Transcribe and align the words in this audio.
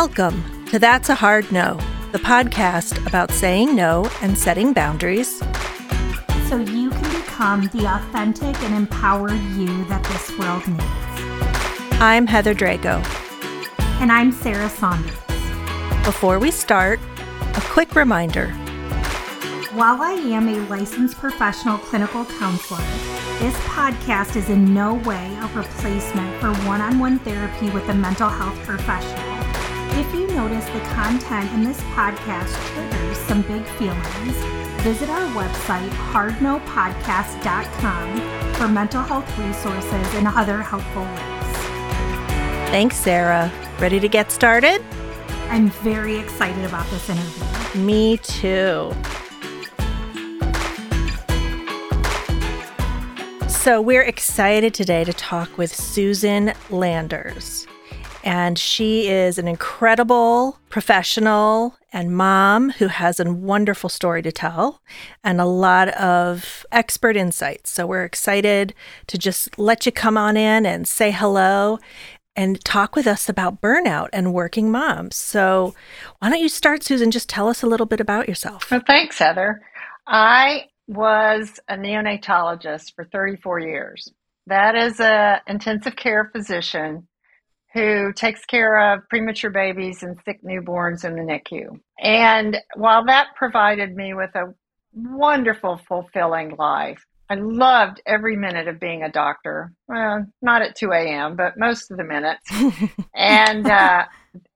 Welcome 0.00 0.64
to 0.68 0.78
That's 0.78 1.10
a 1.10 1.14
Hard 1.14 1.52
No, 1.52 1.74
the 2.12 2.18
podcast 2.18 3.06
about 3.06 3.30
saying 3.30 3.76
no 3.76 4.10
and 4.22 4.36
setting 4.36 4.72
boundaries 4.72 5.40
so 6.48 6.56
you 6.56 6.88
can 6.88 7.20
become 7.20 7.66
the 7.66 7.84
authentic 7.86 8.58
and 8.62 8.74
empowered 8.74 9.38
you 9.58 9.84
that 9.90 10.02
this 10.04 10.38
world 10.38 10.66
needs. 10.66 12.00
I'm 12.00 12.26
Heather 12.26 12.54
Drago. 12.54 13.04
And 14.00 14.10
I'm 14.10 14.32
Sarah 14.32 14.70
Saunders. 14.70 15.12
Before 16.06 16.38
we 16.38 16.50
start, 16.50 16.98
a 17.54 17.60
quick 17.60 17.94
reminder. 17.94 18.48
While 19.74 20.00
I 20.00 20.12
am 20.12 20.48
a 20.48 20.66
licensed 20.70 21.18
professional 21.18 21.76
clinical 21.76 22.24
counselor, 22.24 22.80
this 23.38 23.54
podcast 23.66 24.34
is 24.34 24.48
in 24.48 24.72
no 24.72 24.94
way 24.94 25.36
a 25.42 25.46
replacement 25.48 26.40
for 26.40 26.54
one 26.66 26.80
on 26.80 26.98
one 26.98 27.18
therapy 27.18 27.68
with 27.68 27.86
a 27.90 27.94
mental 27.94 28.30
health 28.30 28.58
professional. 28.64 29.29
If 29.92 30.14
you 30.14 30.28
notice 30.28 30.64
the 30.66 30.78
content 30.94 31.50
in 31.52 31.64
this 31.64 31.80
podcast 31.94 32.54
triggers 32.72 33.18
some 33.18 33.42
big 33.42 33.64
feelings, 33.76 34.36
visit 34.82 35.10
our 35.10 35.26
website, 35.34 35.90
hardnopodcast.com, 36.12 38.54
for 38.54 38.68
mental 38.68 39.02
health 39.02 39.26
resources 39.38 40.14
and 40.14 40.28
other 40.28 40.62
helpful 40.62 41.02
links. 41.02 41.58
Thanks, 42.70 42.94
Sarah. 42.96 43.50
Ready 43.80 43.98
to 43.98 44.06
get 44.08 44.30
started? 44.30 44.80
I'm 45.48 45.70
very 45.70 46.18
excited 46.18 46.64
about 46.64 46.88
this 46.90 47.10
interview. 47.10 47.44
Me 47.82 48.16
too. 48.18 48.92
So, 53.48 53.80
we're 53.82 54.04
excited 54.04 54.72
today 54.72 55.02
to 55.04 55.12
talk 55.12 55.58
with 55.58 55.74
Susan 55.74 56.54
Landers. 56.70 57.66
And 58.22 58.58
she 58.58 59.08
is 59.08 59.38
an 59.38 59.48
incredible 59.48 60.58
professional 60.68 61.74
and 61.92 62.16
mom 62.16 62.70
who 62.70 62.88
has 62.88 63.18
a 63.18 63.32
wonderful 63.32 63.88
story 63.88 64.22
to 64.22 64.30
tell 64.30 64.82
and 65.24 65.40
a 65.40 65.46
lot 65.46 65.88
of 65.88 66.64
expert 66.70 67.16
insights. 67.16 67.70
So, 67.70 67.86
we're 67.86 68.04
excited 68.04 68.74
to 69.08 69.18
just 69.18 69.58
let 69.58 69.86
you 69.86 69.92
come 69.92 70.16
on 70.16 70.36
in 70.36 70.66
and 70.66 70.86
say 70.86 71.10
hello 71.10 71.78
and 72.36 72.64
talk 72.64 72.94
with 72.94 73.06
us 73.06 73.28
about 73.28 73.60
burnout 73.60 74.08
and 74.12 74.32
working 74.32 74.70
moms. 74.70 75.16
So, 75.16 75.74
why 76.18 76.30
don't 76.30 76.40
you 76.40 76.48
start, 76.48 76.82
Susan? 76.82 77.10
Just 77.10 77.28
tell 77.28 77.48
us 77.48 77.62
a 77.62 77.66
little 77.66 77.86
bit 77.86 78.00
about 78.00 78.28
yourself. 78.28 78.70
Well, 78.70 78.82
thanks, 78.86 79.18
Heather. 79.18 79.60
I 80.06 80.66
was 80.86 81.60
a 81.68 81.74
neonatologist 81.74 82.94
for 82.94 83.04
34 83.04 83.60
years. 83.60 84.12
That 84.46 84.74
is 84.74 85.00
a 85.00 85.40
intensive 85.46 85.96
care 85.96 86.30
physician 86.34 87.06
who 87.72 88.12
takes 88.12 88.44
care 88.44 88.94
of 88.94 89.08
premature 89.08 89.50
babies 89.50 90.02
and 90.02 90.18
sick 90.24 90.42
newborns 90.42 91.04
in 91.04 91.14
the 91.14 91.22
NICU. 91.22 91.78
And 92.00 92.58
while 92.74 93.04
that 93.06 93.28
provided 93.36 93.94
me 93.94 94.14
with 94.14 94.34
a 94.34 94.52
wonderful, 94.92 95.80
fulfilling 95.88 96.56
life, 96.56 97.04
I 97.28 97.34
loved 97.36 98.02
every 98.06 98.34
minute 98.34 98.66
of 98.66 98.80
being 98.80 99.04
a 99.04 99.10
doctor. 99.10 99.72
Well, 99.86 100.26
not 100.42 100.62
at 100.62 100.74
2 100.74 100.90
a.m., 100.90 101.36
but 101.36 101.56
most 101.56 101.92
of 101.92 101.96
the 101.96 102.04
minutes. 102.04 102.50
and 103.14 103.66
uh, 103.66 104.06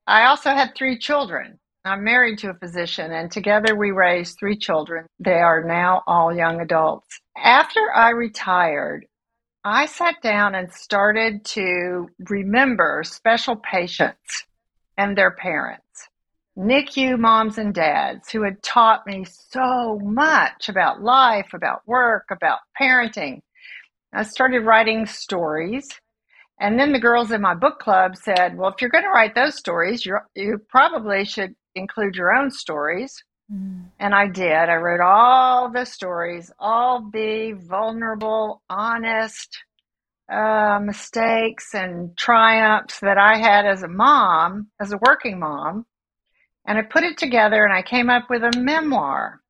I 0.08 0.24
also 0.24 0.50
had 0.50 0.74
three 0.74 0.98
children. 0.98 1.60
I'm 1.84 2.02
married 2.02 2.38
to 2.38 2.50
a 2.50 2.54
physician, 2.54 3.12
and 3.12 3.30
together 3.30 3.76
we 3.76 3.90
raised 3.90 4.38
three 4.38 4.56
children. 4.56 5.06
They 5.20 5.34
are 5.34 5.62
now 5.62 6.02
all 6.06 6.34
young 6.34 6.60
adults. 6.60 7.20
After 7.36 7.80
I 7.94 8.10
retired, 8.10 9.06
I 9.66 9.86
sat 9.86 10.20
down 10.22 10.54
and 10.54 10.70
started 10.70 11.42
to 11.46 12.10
remember 12.28 13.02
special 13.02 13.56
patients 13.56 14.44
and 14.98 15.16
their 15.16 15.30
parents, 15.30 16.08
NICU 16.58 17.18
moms 17.18 17.56
and 17.56 17.72
dads 17.72 18.30
who 18.30 18.42
had 18.42 18.62
taught 18.62 19.06
me 19.06 19.24
so 19.24 19.98
much 20.02 20.68
about 20.68 21.00
life, 21.00 21.54
about 21.54 21.80
work, 21.86 22.26
about 22.30 22.58
parenting. 22.78 23.40
I 24.12 24.24
started 24.24 24.66
writing 24.66 25.06
stories 25.06 25.88
and 26.60 26.78
then 26.78 26.92
the 26.92 27.00
girls 27.00 27.32
in 27.32 27.40
my 27.40 27.54
book 27.54 27.78
club 27.78 28.16
said, 28.16 28.58
well, 28.58 28.70
if 28.70 28.80
you're 28.82 28.90
going 28.90 29.04
to 29.04 29.10
write 29.10 29.34
those 29.34 29.56
stories, 29.56 30.04
you 30.04 30.18
you 30.34 30.58
probably 30.68 31.24
should 31.24 31.54
include 31.74 32.14
your 32.14 32.34
own 32.34 32.50
stories. 32.50 33.24
Mm. 33.52 33.86
And 33.98 34.14
I 34.14 34.28
did. 34.28 34.52
I 34.52 34.76
wrote 34.76 35.00
all 35.00 35.70
the 35.70 35.84
stories, 35.84 36.50
all 36.58 37.08
the 37.12 37.52
vulnerable, 37.52 38.62
honest 38.68 39.58
uh, 40.32 40.78
mistakes 40.82 41.74
and 41.74 42.16
triumphs 42.16 43.00
that 43.00 43.18
I 43.18 43.38
had 43.38 43.66
as 43.66 43.82
a 43.82 43.88
mom, 43.88 44.68
as 44.80 44.92
a 44.92 44.98
working 45.06 45.38
mom. 45.38 45.86
And 46.66 46.78
I 46.78 46.82
put 46.82 47.04
it 47.04 47.18
together 47.18 47.64
and 47.64 47.74
I 47.74 47.82
came 47.82 48.08
up 48.08 48.30
with 48.30 48.42
a 48.42 48.58
memoir. 48.58 49.40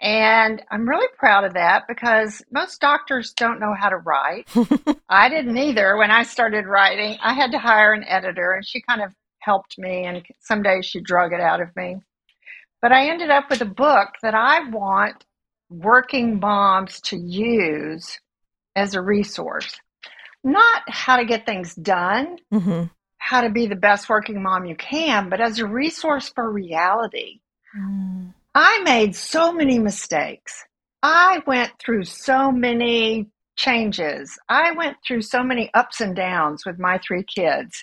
And 0.00 0.60
I'm 0.70 0.88
really 0.88 1.08
proud 1.16 1.44
of 1.44 1.54
that 1.54 1.84
because 1.86 2.42
most 2.50 2.80
doctors 2.80 3.32
don't 3.32 3.60
know 3.60 3.74
how 3.78 3.88
to 3.88 3.96
write. 3.96 4.48
I 5.08 5.28
didn't 5.28 5.56
either 5.56 5.96
when 5.96 6.10
I 6.10 6.24
started 6.24 6.66
writing. 6.66 7.16
I 7.22 7.32
had 7.32 7.52
to 7.52 7.58
hire 7.58 7.92
an 7.92 8.04
editor 8.04 8.52
and 8.52 8.66
she 8.66 8.82
kind 8.82 9.00
of 9.00 9.14
helped 9.38 9.78
me 9.78 10.04
and 10.04 10.24
some 10.40 10.62
days 10.62 10.84
she 10.84 11.00
drug 11.00 11.32
it 11.32 11.40
out 11.40 11.60
of 11.60 11.74
me. 11.76 11.98
But 12.84 12.92
I 12.92 13.08
ended 13.08 13.30
up 13.30 13.48
with 13.48 13.62
a 13.62 13.64
book 13.64 14.10
that 14.20 14.34
I 14.34 14.68
want 14.68 15.24
working 15.70 16.38
moms 16.38 17.00
to 17.04 17.16
use 17.16 18.20
as 18.76 18.92
a 18.92 19.00
resource. 19.00 19.80
Not 20.44 20.82
how 20.88 21.16
to 21.16 21.24
get 21.24 21.46
things 21.46 21.74
done, 21.74 22.36
mm-hmm. 22.52 22.82
how 23.16 23.40
to 23.40 23.48
be 23.48 23.66
the 23.68 23.74
best 23.74 24.10
working 24.10 24.42
mom 24.42 24.66
you 24.66 24.76
can, 24.76 25.30
but 25.30 25.40
as 25.40 25.58
a 25.60 25.66
resource 25.66 26.28
for 26.34 26.52
reality. 26.52 27.40
Mm. 27.74 28.34
I 28.54 28.82
made 28.84 29.16
so 29.16 29.50
many 29.50 29.78
mistakes. 29.78 30.52
I 31.02 31.40
went 31.46 31.72
through 31.82 32.04
so 32.04 32.52
many 32.52 33.30
changes. 33.56 34.38
I 34.50 34.72
went 34.72 34.98
through 35.06 35.22
so 35.22 35.42
many 35.42 35.70
ups 35.72 36.02
and 36.02 36.14
downs 36.14 36.66
with 36.66 36.78
my 36.78 36.98
three 36.98 37.24
kids. 37.24 37.82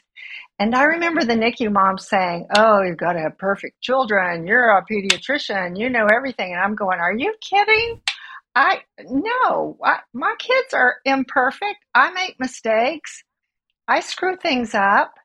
And 0.62 0.76
I 0.76 0.84
remember 0.84 1.24
the 1.24 1.34
NICU 1.34 1.72
mom 1.72 1.98
saying, 1.98 2.46
Oh, 2.56 2.84
you've 2.84 3.00
got 3.00 3.14
to 3.14 3.20
have 3.20 3.36
perfect 3.40 3.82
children. 3.82 4.46
You're 4.46 4.70
a 4.70 4.86
pediatrician. 4.86 5.76
You 5.76 5.90
know 5.90 6.06
everything. 6.06 6.54
And 6.54 6.62
I'm 6.62 6.76
going, 6.76 7.00
Are 7.00 7.18
you 7.18 7.34
kidding? 7.42 8.00
I 8.54 8.82
no, 9.10 9.80
I, 9.84 10.02
my 10.14 10.36
kids 10.38 10.76
are 10.76 10.98
imperfect. 11.04 11.78
I 11.96 12.12
make 12.12 12.40
mistakes. 12.40 13.24
I 13.88 14.02
screw 14.02 14.38
things 14.38 14.76
up. 14.76 15.16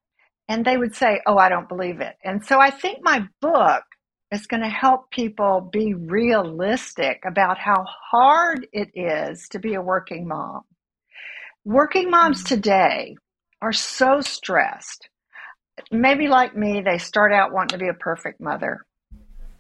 And 0.49 0.65
they 0.65 0.79
would 0.79 0.95
say, 0.95 1.21
Oh, 1.27 1.37
I 1.37 1.51
don't 1.51 1.69
believe 1.69 2.01
it. 2.01 2.17
And 2.25 2.43
so 2.43 2.59
I 2.59 2.71
think 2.71 3.01
my 3.03 3.29
book 3.43 3.85
is 4.33 4.47
going 4.47 4.63
to 4.63 4.71
help 4.71 5.11
people 5.11 5.69
be 5.71 5.93
realistic 5.93 7.21
about 7.27 7.59
how 7.59 7.85
hard 8.11 8.67
it 8.73 8.89
is 8.95 9.49
to 9.51 9.59
be 9.59 9.75
a 9.75 9.83
working 9.83 10.27
mom. 10.27 10.63
Working 11.67 12.11
moms 12.11 12.39
mm-hmm. 12.39 12.55
today 12.55 13.17
are 13.61 13.75
so 13.75 14.23
stressed. 14.23 15.11
Maybe 15.91 16.29
like 16.29 16.57
me, 16.57 16.81
they 16.81 16.99
start 16.99 17.33
out 17.33 17.53
wanting 17.53 17.79
to 17.79 17.85
be 17.85 17.89
a 17.89 17.95
perfect 17.95 18.41
mother. 18.41 18.85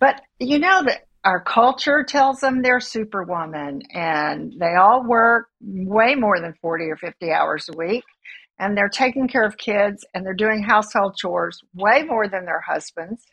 But 0.00 0.20
you 0.38 0.58
know 0.58 0.82
that 0.84 1.06
our 1.26 1.40
culture 1.40 2.04
tells 2.04 2.38
them 2.38 2.62
they're 2.62 2.80
superwoman 2.80 3.82
and 3.92 4.52
they 4.60 4.76
all 4.76 5.04
work 5.04 5.48
way 5.60 6.14
more 6.14 6.40
than 6.40 6.54
40 6.62 6.84
or 6.84 6.96
50 6.96 7.32
hours 7.32 7.68
a 7.68 7.76
week 7.76 8.04
and 8.60 8.76
they're 8.76 8.88
taking 8.88 9.26
care 9.26 9.44
of 9.44 9.58
kids 9.58 10.06
and 10.14 10.24
they're 10.24 10.34
doing 10.34 10.62
household 10.62 11.16
chores 11.16 11.58
way 11.74 12.04
more 12.04 12.28
than 12.28 12.44
their 12.44 12.60
husbands 12.60 13.24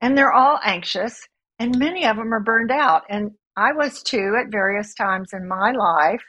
and 0.00 0.16
they're 0.16 0.32
all 0.32 0.60
anxious 0.64 1.18
and 1.58 1.76
many 1.78 2.06
of 2.06 2.16
them 2.16 2.32
are 2.32 2.40
burned 2.40 2.70
out 2.70 3.02
and 3.08 3.32
i 3.56 3.72
was 3.72 4.04
too 4.04 4.36
at 4.40 4.52
various 4.52 4.94
times 4.94 5.30
in 5.32 5.48
my 5.48 5.72
life 5.72 6.22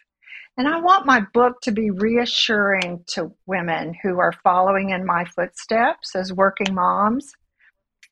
and 0.58 0.68
i 0.68 0.80
want 0.80 1.06
my 1.06 1.22
book 1.34 1.60
to 1.62 1.72
be 1.72 1.90
reassuring 1.90 3.04
to 3.08 3.32
women 3.46 3.94
who 4.04 4.20
are 4.20 4.34
following 4.44 4.90
in 4.90 5.06
my 5.06 5.26
footsteps 5.36 6.16
as 6.16 6.34
working 6.34 6.74
moms 6.74 7.32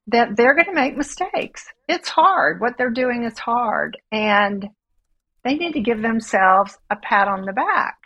that 0.08 0.36
they're 0.36 0.54
going 0.54 0.66
to 0.66 0.74
make 0.74 0.98
mistakes 0.98 1.66
it's 1.88 2.10
hard 2.10 2.62
what 2.62 2.78
they're 2.78 2.90
doing 2.90 3.24
is 3.24 3.40
hard 3.40 3.98
and 4.12 4.68
they 5.44 5.56
need 5.56 5.74
to 5.74 5.82
give 5.82 6.02
themselves 6.02 6.78
a 6.90 6.96
pat 6.96 7.28
on 7.28 7.46
the 7.46 7.54
back 7.54 7.98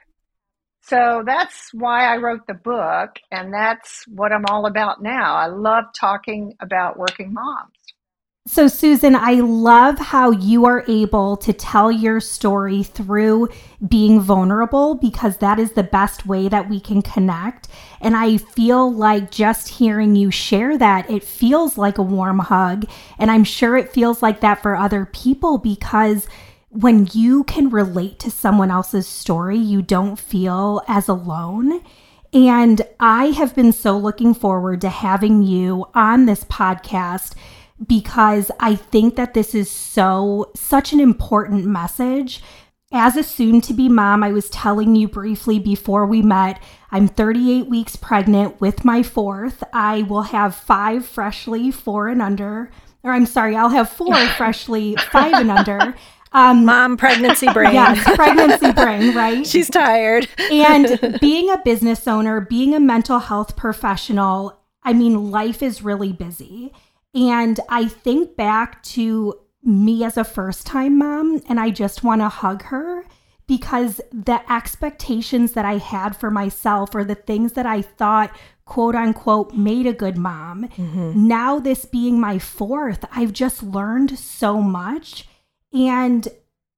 so 0.81 1.24
that's 1.24 1.69
why 1.71 2.12
I 2.12 2.18
wrote 2.18 2.47
the 2.47 2.56
book, 2.56 3.12
and 3.31 3.53
that's 3.53 4.06
what 4.07 4.31
I'm 4.31 4.45
all 4.47 4.65
about 4.65 5.03
now. 5.03 5.36
I 5.36 5.45
love 5.45 5.86
talking 6.00 6.56
about 6.59 6.97
working 6.97 7.31
moms. 7.31 7.75
So, 8.51 8.68
Susan, 8.68 9.16
I 9.16 9.34
love 9.36 10.00
how 10.00 10.31
you 10.31 10.66
are 10.66 10.84
able 10.88 11.38
to 11.38 11.54
tell 11.54 11.92
your 11.92 12.19
story 12.19 12.81
through 12.81 13.50
being 13.88 14.19
vulnerable 14.19 14.96
because 14.96 15.38
that 15.38 15.60
is 15.60 15.74
the 15.74 15.84
best 15.84 16.25
way 16.25 16.50
that 16.50 16.68
we 16.68 16.80
can 16.80 17.04
connect. 17.04 17.68
And 18.01 18.18
I 18.18 18.38
feel 18.38 18.92
like 18.92 19.30
just 19.30 19.68
hearing 19.68 20.16
you 20.16 20.31
share 20.31 20.80
that, 20.80 21.12
it 21.12 21.24
feels 21.24 21.78
like 21.78 22.00
a 22.00 22.01
warm 22.01 22.40
hug. 22.40 22.86
And 23.19 23.30
I'm 23.30 23.44
sure 23.44 23.78
it 23.78 23.94
feels 23.94 24.24
like 24.24 24.40
that 24.40 24.63
for 24.63 24.75
other 24.75 25.06
people 25.06 25.60
because 25.60 26.28
when 26.69 27.07
you 27.13 27.44
can 27.44 27.69
relate 27.69 28.18
to 28.22 28.31
someone 28.31 28.72
else's 28.72 29.07
story, 29.07 29.60
you 29.60 29.84
don't 29.84 30.18
feel 30.18 30.81
as 30.88 31.07
alone. 31.07 31.84
And 32.34 32.81
I 33.00 33.25
have 33.25 33.54
been 33.54 33.74
so 33.74 33.96
looking 33.96 34.34
forward 34.34 34.81
to 34.81 34.90
having 34.90 35.44
you 35.44 35.86
on 35.94 36.25
this 36.25 36.44
podcast 36.46 37.36
because 37.86 38.52
I 38.60 38.76
think 38.76 39.16
that 39.16 39.34
this 39.34 39.56
is 39.56 39.70
so, 39.70 40.52
such 40.56 40.94
an 40.94 41.00
important 41.00 41.66
message. 41.66 42.42
As 42.92 43.16
a 43.16 43.24
soon 43.24 43.62
to 43.62 43.74
be 43.74 43.88
mom, 43.88 44.24
I 44.24 44.31
was 44.31 44.50
telling 44.50 44.96
you 44.96 45.08
briefly 45.08 45.60
before 45.60 46.06
we 46.06 46.22
met, 46.22 46.62
I'm 46.92 47.08
38 47.08 47.68
weeks 47.68 47.96
pregnant 47.96 48.60
with 48.60 48.84
my 48.84 49.04
fourth. 49.04 49.64
I 49.72 50.02
will 50.04 50.24
have 50.24 50.56
five 50.56 51.06
freshly 51.06 51.70
four 51.70 52.08
and 52.08 52.22
under, 52.22 52.72
or 53.04 53.12
I'm 53.12 53.28
sorry, 53.28 53.56
I'll 53.56 53.70
have 53.70 53.90
four 53.90 54.16
freshly 54.38 54.96
five 55.12 55.34
and 55.34 55.52
under. 55.52 55.94
Um, 56.32 56.66
Mom, 56.66 56.98
pregnancy 56.98 57.48
brain. 57.54 57.74
Yes, 57.74 58.04
pregnancy 58.16 58.72
brain, 58.72 59.16
right? 59.16 59.46
She's 59.48 59.70
tired. 59.70 60.28
and 60.52 61.20
being 61.20 61.50
a 61.50 61.58
business 61.64 62.08
owner, 62.08 62.42
being 62.42 62.74
a 62.75 62.80
mental 62.80 63.20
health 63.20 63.56
professional, 63.56 64.60
I 64.84 64.94
mean, 64.94 65.32
life 65.32 65.62
is 65.62 65.82
really 65.82 66.12
busy. 66.12 66.74
And 67.14 67.60
I 67.70 67.88
think 67.88 68.36
back 68.36 68.84
to 68.84 69.40
me 69.64 70.04
as 70.04 70.18
a 70.18 70.24
first 70.24 70.66
time 70.66 70.98
mom, 70.98 71.42
and 71.48 71.60
I 71.60 71.70
just 71.70 72.04
want 72.04 72.22
to 72.22 72.30
hug 72.30 72.64
her 72.64 73.04
because 73.48 74.00
the 74.12 74.40
expectations 74.52 75.54
that 75.54 75.66
I 75.66 75.78
had 75.78 76.16
for 76.16 76.30
myself 76.30 76.94
or 76.94 77.04
the 77.04 77.16
things 77.16 77.54
that 77.54 77.66
I 77.66 77.82
thought, 77.82 78.36
quote 78.66 78.94
unquote, 78.94 79.56
made 79.56 79.88
a 79.88 79.94
good 79.94 80.18
mom, 80.18 80.68
mm-hmm. 80.68 81.28
now 81.28 81.58
this 81.58 81.86
being 81.86 82.20
my 82.20 82.38
fourth, 82.38 83.04
I've 83.12 83.34
just 83.34 83.64
learned 83.64 84.20
so 84.20 84.62
much. 84.62 85.28
And 85.74 86.28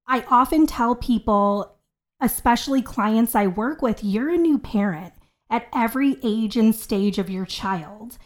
I 0.07 0.24
often 0.30 0.66
tell 0.66 0.95
people, 0.95 1.75
especially 2.22 2.81
clients 2.81 3.36
I 3.36 3.48
work 3.48 3.81
with, 3.81 4.01
you're 4.04 4.30
a 4.30 4.38
new 4.38 4.57
parent 4.57 5.13
at 5.50 5.68
every 5.75 6.18
age 6.24 6.56
and 6.56 6.74
stage 6.74 7.18
of 7.19 7.30
your 7.30 7.45
child. 7.45 8.18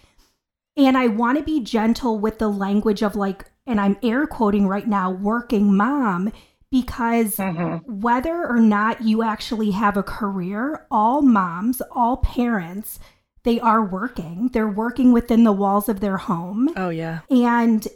And 0.78 0.98
I 0.98 1.08
want 1.08 1.38
to 1.38 1.44
be 1.44 1.62
gentle 1.62 2.20
with 2.20 2.40
the 2.40 2.50
language 2.50 3.02
of 3.02 3.16
like, 3.16 3.46
and 3.66 3.80
I'm 3.80 3.98
air 4.04 4.28
quoting 4.28 4.68
right 4.68 4.88
now, 4.88 5.10
working 5.10 5.76
mom, 5.76 6.32
because 6.70 7.38
mm-hmm. 7.38 8.02
whether 8.02 8.46
or 8.46 8.60
not 8.60 9.02
you 9.02 9.24
actually 9.24 9.72
have 9.72 9.96
a 9.96 10.04
career, 10.04 10.86
all 10.92 11.22
moms, 11.22 11.82
all 11.92 12.18
parents, 12.18 13.00
they 13.44 13.60
are 13.60 13.86
working. 13.86 14.50
They're 14.52 14.68
working 14.68 15.14
within 15.14 15.44
the 15.44 15.54
walls 15.54 15.88
of 15.88 16.02
their 16.02 16.18
home. 16.18 16.70
Oh, 16.76 16.90
yeah. 16.90 17.22
And, 17.30 17.88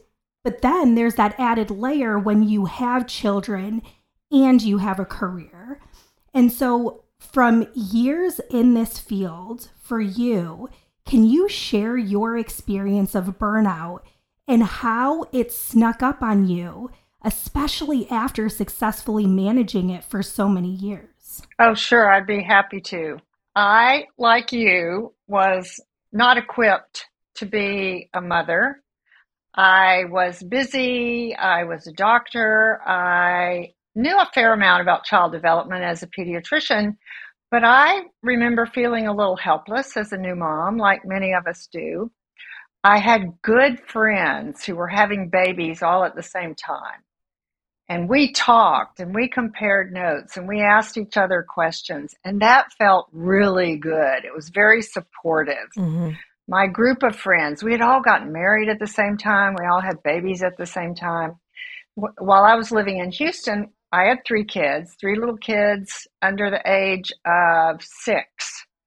but 0.44 0.62
then 0.62 0.96
there's 0.96 1.16
that 1.16 1.36
added 1.38 1.72
layer 1.72 2.18
when 2.18 2.44
you 2.44 2.66
have 2.66 3.08
children 3.08 3.82
and 4.32 4.62
you 4.62 4.78
have 4.78 5.00
a 5.00 5.06
career. 5.06 5.82
And 6.34 6.52
so, 6.52 7.04
from 7.18 7.68
years 7.74 8.40
in 8.50 8.76
this 8.76 8.98
field 9.00 9.70
for 9.82 10.00
you, 10.00 10.70
can 11.10 11.24
you 11.24 11.50
share 11.50 11.98
your 11.98 12.38
experience 12.38 13.16
of 13.16 13.40
burnout 13.40 14.02
and 14.48 14.62
how 14.62 15.26
it 15.32 15.52
snuck 15.52 16.04
up 16.04 16.22
on 16.22 16.48
you, 16.48 16.92
especially 17.24 18.08
after 18.12 18.48
successfully 18.48 19.26
managing 19.26 19.90
it 19.90 20.04
for 20.04 20.22
so 20.22 20.48
many 20.48 20.70
years? 20.70 21.42
Oh, 21.58 21.74
sure. 21.74 22.12
I'd 22.12 22.28
be 22.28 22.44
happy 22.44 22.80
to. 22.82 23.18
I, 23.56 24.06
like 24.20 24.52
you, 24.52 25.14
was 25.28 25.82
not 26.14 26.38
equipped 26.38 27.06
to 27.38 27.48
be 27.48 28.12
a 28.14 28.22
mother. 28.22 28.84
I 29.56 30.04
was 30.12 30.44
busy. 30.44 31.36
I 31.36 31.64
was 31.64 31.88
a 31.88 31.94
doctor. 31.94 32.82
I 32.86 33.74
knew 33.96 34.16
a 34.16 34.30
fair 34.32 34.54
amount 34.54 34.84
about 34.84 35.06
child 35.06 35.32
development 35.32 35.84
as 35.84 36.04
a 36.04 36.08
pediatrician, 36.08 36.98
but 37.52 37.64
I 37.64 38.04
remember 38.22 38.66
feeling 38.66 39.08
a 39.08 39.16
little 39.16 39.38
helpless 39.38 39.98
as 39.98 40.12
a 40.12 40.18
new 40.18 40.36
mom, 40.36 40.78
like 40.78 41.06
many 41.06 41.34
of 41.34 41.48
us 41.48 41.68
do. 41.72 42.12
I 42.84 43.00
had 43.00 43.42
good 43.42 43.80
friends 43.88 44.64
who 44.64 44.76
were 44.76 44.88
having 44.88 45.30
babies 45.30 45.82
all 45.82 46.04
at 46.06 46.16
the 46.16 46.24
same 46.24 46.56
time. 46.56 47.04
And 47.90 48.08
we 48.08 48.32
talked 48.32 49.00
and 49.00 49.16
we 49.16 49.28
compared 49.28 49.92
notes 49.92 50.38
and 50.38 50.48
we 50.48 50.62
asked 50.62 50.96
each 50.96 51.18
other 51.18 51.44
questions. 51.48 52.14
And 52.24 52.40
that 52.42 52.72
felt 52.74 53.08
really 53.12 53.78
good. 53.78 54.24
It 54.24 54.34
was 54.34 54.50
very 54.50 54.84
supportive. 54.84 55.70
Mm-hmm. 55.76 56.12
My 56.48 56.68
group 56.68 57.02
of 57.02 57.16
friends, 57.16 57.64
we 57.64 57.72
had 57.72 57.82
all 57.82 58.02
gotten 58.02 58.32
married 58.32 58.70
at 58.70 58.80
the 58.80 58.88
same 58.88 59.18
time. 59.18 59.56
We 59.60 59.66
all 59.66 59.82
had 59.82 60.04
babies 60.04 60.44
at 60.44 60.56
the 60.58 60.68
same 60.68 60.94
time. 60.94 61.34
While 61.96 62.44
I 62.44 62.56
was 62.56 62.72
living 62.72 63.00
in 63.00 63.12
Houston, 63.12 63.72
I 63.92 64.04
had 64.04 64.20
three 64.26 64.46
kids, 64.46 64.96
three 65.00 65.18
little 65.18 65.38
kids 65.38 66.08
under 66.22 66.52
the 66.52 66.62
age 66.66 67.12
of 67.26 67.82
six. 67.82 68.28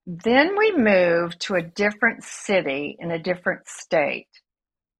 Then 0.06 0.56
we 0.56 0.72
moved 0.76 1.40
to 1.42 1.54
a 1.54 1.62
different 1.62 2.22
city 2.22 2.96
in 3.00 3.10
a 3.10 3.22
different 3.22 3.66
state. 3.66 4.28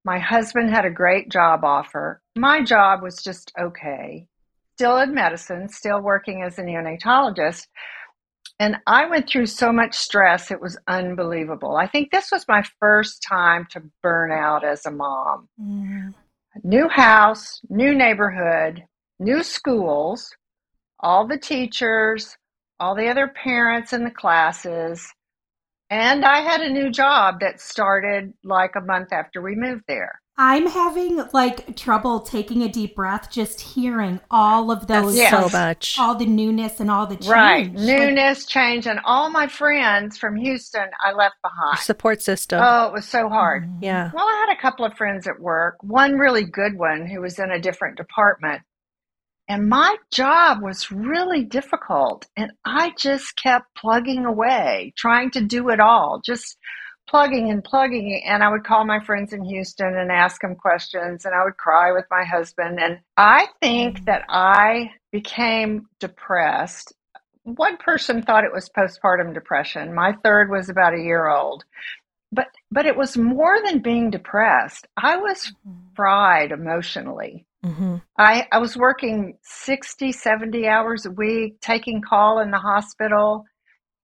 My 0.05 0.19
husband 0.19 0.69
had 0.69 0.85
a 0.85 0.89
great 0.89 1.29
job 1.29 1.63
offer. 1.63 2.21
My 2.35 2.63
job 2.63 3.01
was 3.01 3.23
just 3.23 3.51
okay. 3.59 4.27
Still 4.75 4.97
in 4.97 5.13
medicine, 5.13 5.69
still 5.69 6.01
working 6.01 6.43
as 6.43 6.57
a 6.57 6.63
neonatologist. 6.63 7.67
And 8.59 8.77
I 8.85 9.07
went 9.07 9.29
through 9.29 9.47
so 9.47 9.71
much 9.71 9.95
stress, 9.95 10.51
it 10.51 10.61
was 10.61 10.77
unbelievable. 10.87 11.75
I 11.77 11.87
think 11.87 12.11
this 12.11 12.29
was 12.31 12.45
my 12.47 12.63
first 12.79 13.23
time 13.27 13.67
to 13.71 13.83
burn 14.01 14.31
out 14.31 14.63
as 14.65 14.85
a 14.85 14.91
mom. 14.91 15.47
Mm. 15.59 16.13
New 16.63 16.87
house, 16.87 17.61
new 17.69 17.95
neighborhood, 17.95 18.83
new 19.19 19.43
schools, 19.43 20.29
all 20.99 21.27
the 21.27 21.37
teachers, 21.37 22.37
all 22.79 22.95
the 22.95 23.07
other 23.07 23.27
parents 23.27 23.93
in 23.93 24.03
the 24.03 24.11
classes. 24.11 25.07
And 25.89 26.25
I 26.25 26.39
had 26.39 26.61
a 26.61 26.71
new 26.71 26.89
job 26.89 27.39
that 27.41 27.61
started 27.61 28.33
like 28.43 28.75
a 28.75 28.81
month 28.81 29.13
after 29.13 29.41
we 29.41 29.55
moved 29.55 29.83
there. 29.87 30.19
I'm 30.35 30.65
having 30.65 31.23
like 31.31 31.75
trouble 31.75 32.21
taking 32.21 32.63
a 32.63 32.67
deep 32.67 32.95
breath 32.95 33.29
just 33.29 33.61
hearing 33.61 34.19
all 34.31 34.71
of 34.71 34.87
those 34.87 35.15
yes. 35.15 35.29
so 35.29 35.55
much. 35.55 35.95
All 35.99 36.15
the 36.15 36.25
newness 36.25 36.79
and 36.79 36.89
all 36.89 37.05
the 37.05 37.17
change. 37.17 37.27
Right. 37.27 37.71
Newness, 37.71 38.39
like, 38.39 38.47
change, 38.47 38.87
and 38.87 38.99
all 39.05 39.29
my 39.29 39.45
friends 39.47 40.17
from 40.17 40.35
Houston 40.35 40.87
I 41.05 41.13
left 41.13 41.35
behind. 41.43 41.77
Support 41.77 42.23
system. 42.23 42.61
Oh, 42.63 42.87
it 42.87 42.93
was 42.93 43.07
so 43.07 43.29
hard. 43.29 43.65
Mm-hmm. 43.65 43.83
Yeah. 43.83 44.09
Well, 44.11 44.25
I 44.25 44.45
had 44.47 44.57
a 44.57 44.59
couple 44.59 44.85
of 44.85 44.95
friends 44.95 45.27
at 45.27 45.39
work, 45.39 45.75
one 45.81 46.13
really 46.17 46.45
good 46.45 46.75
one 46.75 47.05
who 47.05 47.21
was 47.21 47.37
in 47.37 47.51
a 47.51 47.59
different 47.59 47.97
department. 47.97 48.63
And 49.53 49.69
my 49.69 49.97
job 50.11 50.63
was 50.63 50.91
really 50.91 51.43
difficult. 51.43 52.25
And 52.35 52.53
I 52.65 52.91
just 52.97 53.35
kept 53.35 53.75
plugging 53.75 54.25
away, 54.25 54.93
trying 54.97 55.29
to 55.29 55.41
do 55.41 55.69
it 55.69 55.79
all, 55.79 56.21
just 56.25 56.57
plugging 57.07 57.51
and 57.51 57.63
plugging. 57.63 58.23
And 58.25 58.41
I 58.41 58.49
would 58.49 58.63
call 58.63 58.83
my 58.83 58.99
friends 59.05 59.31
in 59.31 59.43
Houston 59.43 59.95
and 59.95 60.11
ask 60.11 60.41
them 60.41 60.55
questions, 60.55 61.23
and 61.23 61.35
I 61.35 61.43
would 61.43 61.57
cry 61.57 61.91
with 61.91 62.05
my 62.09 62.23
husband. 62.23 62.79
And 62.79 62.97
I 63.15 63.45
think 63.61 64.05
that 64.05 64.25
I 64.27 64.89
became 65.11 65.85
depressed. 65.99 66.91
One 67.43 67.77
person 67.77 68.23
thought 68.23 68.45
it 68.45 68.51
was 68.51 68.71
postpartum 68.75 69.35
depression. 69.35 69.93
My 69.93 70.13
third 70.23 70.49
was 70.49 70.69
about 70.69 70.95
a 70.95 71.03
year 71.03 71.27
old. 71.27 71.63
But 72.31 72.47
but 72.71 72.87
it 72.87 72.97
was 72.97 73.17
more 73.17 73.59
than 73.63 73.83
being 73.83 74.09
depressed. 74.09 74.87
I 74.97 75.17
was 75.17 75.45
mm-hmm. 75.45 75.93
fried 75.95 76.51
emotionally. 76.51 77.45
Mm-hmm. 77.65 77.97
I, 78.17 78.47
I 78.51 78.57
was 78.57 78.75
working 78.75 79.37
60, 79.43 80.11
70 80.11 80.67
hours 80.67 81.05
a 81.05 81.11
week, 81.11 81.61
taking 81.61 82.01
call 82.01 82.39
in 82.39 82.51
the 82.51 82.57
hospital, 82.57 83.45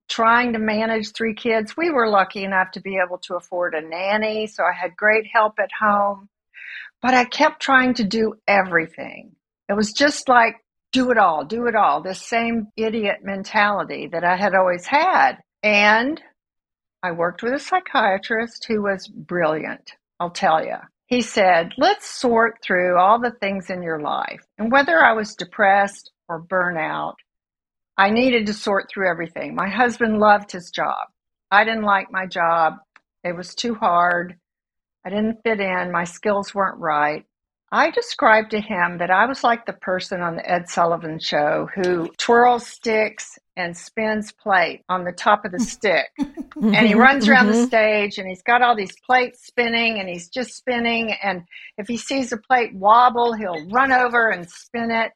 trying 0.09 0.53
to 0.53 0.59
manage 0.59 1.11
three 1.11 1.33
kids. 1.33 1.75
We 1.75 1.91
were 1.91 2.09
lucky 2.09 2.43
enough 2.43 2.71
to 2.71 2.81
be 2.81 2.97
able 3.05 3.17
to 3.19 3.35
afford 3.35 3.75
a 3.75 3.81
nanny, 3.81 4.47
so 4.47 4.63
I 4.63 4.71
had 4.71 4.95
great 4.95 5.25
help 5.31 5.55
at 5.59 5.71
home. 5.77 6.29
But 7.01 7.13
I 7.13 7.25
kept 7.25 7.61
trying 7.61 7.93
to 7.95 8.03
do 8.03 8.35
everything. 8.47 9.35
It 9.67 9.73
was 9.73 9.91
just 9.93 10.29
like, 10.29 10.55
do 10.91 11.11
it 11.11 11.17
all, 11.17 11.45
do 11.45 11.67
it 11.67 11.75
all, 11.75 12.01
this 12.01 12.21
same 12.21 12.67
idiot 12.75 13.17
mentality 13.23 14.07
that 14.07 14.23
I 14.23 14.35
had 14.35 14.55
always 14.55 14.85
had. 14.85 15.33
And 15.61 16.19
I 17.03 17.11
worked 17.11 17.43
with 17.43 17.53
a 17.53 17.59
psychiatrist 17.59 18.65
who 18.67 18.81
was 18.81 19.07
brilliant, 19.07 19.93
I'll 20.19 20.31
tell 20.31 20.65
you 20.65 20.77
he 21.09 21.21
said, 21.21 21.73
let's 21.77 22.07
sort 22.07 22.59
through 22.63 22.97
all 22.99 23.19
the 23.19 23.33
things 23.41 23.71
in 23.71 23.81
your 23.81 23.99
life. 23.99 24.41
And 24.59 24.71
whether 24.71 25.03
I 25.03 25.13
was 25.13 25.33
depressed 25.33 26.11
or 26.27 26.43
burnout, 26.43 27.15
I 27.97 28.11
needed 28.11 28.45
to 28.45 28.53
sort 28.53 28.89
through 28.89 29.09
everything. 29.09 29.55
My 29.55 29.67
husband 29.67 30.19
loved 30.19 30.51
his 30.51 30.69
job. 30.69 31.07
I 31.49 31.63
didn't 31.63 31.83
like 31.83 32.11
my 32.11 32.27
job. 32.27 32.75
It 33.23 33.35
was 33.35 33.55
too 33.55 33.73
hard. 33.73 34.35
I 35.03 35.09
didn't 35.09 35.41
fit 35.43 35.59
in. 35.59 35.91
My 35.91 36.03
skills 36.03 36.53
weren't 36.53 36.79
right. 36.79 37.25
I 37.71 37.89
described 37.89 38.51
to 38.51 38.61
him 38.61 38.99
that 38.99 39.09
I 39.09 39.25
was 39.25 39.43
like 39.43 39.65
the 39.65 39.73
person 39.73 40.21
on 40.21 40.35
the 40.35 40.49
Ed 40.49 40.69
Sullivan 40.69 41.19
show 41.19 41.67
who 41.73 42.09
twirls 42.17 42.67
sticks 42.67 43.37
and 43.59 43.75
spins 43.75 44.31
plate 44.31 44.83
on 44.89 45.03
the 45.03 45.11
top 45.11 45.45
of 45.45 45.51
the 45.51 45.59
stick. 45.75 46.07
and 46.55 46.87
he 46.87 46.93
runs 46.93 47.27
around 47.27 47.47
mm-hmm. 47.47 47.61
the 47.61 47.67
stage 47.67 48.17
and 48.17 48.27
he's 48.27 48.41
got 48.41 48.61
all 48.61 48.75
these 48.75 48.95
plates 49.05 49.45
spinning 49.45 49.99
and 49.99 50.09
he's 50.09 50.29
just 50.29 50.55
spinning. 50.55 51.13
And 51.23 51.43
if 51.77 51.87
he 51.87 51.97
sees 51.97 52.31
a 52.31 52.37
plate 52.37 52.73
wobble, 52.73 53.33
he'll 53.33 53.67
run 53.69 53.91
over 53.91 54.29
and 54.29 54.49
spin 54.49 54.91
it. 54.91 55.11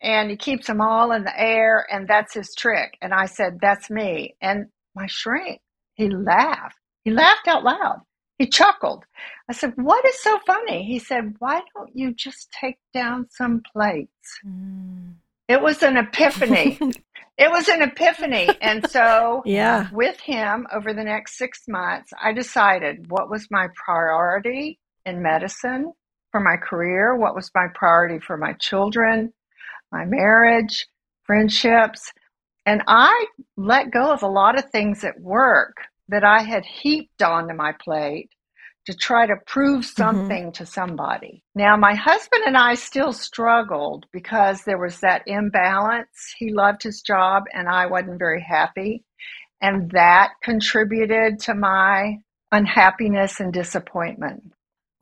And 0.00 0.30
he 0.30 0.36
keeps 0.36 0.68
them 0.68 0.80
all 0.80 1.12
in 1.12 1.24
the 1.24 1.40
air 1.40 1.86
and 1.90 2.06
that's 2.06 2.34
his 2.34 2.54
trick. 2.56 2.96
And 3.02 3.12
I 3.12 3.26
said, 3.26 3.58
that's 3.60 3.90
me. 3.90 4.36
And 4.40 4.66
my 4.94 5.06
shrink. 5.06 5.60
He 5.94 6.08
laughed. 6.08 6.76
He 7.04 7.10
laughed 7.10 7.48
out 7.48 7.64
loud. 7.64 8.02
He 8.38 8.46
chuckled. 8.46 9.04
I 9.48 9.52
said, 9.52 9.72
What 9.76 10.04
is 10.06 10.22
so 10.22 10.38
funny? 10.46 10.84
He 10.84 11.00
said, 11.00 11.34
Why 11.40 11.60
don't 11.74 11.90
you 11.94 12.14
just 12.14 12.48
take 12.52 12.78
down 12.94 13.26
some 13.30 13.62
plates? 13.72 14.38
Mm. 14.46 15.14
It 15.48 15.60
was 15.60 15.82
an 15.82 15.96
epiphany. 15.96 16.78
it 17.38 17.50
was 17.50 17.68
an 17.68 17.82
epiphany. 17.82 18.48
And 18.60 18.88
so, 18.90 19.42
yeah. 19.46 19.88
with 19.92 20.18
him 20.20 20.66
over 20.72 20.92
the 20.92 21.04
next 21.04 21.38
six 21.38 21.60
months, 21.68 22.12
I 22.20 22.32
decided 22.32 23.10
what 23.10 23.30
was 23.30 23.46
my 23.50 23.68
priority 23.74 24.78
in 25.06 25.22
medicine 25.22 25.92
for 26.32 26.40
my 26.40 26.56
career, 26.56 27.16
what 27.16 27.34
was 27.34 27.50
my 27.54 27.68
priority 27.74 28.18
for 28.18 28.36
my 28.36 28.54
children, 28.54 29.32
my 29.92 30.04
marriage, 30.04 30.86
friendships. 31.24 32.12
And 32.66 32.82
I 32.86 33.26
let 33.56 33.92
go 33.92 34.12
of 34.12 34.22
a 34.22 34.28
lot 34.28 34.58
of 34.58 34.70
things 34.70 35.04
at 35.04 35.20
work 35.20 35.76
that 36.08 36.24
I 36.24 36.42
had 36.42 36.64
heaped 36.64 37.22
onto 37.22 37.54
my 37.54 37.72
plate 37.72 38.30
to 38.88 38.94
try 38.94 39.26
to 39.26 39.36
prove 39.46 39.84
mm-hmm. 39.84 40.02
something 40.02 40.42
mm-hmm. 40.44 40.50
to 40.52 40.64
somebody. 40.64 41.42
Now, 41.54 41.76
my 41.76 41.94
husband 41.94 42.44
and 42.46 42.56
I 42.56 42.72
still 42.72 43.12
struggled 43.12 44.06
because 44.14 44.62
there 44.62 44.78
was 44.78 45.00
that 45.00 45.24
imbalance. 45.26 46.34
He 46.38 46.54
loved 46.54 46.82
his 46.82 47.02
job 47.02 47.42
and 47.52 47.68
I 47.68 47.84
wasn't 47.84 48.18
very 48.18 48.40
happy. 48.40 49.04
And 49.60 49.90
that 49.90 50.30
contributed 50.42 51.38
to 51.40 51.54
my 51.54 52.16
unhappiness 52.50 53.40
and 53.40 53.52
disappointment. 53.52 54.54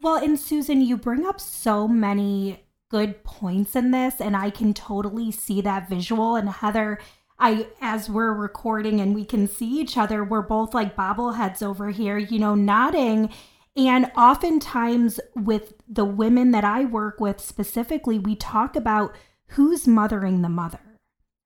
Well, 0.02 0.16
and 0.16 0.36
Susan, 0.36 0.80
you 0.80 0.96
bring 0.96 1.24
up 1.24 1.40
so 1.40 1.86
many 1.86 2.64
good 2.90 3.22
points 3.22 3.76
in 3.76 3.92
this, 3.92 4.20
and 4.20 4.36
I 4.36 4.50
can 4.50 4.74
totally 4.74 5.30
see 5.30 5.60
that 5.60 5.88
visual. 5.88 6.34
And 6.34 6.48
Heather, 6.48 6.98
I 7.38 7.68
as 7.80 8.10
we're 8.10 8.32
recording 8.32 9.00
and 9.00 9.14
we 9.14 9.24
can 9.24 9.46
see 9.46 9.78
each 9.78 9.96
other, 9.96 10.24
we're 10.24 10.42
both 10.42 10.74
like 10.74 10.96
bobbleheads 10.96 11.62
over 11.62 11.90
here, 11.90 12.18
you 12.18 12.40
know, 12.40 12.56
nodding. 12.56 13.30
And 13.76 14.10
oftentimes 14.16 15.20
with 15.34 15.74
the 15.86 16.04
women 16.04 16.50
that 16.52 16.64
I 16.64 16.84
work 16.84 17.20
with 17.20 17.40
specifically, 17.40 18.18
we 18.18 18.34
talk 18.34 18.74
about 18.74 19.14
who's 19.48 19.86
mothering 19.86 20.42
the 20.42 20.48
mother, 20.48 20.98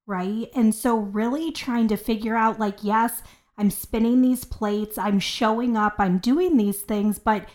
right? 0.07 0.49
And 0.55 0.75
so 0.75 0.97
really 0.97 1.51
trying 1.51 1.89
to 1.89 1.97
figure 1.97 2.37
out 2.37 2.61
like, 2.61 2.79
yes, 2.83 3.23
I'm 3.59 3.71
spinning 3.71 4.23
these 4.23 4.45
plates, 4.45 4.97
I'm 4.97 5.19
showing 5.19 5.77
up, 5.77 5.97
I'm 5.99 6.19
doing 6.19 6.57
these 6.57 6.81
things, 6.81 7.19
but 7.19 7.47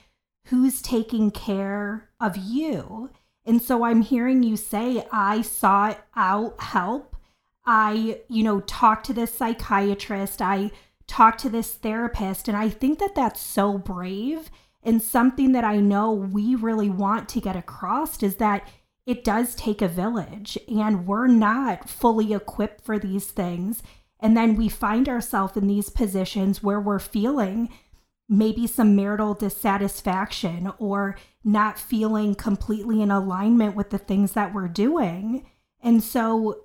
who's 0.47 0.81
taking 0.81 1.31
care 1.31 2.09
of 2.19 2.37
you? 2.37 3.09
And 3.45 3.61
so 3.61 3.85
I'm 3.85 4.01
hearing 4.01 4.43
you 4.43 4.57
say, 4.57 5.07
I 5.11 5.41
sought 5.41 6.05
out 6.15 6.61
help 6.61 7.15
I, 7.65 8.21
you 8.29 8.43
know, 8.43 8.61
talked 8.61 9.07
to 9.07 9.13
this 9.13 9.33
psychiatrist, 9.33 10.41
I 10.41 10.71
talked 11.07 11.39
to 11.41 11.49
this 11.49 11.73
therapist, 11.73 12.47
and 12.47 12.55
I 12.55 12.69
think 12.69 12.99
that 12.99 13.15
that's 13.15 13.41
so 13.41 13.77
brave. 13.77 14.51
And 14.85 15.01
something 15.01 15.51
that 15.53 15.63
I 15.63 15.77
know 15.77 16.13
we 16.13 16.55
really 16.55 16.89
want 16.89 17.27
to 17.29 17.41
get 17.41 17.55
across 17.55 18.21
is 18.23 18.35
that 18.35 18.67
it 19.05 19.23
does 19.23 19.55
take 19.55 19.81
a 19.81 19.87
village, 19.87 20.57
and 20.67 21.05
we're 21.05 21.27
not 21.27 21.89
fully 21.89 22.33
equipped 22.33 22.85
for 22.85 22.97
these 22.97 23.25
things. 23.25 23.83
And 24.19 24.37
then 24.37 24.55
we 24.55 24.69
find 24.69 25.09
ourselves 25.09 25.57
in 25.57 25.67
these 25.67 25.89
positions 25.89 26.63
where 26.63 26.79
we're 26.79 26.99
feeling 26.99 27.69
maybe 28.27 28.65
some 28.65 28.95
marital 28.95 29.33
dissatisfaction 29.35 30.71
or 30.79 31.15
not 31.43 31.77
feeling 31.77 32.33
completely 32.33 33.01
in 33.01 33.11
alignment 33.11 33.75
with 33.75 33.91
the 33.91 33.99
things 33.99 34.31
that 34.31 34.53
we're 34.53 34.67
doing. 34.67 35.45
And 35.81 36.03
so 36.03 36.61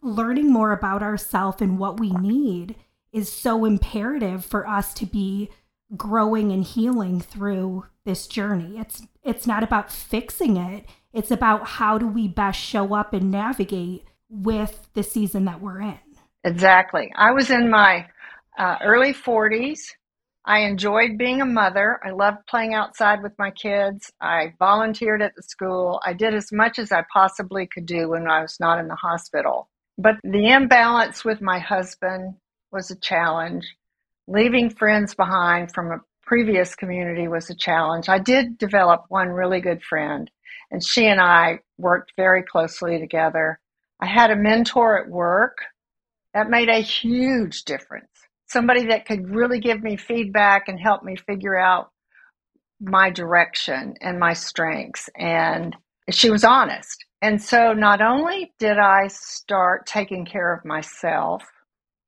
learning 0.00 0.50
more 0.50 0.72
about 0.72 1.02
ourselves 1.02 1.60
and 1.60 1.78
what 1.78 2.00
we 2.00 2.12
need 2.12 2.76
is 3.12 3.30
so 3.30 3.64
imperative 3.64 4.44
for 4.44 4.66
us 4.66 4.94
to 4.94 5.04
be 5.04 5.50
growing 5.96 6.52
and 6.52 6.64
healing 6.64 7.20
through 7.20 7.86
this 8.04 8.26
journey. 8.26 8.78
It's 8.78 9.02
it's 9.22 9.46
not 9.46 9.62
about 9.62 9.90
fixing 9.92 10.56
it. 10.56 10.86
It's 11.12 11.30
about 11.30 11.66
how 11.66 11.98
do 11.98 12.06
we 12.06 12.28
best 12.28 12.60
show 12.60 12.94
up 12.94 13.12
and 13.12 13.30
navigate 13.30 14.04
with 14.28 14.88
the 14.94 15.02
season 15.02 15.44
that 15.46 15.60
we're 15.60 15.80
in. 15.80 15.98
Exactly. 16.44 17.12
I 17.16 17.32
was 17.32 17.50
in 17.50 17.70
my 17.70 18.06
uh, 18.58 18.76
early 18.82 19.12
40s. 19.12 19.80
I 20.44 20.60
enjoyed 20.60 21.18
being 21.18 21.42
a 21.42 21.46
mother. 21.46 22.00
I 22.02 22.10
loved 22.10 22.46
playing 22.46 22.72
outside 22.72 23.22
with 23.22 23.32
my 23.38 23.50
kids. 23.50 24.10
I 24.20 24.54
volunteered 24.58 25.20
at 25.20 25.34
the 25.36 25.42
school. 25.42 26.00
I 26.04 26.14
did 26.14 26.34
as 26.34 26.50
much 26.52 26.78
as 26.78 26.90
I 26.90 27.04
possibly 27.12 27.66
could 27.66 27.84
do 27.84 28.10
when 28.10 28.26
I 28.28 28.40
was 28.40 28.58
not 28.58 28.78
in 28.78 28.88
the 28.88 28.94
hospital. 28.94 29.68
But 29.98 30.14
the 30.22 30.48
imbalance 30.48 31.24
with 31.24 31.42
my 31.42 31.58
husband 31.58 32.36
was 32.72 32.90
a 32.90 32.96
challenge. 32.96 33.66
Leaving 34.30 34.68
friends 34.68 35.14
behind 35.14 35.72
from 35.72 35.90
a 35.90 36.00
previous 36.22 36.74
community 36.74 37.28
was 37.28 37.48
a 37.48 37.54
challenge. 37.54 38.10
I 38.10 38.18
did 38.18 38.58
develop 38.58 39.06
one 39.08 39.30
really 39.30 39.62
good 39.62 39.82
friend, 39.82 40.30
and 40.70 40.84
she 40.84 41.06
and 41.06 41.18
I 41.18 41.60
worked 41.78 42.12
very 42.14 42.42
closely 42.42 42.98
together. 42.98 43.58
I 44.02 44.06
had 44.06 44.30
a 44.30 44.36
mentor 44.36 45.02
at 45.02 45.08
work 45.08 45.56
that 46.34 46.50
made 46.50 46.68
a 46.68 46.82
huge 46.82 47.64
difference. 47.64 48.10
Somebody 48.48 48.84
that 48.88 49.06
could 49.06 49.34
really 49.34 49.60
give 49.60 49.82
me 49.82 49.96
feedback 49.96 50.68
and 50.68 50.78
help 50.78 51.02
me 51.02 51.16
figure 51.16 51.58
out 51.58 51.88
my 52.82 53.08
direction 53.08 53.94
and 54.02 54.20
my 54.20 54.34
strengths. 54.34 55.08
And 55.16 55.74
she 56.10 56.28
was 56.28 56.44
honest. 56.44 57.02
And 57.22 57.42
so 57.42 57.72
not 57.72 58.02
only 58.02 58.52
did 58.58 58.76
I 58.76 59.06
start 59.06 59.86
taking 59.86 60.26
care 60.26 60.52
of 60.52 60.66
myself, 60.66 61.44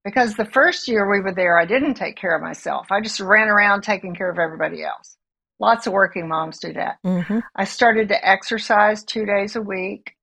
because 0.05 0.35
the 0.35 0.47
first 0.47 0.89
year 0.89 1.11
we 1.11 1.21
were 1.21 1.35
there, 1.35 1.59
I 1.59 1.67
didn't 1.67 1.95
take 1.95 2.17
care 2.17 2.35
of 2.35 2.43
myself. 2.43 2.87
I 2.91 3.01
just 3.01 3.21
ran 3.21 3.49
around 3.49 3.83
taking 3.83 4.15
care 4.15 4.31
of 4.31 4.39
everybody 4.39 4.83
else. 4.83 5.17
Lots 5.59 5.87
of 5.87 5.93
working 5.93 6.27
moms 6.27 6.59
do 6.59 6.73
that. 6.73 6.97
Mm-hmm. 7.05 7.41
I 7.55 7.65
started 7.65 8.09
to 8.09 8.29
exercise 8.29 9.05
two 9.05 9.27
days 9.27 9.57
a 9.57 9.61
week. 9.61 10.15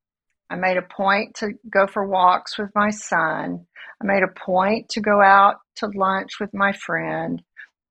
I 0.49 0.55
made 0.55 0.77
a 0.77 0.81
point 0.81 1.35
to 1.35 1.51
go 1.69 1.85
for 1.85 2.07
walks 2.07 2.57
with 2.57 2.69
my 2.73 2.89
son. 2.89 3.65
I 4.01 4.05
made 4.05 4.23
a 4.23 4.39
point 4.39 4.89
to 4.89 5.01
go 5.01 5.21
out 5.21 5.57
to 5.77 5.91
lunch 5.93 6.39
with 6.39 6.53
my 6.53 6.71
friend. 6.71 7.41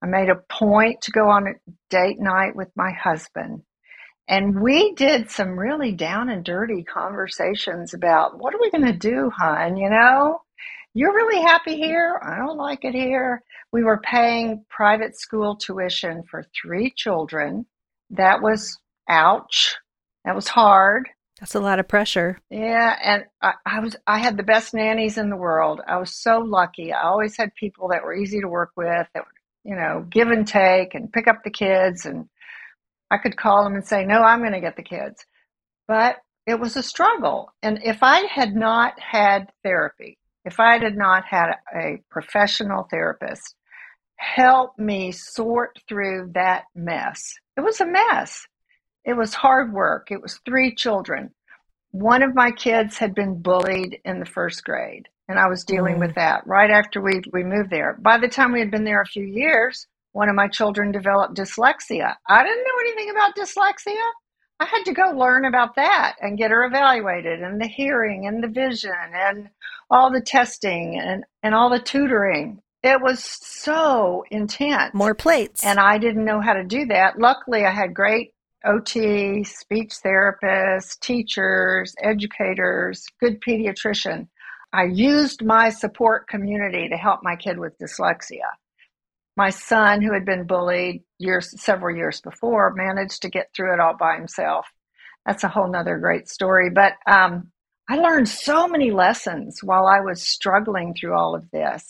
I 0.03 0.07
made 0.07 0.29
a 0.29 0.43
point 0.49 1.03
to 1.03 1.13
go 1.13 1.29
on 1.29 1.47
a 1.47 1.71
date 1.91 2.19
night 2.19 2.57
with 2.57 2.69
my 2.75 2.93
husband. 2.93 3.63
And 4.29 4.61
we 4.61 4.93
did 4.95 5.31
some 5.31 5.59
really 5.59 5.93
down 5.93 6.29
and 6.29 6.45
dirty 6.45 6.83
conversations 6.83 7.95
about 7.95 8.39
what 8.39 8.55
are 8.55 8.61
we 8.61 8.71
going 8.71 8.87
to 8.87 8.93
do, 8.93 9.31
hon? 9.37 9.77
You 9.77 9.89
know, 9.89 10.41
you're 10.97 11.13
really 11.13 11.43
happy 11.43 11.77
here. 11.77 12.19
I 12.23 12.37
don't 12.37 12.57
like 12.57 12.83
it 12.85 12.95
here. 12.95 13.43
We 13.71 13.85
were 13.85 14.01
paying 14.01 14.65
private 14.71 15.21
school 15.21 15.55
tuition 15.55 16.23
for 16.31 16.43
three 16.59 16.91
children. 16.97 17.67
That 18.09 18.41
was 18.41 18.79
ouch. 19.07 19.77
That 20.25 20.35
was 20.35 20.49
hard. 20.49 21.11
That's 21.39 21.55
a 21.55 21.61
lot 21.61 21.79
of 21.79 21.87
pressure. 21.87 22.39
Yeah, 22.49 22.97
and 23.05 23.25
I, 23.43 23.53
I, 23.67 23.81
was 23.81 23.95
I 24.07 24.21
had 24.21 24.39
the 24.39 24.43
best 24.43 24.73
nannies 24.73 25.19
in 25.19 25.29
the 25.29 25.37
world. 25.37 25.83
I 25.87 25.99
was 25.99 26.15
so 26.15 26.39
lucky. 26.39 26.95
I 26.95 27.03
always 27.03 27.37
had 27.37 27.55
people 27.57 27.89
that 27.89 28.03
were 28.03 28.15
easy 28.15 28.41
to 28.41 28.49
work 28.49 28.71
with, 28.75 29.07
that 29.13 29.23
would, 29.27 29.71
you 29.71 29.77
know, 29.77 30.07
give 30.09 30.29
and 30.29 30.49
take 30.49 30.95
and 30.95 31.13
pick 31.13 31.29
up 31.29 31.45
the 31.45 31.51
kids 31.51 32.07
and 32.07 32.27
I 33.11 33.19
could 33.19 33.37
call 33.37 33.65
them 33.65 33.75
and 33.75 33.87
say, 33.87 34.07
no, 34.07 34.23
I'm 34.23 34.41
going 34.41 34.53
to 34.53 34.61
get 34.61 34.77
the 34.77 34.83
kids. 34.83 35.27
But 35.87 36.17
it 36.47 36.59
was 36.59 36.75
a 36.75 36.83
struggle. 36.83 37.53
And 37.63 37.81
if 37.85 38.03
I 38.03 38.21
had 38.21 38.57
not 38.57 38.99
had 38.99 39.53
therapy, 39.63 40.17
if 40.47 40.61
I 40.61 40.79
had 40.79 40.97
not 40.97 41.25
had 41.25 41.51
a 41.75 42.01
professional 42.09 42.87
therapist 42.89 43.57
help 44.17 44.79
me 44.79 45.13
sort 45.13 45.79
through 45.89 46.31
that 46.35 46.65
mess, 46.75 47.35
it 47.57 47.61
was 47.61 47.81
a 47.81 47.87
mess. 47.87 48.47
It 49.05 49.15
was 49.15 49.35
hard 49.35 49.73
work. 49.73 50.11
It 50.11 50.23
was 50.23 50.41
three 50.47 50.75
children. 50.75 51.31
One 51.91 52.23
of 52.23 52.35
my 52.35 52.51
kids 52.53 52.97
had 52.97 53.15
been 53.15 53.43
bullied 53.43 53.99
in 54.05 54.21
the 54.21 54.27
first 54.27 54.65
grade, 54.65 55.09
and 55.29 55.39
I 55.39 55.49
was 55.49 55.65
dealing 55.65 55.97
mm. 55.97 56.01
with 56.01 56.15
that 56.15 56.47
right 56.47 56.71
after 56.71 57.01
we, 57.01 57.23
we 57.33 57.43
moved 57.43 57.71
there. 57.71 57.99
By 58.01 58.19
the 58.19 58.29
time 58.29 58.53
we 58.53 58.61
had 58.61 58.71
been 58.71 58.85
there 58.85 59.01
a 59.01 59.07
few 59.07 59.25
years, 59.25 59.87
one 60.13 60.29
of 60.29 60.35
my 60.35 60.49
children 60.49 60.93
developed 60.93 61.37
dyslexia. 61.37 62.15
I 62.29 62.43
didn't 62.43 62.65
know 62.65 62.81
anything 62.81 63.11
about 63.11 63.37
dyslexia. 63.37 64.11
I 64.59 64.65
had 64.65 64.85
to 64.85 64.93
go 64.93 65.11
learn 65.11 65.45
about 65.45 65.77
that 65.77 66.17
and 66.21 66.39
get 66.39 66.51
her 66.51 66.65
evaluated 66.65 67.43
and 67.43 67.61
the 67.61 67.69
hearing 67.69 68.27
and 68.27 68.43
the 68.43 68.49
vision 68.49 68.93
and 69.15 69.51
all 69.91 70.11
the 70.11 70.21
testing 70.21 70.99
and, 70.99 71.25
and 71.43 71.55
all 71.55 71.71
the 71.71 71.79
tutoring. 71.79 72.63
It 72.83 73.03
was 73.03 73.23
so 73.23 74.25
intense. 74.31 74.95
More 74.95 75.15
plates. 75.15 75.65
And 75.65 75.79
I 75.79 75.99
didn't 75.99 76.25
know 76.25 76.41
how 76.41 76.55
to 76.55 76.65
do 76.65 76.87
that. 76.87 77.19
Luckily, 77.19 77.65
I 77.65 77.71
had 77.71 77.95
great 77.95 78.33
OT, 78.65 79.45
speech 79.45 79.95
therapists, 80.05 80.99
teachers, 81.01 81.95
educators, 82.03 83.05
good 83.21 83.41
pediatrician. 83.41 84.29
I 84.73 84.85
used 84.85 85.45
my 85.45 85.71
support 85.71 86.29
community 86.29 86.89
to 86.89 86.97
help 86.97 87.21
my 87.23 87.37
kid 87.37 87.59
with 87.59 87.79
dyslexia 87.79 88.51
my 89.37 89.51
son, 89.51 90.01
who 90.03 90.13
had 90.13 90.25
been 90.25 90.47
bullied 90.47 91.03
years, 91.19 91.61
several 91.61 91.95
years 91.95 92.21
before, 92.21 92.75
managed 92.75 93.23
to 93.23 93.31
get 93.31 93.51
through 93.55 93.75
it 93.75 93.81
all 93.81 93.97
by 93.97 94.17
himself. 94.17 94.67
That's 95.27 95.45
a 95.45 95.49
whole 95.49 95.71
nother 95.71 95.99
great 95.99 96.29
story. 96.29 96.71
But 96.71 96.95
um, 97.07 97.51
I 97.89 97.97
learned 97.97 98.29
so 98.29 98.67
many 98.67 98.91
lessons 98.91 99.61
while 99.63 99.87
I 99.87 100.01
was 100.01 100.23
struggling 100.23 100.95
through 100.95 101.15
all 101.15 101.35
of 101.35 101.51
this. 101.51 101.87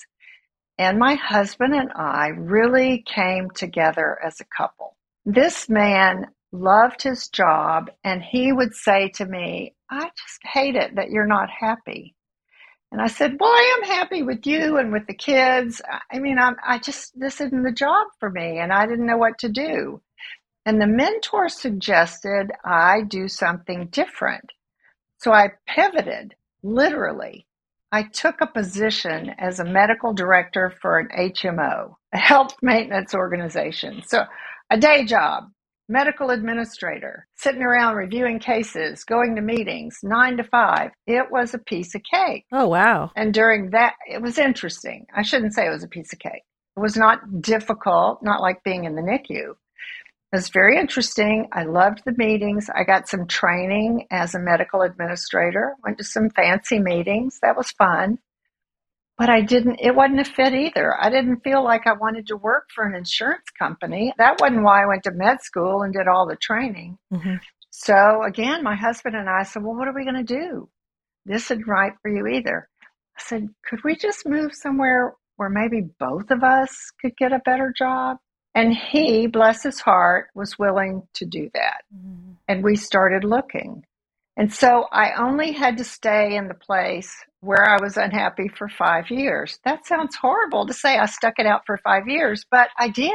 And 0.79 0.99
my 0.99 1.15
husband 1.15 1.75
and 1.75 1.91
I 1.95 2.29
really 2.29 3.05
came 3.07 3.51
together 3.51 4.19
as 4.23 4.41
a 4.41 4.47
couple. 4.57 4.97
This 5.25 5.69
man 5.69 6.27
loved 6.53 7.03
his 7.03 7.29
job, 7.29 7.91
and 8.05 8.23
he 8.23 8.53
would 8.53 8.75
say 8.75 9.09
to 9.15 9.25
me, 9.25 9.75
I 9.91 10.05
just 10.05 10.41
hate 10.45 10.77
it 10.77 10.97
that 10.97 11.11
you're 11.11 11.27
not 11.27 11.49
happy. 11.49 12.15
And 12.93 13.01
I 13.01 13.09
said, 13.09 13.37
Well, 13.39 13.51
I 13.51 13.79
am 13.79 13.89
happy 13.91 14.23
with 14.23 14.47
you 14.47 14.79
and 14.79 14.93
with 14.93 15.07
the 15.07 15.15
kids. 15.15 15.83
I 16.11 16.19
mean, 16.19 16.39
I'm, 16.39 16.57
I 16.67 16.79
just, 16.79 17.19
this 17.19 17.41
isn't 17.41 17.63
the 17.63 17.73
job 17.73 18.07
for 18.21 18.31
me, 18.31 18.59
and 18.59 18.73
I 18.73 18.87
didn't 18.87 19.07
know 19.07 19.19
what 19.19 19.39
to 19.41 19.49
do. 19.49 20.01
And 20.67 20.81
the 20.81 20.87
mentor 20.87 21.49
suggested 21.49 22.51
I 22.65 23.03
do 23.09 23.29
something 23.29 23.89
different. 23.89 24.53
So 25.19 25.33
I 25.33 25.51
pivoted, 25.67 26.35
literally. 26.63 27.47
I 27.93 28.05
took 28.05 28.41
a 28.41 28.47
position 28.47 29.31
as 29.39 29.61
a 29.61 29.65
medical 29.65 30.13
director 30.13 30.73
for 30.83 30.99
an 30.99 31.09
HMO, 31.17 31.95
a 32.13 32.19
health 32.19 32.57
maintenance 32.63 33.15
organization. 33.15 34.03
So 34.07 34.25
a 34.71 34.79
day 34.79 35.05
job, 35.05 35.45
medical 35.89 36.31
administrator, 36.31 37.27
sitting 37.37 37.63
around 37.63 37.97
reviewing 37.97 38.39
cases, 38.39 39.05
going 39.05 39.37
to 39.37 39.43
meetings, 39.43 39.99
nine 40.03 40.37
to 40.37 40.45
five. 40.45 40.91
It 41.07 41.31
was 41.31 41.55
a 41.55 41.59
piece 41.59 41.95
of 41.95 42.03
cake. 42.03 42.45
Oh, 42.53 42.69
wow. 42.69 43.11
And 43.17 43.33
during 43.33 43.71
that, 43.71 43.95
it 44.09 44.21
was 44.21 44.39
interesting. 44.39 45.07
I 45.15 45.23
shouldn't 45.23 45.55
say 45.55 45.67
it 45.67 45.71
was 45.71 45.85
a 45.85 45.89
piece 45.89 46.13
of 46.13 46.19
cake. 46.19 46.43
It 46.77 46.81
was 46.81 46.97
not 46.97 47.41
difficult, 47.41 48.23
not 48.23 48.41
like 48.41 48.63
being 48.65 48.85
in 48.85 48.97
the 48.97 49.03
NICU. 49.03 49.51
It 49.51 50.37
was 50.37 50.49
very 50.49 50.77
interesting. 50.77 51.49
I 51.53 51.63
loved 51.63 52.03
the 52.05 52.15
meetings. 52.17 52.69
I 52.75 52.83
got 52.83 53.09
some 53.09 53.27
training 53.27 54.07
as 54.11 54.35
a 54.35 54.41
medical 54.41 54.83
administrator, 54.83 55.75
went 55.85 55.99
to 55.99 56.05
some 56.05 56.31
fancy 56.31 56.81
meetings. 56.81 57.39
That 57.43 57.57
was 57.57 57.71
fun. 57.71 58.19
But 59.19 59.31
I 59.31 59.41
didn't, 59.41 59.81
it 59.81 59.95
wasn't 59.95 60.21
a 60.21 60.25
fit 60.25 60.53
either. 60.53 60.95
I 61.01 61.09
didn't 61.09 61.41
feel 61.41 61.65
like 61.65 61.87
I 61.87 61.95
wanted 61.95 62.27
to 62.27 62.37
work 62.37 62.69
for 62.75 62.85
an 62.85 62.95
insurance 62.95 63.49
company. 63.59 64.13
That 64.19 64.41
wasn't 64.41 64.63
why 64.63 64.83
I 64.83 64.87
went 64.87 65.05
to 65.05 65.11
med 65.11 65.41
school 65.41 65.83
and 65.83 65.93
did 65.93 66.07
all 66.07 66.27
the 66.27 66.37
training. 66.37 66.99
Mm-hmm. 67.13 67.37
So 67.71 68.23
again, 68.23 68.63
my 68.63 68.75
husband 68.75 69.17
and 69.17 69.29
I 69.29 69.43
said, 69.43 69.63
Well, 69.63 69.75
what 69.75 69.89
are 69.89 69.95
we 69.95 70.05
going 70.05 70.25
to 70.25 70.35
do? 70.35 70.69
This 71.25 71.51
isn't 71.51 71.67
right 71.67 71.93
for 72.03 72.11
you 72.11 72.27
either. 72.27 72.69
I 73.19 73.23
said, 73.23 73.49
Could 73.69 73.85
we 73.85 73.97
just 73.97 74.27
move 74.27 74.55
somewhere 74.55 75.15
where 75.37 75.51
maybe 75.51 75.89
both 75.99 76.31
of 76.31 76.43
us 76.43 76.93
could 77.01 77.17
get 77.17 77.33
a 77.33 77.43
better 77.45 77.73
job? 77.77 78.19
And 78.55 78.75
he, 78.75 79.27
bless 79.27 79.63
his 79.63 79.81
heart, 79.81 80.29
was 80.35 80.59
willing 80.59 81.03
to 81.15 81.27
do 81.27 81.51
that. 81.53 81.83
Mm-hmm. 81.95 82.33
And 82.49 82.65
we 82.65 82.77
started 82.77 83.25
looking. 83.25 83.85
And 84.39 84.53
so 84.53 84.87
I 84.93 85.13
only 85.13 85.53
had 85.53 85.79
to 85.79 85.85
stay 85.85 86.37
in 86.37 86.49
the 86.49 86.55
place 86.55 87.15
where 87.47 87.69
I 87.69 87.81
was 87.81 87.97
unhappy 87.97 88.49
for 88.49 88.69
five 88.69 89.11
years. 89.11 89.59
That 89.65 89.87
sounds 89.87 90.17
horrible 90.17 90.67
to 90.67 90.75
say 90.75 90.99
I 90.99 91.07
stuck 91.07 91.35
it 91.39 91.47
out 91.47 91.63
for 91.65 91.79
five 91.79 92.09
years, 92.09 92.45
but 92.51 92.69
I 92.77 92.89
did. 92.89 93.13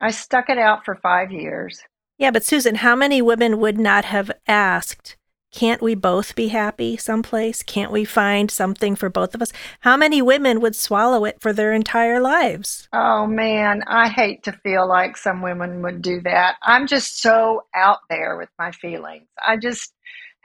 I 0.00 0.10
stuck 0.10 0.50
it 0.50 0.58
out 0.58 0.84
for 0.84 0.96
five 0.96 1.30
years. 1.30 1.80
Yeah, 2.18 2.32
but 2.32 2.44
Susan, 2.44 2.76
how 2.76 2.96
many 2.96 3.22
women 3.22 3.60
would 3.60 3.78
not 3.78 4.04
have 4.04 4.32
asked, 4.48 5.16
can't 5.52 5.80
we 5.80 5.94
both 5.94 6.34
be 6.34 6.48
happy 6.48 6.96
someplace? 6.96 7.62
Can't 7.62 7.92
we 7.92 8.04
find 8.04 8.50
something 8.50 8.96
for 8.96 9.08
both 9.08 9.34
of 9.34 9.40
us? 9.40 9.52
How 9.80 9.96
many 9.96 10.20
women 10.20 10.60
would 10.60 10.76
swallow 10.76 11.24
it 11.24 11.40
for 11.40 11.52
their 11.52 11.72
entire 11.72 12.20
lives? 12.20 12.88
Oh 12.92 13.26
man, 13.26 13.82
I 13.86 14.08
hate 14.08 14.42
to 14.44 14.52
feel 14.52 14.86
like 14.86 15.16
some 15.16 15.40
women 15.40 15.80
would 15.82 16.02
do 16.02 16.20
that. 16.22 16.56
I'm 16.62 16.86
just 16.86 17.22
so 17.22 17.62
out 17.74 18.00
there 18.10 18.36
with 18.36 18.50
my 18.58 18.72
feelings. 18.72 19.28
I 19.40 19.56
just 19.56 19.94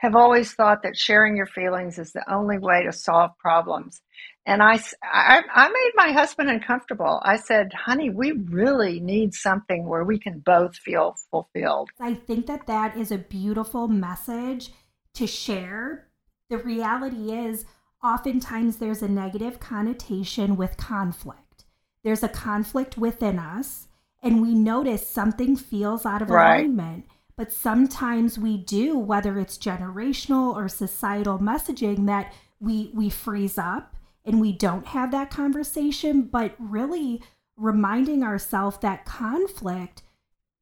have 0.04 0.14
always 0.14 0.52
thought 0.52 0.82
that 0.82 0.96
sharing 0.96 1.36
your 1.36 1.46
feelings 1.46 1.98
is 1.98 2.12
the 2.12 2.24
only 2.32 2.58
way 2.58 2.84
to 2.84 2.92
solve 2.92 3.30
problems. 3.38 4.00
And 4.46 4.62
I, 4.62 4.78
I, 5.02 5.42
I 5.54 5.68
made 5.68 5.92
my 5.94 6.12
husband 6.12 6.50
uncomfortable. 6.50 7.20
I 7.24 7.36
said, 7.36 7.72
honey, 7.72 8.10
we 8.10 8.32
really 8.32 9.00
need 9.00 9.32
something 9.32 9.86
where 9.86 10.04
we 10.04 10.18
can 10.18 10.40
both 10.40 10.76
feel 10.76 11.16
fulfilled. 11.30 11.88
I 11.98 12.12
think 12.12 12.46
that 12.46 12.66
that 12.66 12.96
is 12.96 13.10
a 13.10 13.18
beautiful 13.18 13.88
message 13.88 14.70
to 15.14 15.26
share. 15.26 16.08
The 16.50 16.58
reality 16.58 17.32
is, 17.32 17.64
oftentimes 18.02 18.76
there's 18.76 19.00
a 19.00 19.08
negative 19.08 19.58
connotation 19.58 20.56
with 20.56 20.76
conflict. 20.76 21.64
There's 22.02 22.22
a 22.22 22.28
conflict 22.28 22.98
within 22.98 23.38
us, 23.38 23.88
and 24.22 24.42
we 24.42 24.54
notice 24.54 25.08
something 25.08 25.56
feels 25.56 26.04
out 26.04 26.20
of 26.20 26.28
right. 26.28 26.58
alignment. 26.58 27.06
But 27.36 27.52
sometimes 27.52 28.38
we 28.38 28.56
do, 28.56 28.98
whether 28.98 29.38
it's 29.38 29.58
generational 29.58 30.54
or 30.54 30.68
societal 30.68 31.38
messaging, 31.38 32.06
that 32.06 32.32
we 32.60 32.90
we 32.94 33.10
freeze 33.10 33.58
up 33.58 33.96
and 34.24 34.40
we 34.40 34.52
don't 34.52 34.86
have 34.86 35.10
that 35.10 35.30
conversation. 35.30 36.22
But 36.22 36.54
really 36.58 37.22
reminding 37.56 38.22
ourselves 38.22 38.78
that 38.78 39.04
conflict 39.04 40.02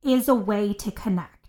is 0.03 0.29
a 0.29 0.35
way 0.35 0.73
to 0.75 0.91
connect 0.91 1.43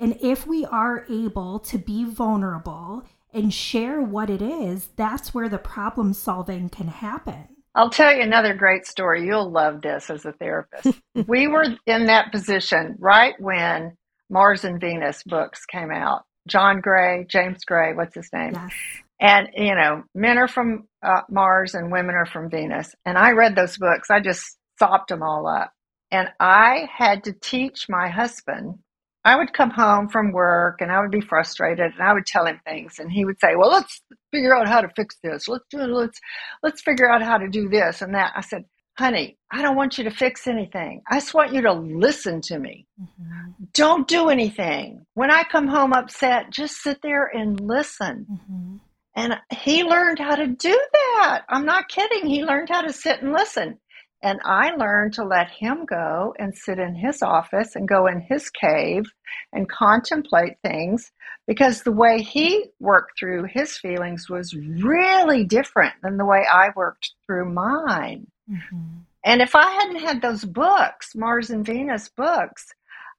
and 0.00 0.16
if 0.20 0.46
we 0.46 0.64
are 0.64 1.04
able 1.10 1.58
to 1.60 1.78
be 1.78 2.04
vulnerable 2.04 3.04
and 3.32 3.52
share 3.52 4.00
what 4.00 4.30
it 4.30 4.40
is, 4.40 4.88
that's 4.96 5.34
where 5.34 5.48
the 5.48 5.58
problem 5.58 6.12
solving 6.12 6.68
can 6.68 6.88
happen. 6.88 7.48
I'll 7.74 7.90
tell 7.90 8.14
you 8.14 8.22
another 8.22 8.54
great 8.54 8.86
story. 8.86 9.26
You'll 9.26 9.50
love 9.50 9.82
this 9.82 10.08
as 10.10 10.24
a 10.24 10.32
therapist. 10.32 11.00
we 11.26 11.46
were 11.46 11.66
in 11.86 12.06
that 12.06 12.32
position 12.32 12.96
right 12.98 13.34
when 13.38 13.96
Mars 14.30 14.64
and 14.64 14.80
Venus 14.80 15.22
books 15.24 15.64
came 15.66 15.90
out. 15.90 16.22
John 16.46 16.80
Gray, 16.80 17.26
James 17.28 17.64
Gray, 17.66 17.94
what's 17.94 18.14
his 18.14 18.30
name? 18.32 18.52
Yes. 18.54 18.72
And, 19.20 19.48
you 19.54 19.74
know, 19.74 20.04
men 20.14 20.38
are 20.38 20.48
from 20.48 20.86
uh, 21.02 21.22
Mars 21.28 21.74
and 21.74 21.92
women 21.92 22.14
are 22.14 22.26
from 22.26 22.50
Venus. 22.50 22.94
And 23.04 23.18
I 23.18 23.32
read 23.32 23.56
those 23.56 23.76
books. 23.76 24.10
I 24.10 24.20
just 24.20 24.56
sopped 24.78 25.08
them 25.08 25.22
all 25.22 25.46
up. 25.46 25.72
And 26.10 26.28
I 26.40 26.88
had 26.96 27.24
to 27.24 27.32
teach 27.32 27.86
my 27.88 28.08
husband 28.08 28.78
I 29.24 29.36
would 29.36 29.52
come 29.52 29.70
home 29.70 30.08
from 30.08 30.32
work 30.32 30.80
and 30.80 30.90
I 30.90 31.00
would 31.00 31.10
be 31.10 31.20
frustrated 31.20 31.92
and 31.92 32.02
I 32.02 32.14
would 32.14 32.24
tell 32.24 32.46
him 32.46 32.60
things 32.64 32.98
and 32.98 33.12
he 33.12 33.26
would 33.26 33.38
say, 33.40 33.56
"Well, 33.56 33.70
let's 33.70 34.00
figure 34.32 34.56
out 34.56 34.68
how 34.68 34.80
to 34.80 34.88
fix 34.96 35.16
this. 35.22 35.48
Let's 35.48 35.66
do 35.70 35.78
let's 35.80 36.18
let's 36.62 36.80
figure 36.80 37.10
out 37.10 37.22
how 37.22 37.36
to 37.36 37.48
do 37.48 37.68
this 37.68 38.00
and 38.00 38.14
that." 38.14 38.32
I 38.36 38.40
said, 38.40 38.64
"Honey, 38.98 39.38
I 39.50 39.62
don't 39.62 39.76
want 39.76 39.96
you 39.96 40.04
to 40.04 40.10
fix 40.10 40.48
anything. 40.48 41.02
I 41.08 41.20
just 41.20 41.32
want 41.32 41.52
you 41.52 41.62
to 41.62 41.72
listen 41.72 42.40
to 42.42 42.58
me. 42.58 42.86
Mm-hmm. 43.00 43.64
Don't 43.72 44.08
do 44.08 44.28
anything. 44.28 45.06
When 45.14 45.30
I 45.30 45.44
come 45.44 45.68
home 45.68 45.92
upset, 45.92 46.50
just 46.50 46.82
sit 46.82 47.00
there 47.02 47.26
and 47.26 47.60
listen." 47.60 48.26
Mm-hmm. 48.28 48.76
And 49.14 49.36
he 49.50 49.82
learned 49.82 50.18
how 50.18 50.36
to 50.36 50.46
do 50.46 50.80
that. 50.92 51.42
I'm 51.48 51.64
not 51.64 51.88
kidding. 51.88 52.26
He 52.26 52.44
learned 52.44 52.68
how 52.68 52.82
to 52.82 52.92
sit 52.92 53.22
and 53.22 53.32
listen. 53.32 53.78
And 54.22 54.40
I 54.44 54.72
learned 54.72 55.14
to 55.14 55.24
let 55.24 55.48
him 55.48 55.84
go 55.84 56.34
and 56.38 56.54
sit 56.54 56.78
in 56.78 56.96
his 56.96 57.22
office 57.22 57.76
and 57.76 57.86
go 57.86 58.08
in 58.08 58.20
his 58.20 58.50
cave 58.50 59.04
and 59.52 59.70
contemplate 59.70 60.58
things 60.62 61.12
because 61.46 61.82
the 61.82 61.92
way 61.92 62.20
he 62.20 62.66
worked 62.80 63.18
through 63.18 63.44
his 63.44 63.78
feelings 63.78 64.28
was 64.28 64.54
really 64.54 65.44
different 65.44 65.94
than 66.02 66.16
the 66.16 66.26
way 66.26 66.44
I 66.52 66.70
worked 66.74 67.12
through 67.26 67.52
mine. 67.52 68.26
Mm-hmm. 68.50 68.98
And 69.24 69.40
if 69.40 69.54
I 69.54 69.70
hadn't 69.70 70.00
had 70.00 70.20
those 70.20 70.44
books, 70.44 71.14
Mars 71.14 71.50
and 71.50 71.64
Venus 71.64 72.08
books, 72.08 72.66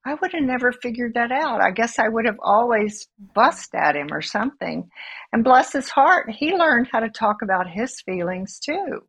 I 0.06 0.16
would 0.16 0.34
have 0.34 0.44
never 0.44 0.72
figured 0.72 1.14
that 1.14 1.32
out. 1.32 1.62
I 1.62 1.72
guess 1.72 1.98
I 1.98 2.10
would 2.10 2.26
have 2.26 2.40
always 2.42 3.08
bust 3.34 3.74
at 3.74 3.96
him 3.96 4.10
or 4.12 4.22
something. 4.22 4.90
And 5.32 5.44
bless 5.44 5.72
his 5.74 5.90
heart, 5.90 6.30
he 6.30 6.56
learned 6.56 6.88
how 6.92 7.00
to 7.00 7.10
talk 7.10 7.38
about 7.42 7.70
his 7.70 8.02
feelings 8.02 8.60
too 8.60 9.02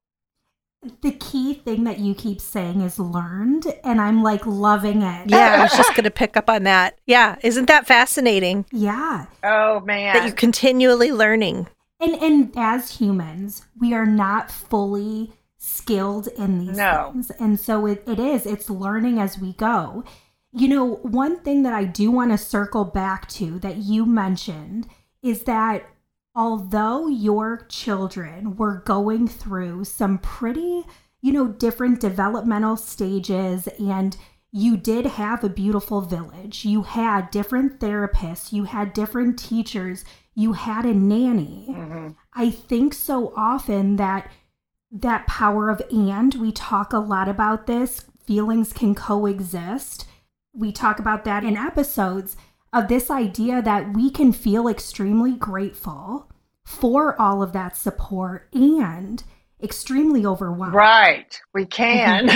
the 1.03 1.13
key 1.13 1.55
thing 1.55 1.85
that 1.85 1.99
you 1.99 2.15
keep 2.15 2.41
saying 2.41 2.81
is 2.81 2.99
learned 2.99 3.67
and 3.85 4.01
i'm 4.01 4.23
like 4.23 4.45
loving 4.47 5.03
it. 5.03 5.29
Yeah 5.29 5.57
i 5.59 5.63
was 5.63 5.77
just 5.77 5.95
going 5.95 6.05
to 6.05 6.11
pick 6.11 6.37
up 6.37 6.49
on 6.49 6.63
that. 6.65 6.99
Yeah 7.07 7.37
isn't 7.43 7.67
that 7.67 7.87
fascinating? 7.87 8.65
Yeah. 8.73 9.27
Oh 9.45 9.81
man. 9.81 10.15
that 10.15 10.25
you're 10.25 10.35
continually 10.35 11.13
learning. 11.13 11.69
And 12.01 12.15
and 12.15 12.53
as 12.57 12.99
humans 12.99 13.67
we 13.79 13.93
are 13.93 14.07
not 14.07 14.51
fully 14.51 15.33
skilled 15.59 16.29
in 16.39 16.59
these 16.59 16.77
no. 16.77 17.11
things 17.13 17.31
and 17.33 17.61
so 17.61 17.87
it, 17.87 18.03
it 18.07 18.19
is. 18.19 18.47
It's 18.47 18.71
learning 18.71 19.19
as 19.19 19.39
we 19.39 19.53
go. 19.53 20.05
You 20.53 20.69
know 20.69 20.87
one 21.03 21.41
thing 21.41 21.63
that 21.65 21.75
i 21.75 21.85
do 21.85 22.11
want 22.11 22.31
to 22.33 22.39
circle 22.39 22.85
back 22.85 23.29
to 23.31 23.59
that 23.59 23.77
you 23.77 24.07
mentioned 24.07 24.89
is 25.23 25.43
that 25.43 25.85
although 26.35 27.09
your 27.09 27.67
children 27.69 28.57
were 28.57 28.83
going 28.87 29.27
through 29.29 29.85
some 29.85 30.19
pretty, 30.19 30.85
you 31.21 31.33
know, 31.33 31.49
different 31.49 32.01
developmental 32.01 32.77
stages 32.77 33.67
and 33.79 34.17
you 34.53 34.77
did 34.77 35.07
have 35.07 35.45
a 35.45 35.49
beautiful 35.49 36.01
village. 36.01 36.65
You 36.65 36.83
had 36.83 37.31
different 37.31 37.79
therapists, 37.79 38.53
you 38.53 38.65
had 38.65 38.93
different 38.93 39.39
teachers, 39.39 40.05
you 40.35 40.55
had 40.55 40.85
a 40.85 40.95
nanny. 40.95 41.67
Mm-hmm. 41.71 42.09
I 42.35 42.51
think 42.51 42.95
so 42.95 43.33
often 43.37 43.97
that 43.97 44.31
that 44.93 45.27
power 45.27 45.71
of 45.71 45.83
and 45.91 46.35
we 46.35 46.51
talk 46.51 46.93
a 46.93 46.99
lot 46.99 47.29
about 47.29 47.67
this, 47.67 48.05
feelings 48.25 48.73
can 48.73 48.95
coexist. 48.95 50.07
We 50.53 50.73
talk 50.73 50.99
about 50.99 51.25
that 51.25 51.45
in 51.45 51.57
episodes 51.57 52.37
of 52.73 52.89
this 52.89 53.11
idea 53.11 53.61
that 53.63 53.95
we 53.95 54.11
can 54.11 54.33
feel 54.33 54.69
extremely 54.69 55.33
grateful 55.33 56.31
for 56.65 57.21
all 57.21 57.43
of 57.43 57.53
that 57.53 57.77
support 57.77 58.49
and 58.53 59.25
extremely 59.63 60.25
overwhelmed. 60.25 60.75
Right. 60.75 61.41
We 61.53 61.67
can. 61.67 62.31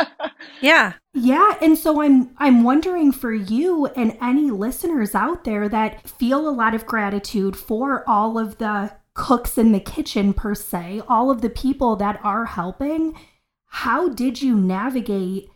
yeah. 0.60 0.94
Yeah, 1.12 1.56
and 1.60 1.76
so 1.76 2.02
I'm 2.02 2.30
I'm 2.36 2.62
wondering 2.62 3.10
for 3.10 3.32
you 3.32 3.86
and 3.86 4.16
any 4.20 4.50
listeners 4.50 5.14
out 5.14 5.44
there 5.44 5.68
that 5.68 6.08
feel 6.08 6.48
a 6.48 6.50
lot 6.50 6.74
of 6.74 6.86
gratitude 6.86 7.56
for 7.56 8.08
all 8.08 8.38
of 8.38 8.58
the 8.58 8.92
cooks 9.14 9.58
in 9.58 9.72
the 9.72 9.80
kitchen 9.80 10.32
per 10.32 10.54
se, 10.54 11.02
all 11.08 11.30
of 11.30 11.40
the 11.40 11.50
people 11.50 11.96
that 11.96 12.20
are 12.22 12.44
helping, 12.44 13.18
how 13.66 14.08
did 14.08 14.40
you 14.40 14.56
navigate 14.56 15.50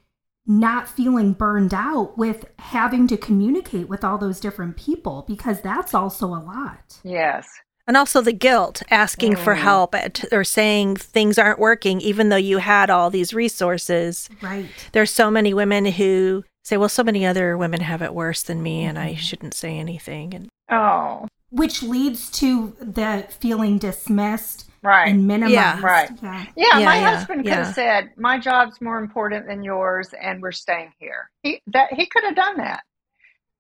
not 0.47 0.89
feeling 0.89 1.33
burned 1.33 1.73
out 1.73 2.19
with 2.19 2.45
having 2.59 3.07
to 3.09 3.17
communicate 3.17 3.89
with 3.89 4.05
all 4.05 4.19
those 4.19 4.41
different 4.41 4.77
people 4.77 5.25
because 5.27 5.61
that's 5.63 5.95
also 5.95 6.27
a 6.27 6.43
lot. 6.43 6.99
Yes. 7.03 7.49
And 7.87 7.97
also 7.97 8.21
the 8.23 8.33
guilt, 8.33 8.83
asking 8.91 9.35
mm. 9.35 9.39
for 9.39 9.55
help 9.55 9.95
or 10.33 10.45
saying 10.45 10.97
things 10.97 11.39
aren't 11.39 11.59
working, 11.59 12.01
even 12.01 12.31
though 12.31 12.37
you 12.37 12.59
had 12.59 12.89
all 12.89 13.11
these 13.11 13.35
resources. 13.35 14.29
Right. 14.41 14.67
There's 14.93 15.11
so 15.11 15.31
many 15.31 15.53
women 15.53 15.85
who 15.85 16.45
say, 16.63 16.79
well, 16.79 16.89
so 16.89 17.05
many 17.05 17.27
other 17.27 17.59
women 17.59 17.81
have 17.81 18.01
it 18.01 18.15
worse 18.15 18.43
than 18.43 18.63
me, 18.63 18.85
and 18.85 18.99
I 18.99 19.11
mm-hmm. 19.11 19.19
shouldn't 19.19 19.55
say 19.55 19.79
anything. 19.79 20.35
And 20.35 20.49
Oh. 20.71 21.29
Which 21.51 21.83
leads 21.83 22.31
to 22.33 22.75
the 22.81 23.27
feeling 23.39 23.79
dismissed 23.79 24.69
right. 24.85 25.09
and 25.09 25.27
minimized. 25.27 25.55
Yeah, 25.55 25.81
right. 25.81 26.11
Yeah, 26.23 26.47
yeah, 26.57 26.79
yeah 26.79 26.85
my 26.85 26.99
yeah, 26.99 27.17
husband 27.17 27.45
could 27.45 27.53
have 27.53 27.75
said, 27.75 28.11
"My 28.17 28.39
job's 28.39 28.81
more 28.81 28.99
important 28.99 29.47
than 29.47 29.65
yours, 29.65 30.11
and 30.21 30.41
we're 30.41 30.53
staying 30.53 30.93
here." 30.99 31.31
He 31.43 31.61
that 31.69 31.93
he 31.93 32.07
could 32.07 32.25
have 32.25 32.37
done 32.37 32.59
that 32.59 32.83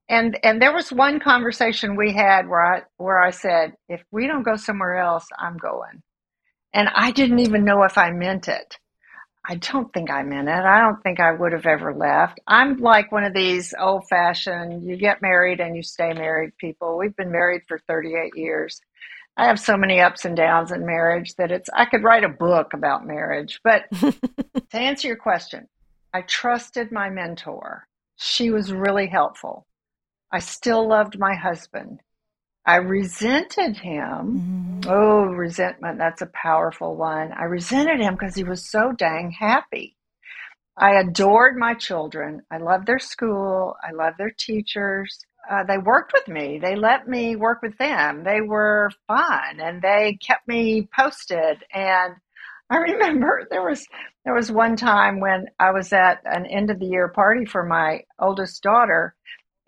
and 0.08 0.38
and 0.42 0.60
there 0.60 0.72
was 0.72 0.92
one 0.92 1.20
conversation 1.20 1.96
we 1.96 2.12
had 2.12 2.48
where 2.48 2.64
I 2.64 2.82
where 2.98 3.22
I 3.22 3.30
said, 3.30 3.74
if 3.88 4.02
we 4.10 4.26
don't 4.26 4.42
go 4.42 4.56
somewhere 4.56 4.96
else, 4.96 5.26
I'm 5.38 5.56
going. 5.56 6.02
And 6.72 6.88
I 6.94 7.10
didn't 7.12 7.38
even 7.38 7.64
know 7.64 7.84
if 7.84 7.96
I 7.96 8.10
meant 8.10 8.48
it. 8.48 8.76
I 9.46 9.56
don't 9.56 9.92
think 9.92 10.10
I 10.10 10.22
meant 10.22 10.48
it. 10.48 10.52
I 10.64 10.80
don't 10.80 11.02
think 11.02 11.20
I 11.20 11.32
would 11.32 11.52
have 11.52 11.66
ever 11.66 11.94
left. 11.94 12.40
I'm 12.46 12.78
like 12.78 13.12
one 13.12 13.24
of 13.24 13.34
these 13.34 13.74
old 13.78 14.08
fashioned, 14.08 14.84
you 14.88 14.96
get 14.96 15.22
married 15.22 15.60
and 15.60 15.76
you 15.76 15.82
stay 15.82 16.12
married 16.14 16.56
people. 16.58 16.96
We've 16.96 17.14
been 17.14 17.30
married 17.30 17.62
for 17.68 17.78
38 17.87 18.37
years. 18.37 18.80
I 19.36 19.46
have 19.46 19.58
so 19.58 19.76
many 19.76 20.00
ups 20.00 20.24
and 20.24 20.36
downs 20.36 20.70
in 20.70 20.86
marriage 20.86 21.34
that 21.36 21.50
it's, 21.50 21.68
I 21.74 21.86
could 21.86 22.04
write 22.04 22.24
a 22.24 22.28
book 22.28 22.72
about 22.72 23.06
marriage. 23.06 23.60
But 23.64 23.84
to 24.00 24.76
answer 24.76 25.08
your 25.08 25.16
question, 25.16 25.68
I 26.12 26.22
trusted 26.22 26.92
my 26.92 27.10
mentor. 27.10 27.88
She 28.16 28.50
was 28.50 28.72
really 28.72 29.08
helpful. 29.08 29.66
I 30.30 30.38
still 30.38 30.86
loved 30.86 31.18
my 31.18 31.34
husband. 31.34 32.00
I 32.66 32.76
resented 32.76 33.76
him. 33.76 34.80
Mm-hmm. 34.84 34.90
Oh, 34.90 35.24
resentment, 35.24 35.98
that's 35.98 36.22
a 36.22 36.30
powerful 36.32 36.96
one. 36.96 37.32
I 37.32 37.44
resented 37.44 38.00
him 38.00 38.14
because 38.14 38.34
he 38.34 38.44
was 38.44 38.70
so 38.70 38.92
dang 38.92 39.32
happy. 39.32 39.96
I 40.76 40.94
adored 40.94 41.56
my 41.56 41.74
children. 41.74 42.42
I 42.50 42.58
loved 42.58 42.86
their 42.86 42.98
school. 42.98 43.76
I 43.82 43.92
loved 43.92 44.18
their 44.18 44.34
teachers. 44.36 45.24
Uh, 45.50 45.64
they 45.64 45.78
worked 45.78 46.12
with 46.12 46.28
me. 46.28 46.59
They 46.59 46.76
let 46.76 47.09
me 47.09 47.37
work 47.37 47.62
with 47.62 47.76
them. 47.78 48.24
They 48.24 48.40
were 48.40 48.90
fun 49.07 49.61
and 49.61 49.83
they 49.83 50.18
kept 50.26 50.48
me 50.48 50.88
posted. 50.98 51.64
And 51.72 52.14
I 52.70 52.76
remember 52.78 53.46
there 53.50 53.62
was 53.62 53.87
there 54.24 54.35
was 54.35 54.50
one 54.50 54.76
time 54.76 55.20
when 55.20 55.46
I 55.59 55.70
was 55.72 55.92
at 55.92 56.20
an 56.24 56.46
end 56.46 56.70
of 56.70 56.78
the 56.78 56.87
year 56.87 57.09
party 57.09 57.44
for 57.44 57.64
my 57.64 58.02
oldest 58.18 58.62
daughter, 58.62 59.14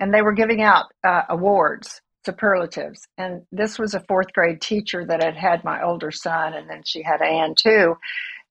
and 0.01 0.13
they 0.15 0.23
were 0.23 0.33
giving 0.33 0.63
out 0.63 0.87
uh, 1.05 1.23
awards, 1.29 2.01
superlatives. 2.25 3.07
And 3.19 3.43
this 3.53 3.79
was 3.79 3.95
a 3.95 4.01
fourth 4.09 4.33
grade 4.33 4.61
teacher 4.63 5.05
that 5.07 5.23
had 5.23 5.37
had 5.37 5.65
my 5.65 5.83
older 5.83 6.11
son, 6.11 6.55
and 6.55 6.69
then 6.71 6.83
she 6.85 7.03
had 7.03 7.23
Anne 7.23 7.55
too. 7.55 7.97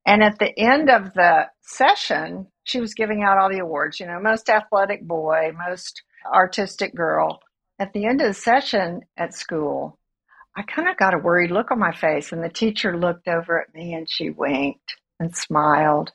And 0.06 0.24
at 0.24 0.40
the 0.40 0.58
end 0.60 0.90
of 0.90 1.14
the 1.16 1.48
session, 1.62 2.48
she 2.66 2.80
was 2.80 2.94
giving 2.94 3.24
out 3.24 3.38
all 3.40 3.50
the 3.50 3.60
awards, 3.60 4.00
you 4.00 4.08
know, 4.08 4.20
most 4.22 4.50
athletic 4.50 5.04
boy, 5.04 5.52
most 5.58 6.04
artistic 6.32 6.96
girl. 6.96 7.42
At 7.80 7.94
the 7.94 8.06
end 8.06 8.22
of 8.22 8.28
the 8.28 8.34
session 8.34 9.02
at 9.18 9.34
school, 9.34 10.00
I 10.56 10.64
kind 10.64 10.88
of 10.88 10.98
got 10.98 11.14
a 11.14 11.18
worried 11.18 11.52
look 11.52 11.72
on 11.72 11.80
my 11.80 11.94
face, 11.94 12.32
and 12.32 12.44
the 12.44 12.50
teacher 12.50 12.98
looked 12.98 13.28
over 13.28 13.62
at 13.62 13.74
me 13.74 13.94
and 13.94 14.10
she 14.10 14.30
winked 14.30 14.96
and 15.20 15.36
smiled. 15.36 16.12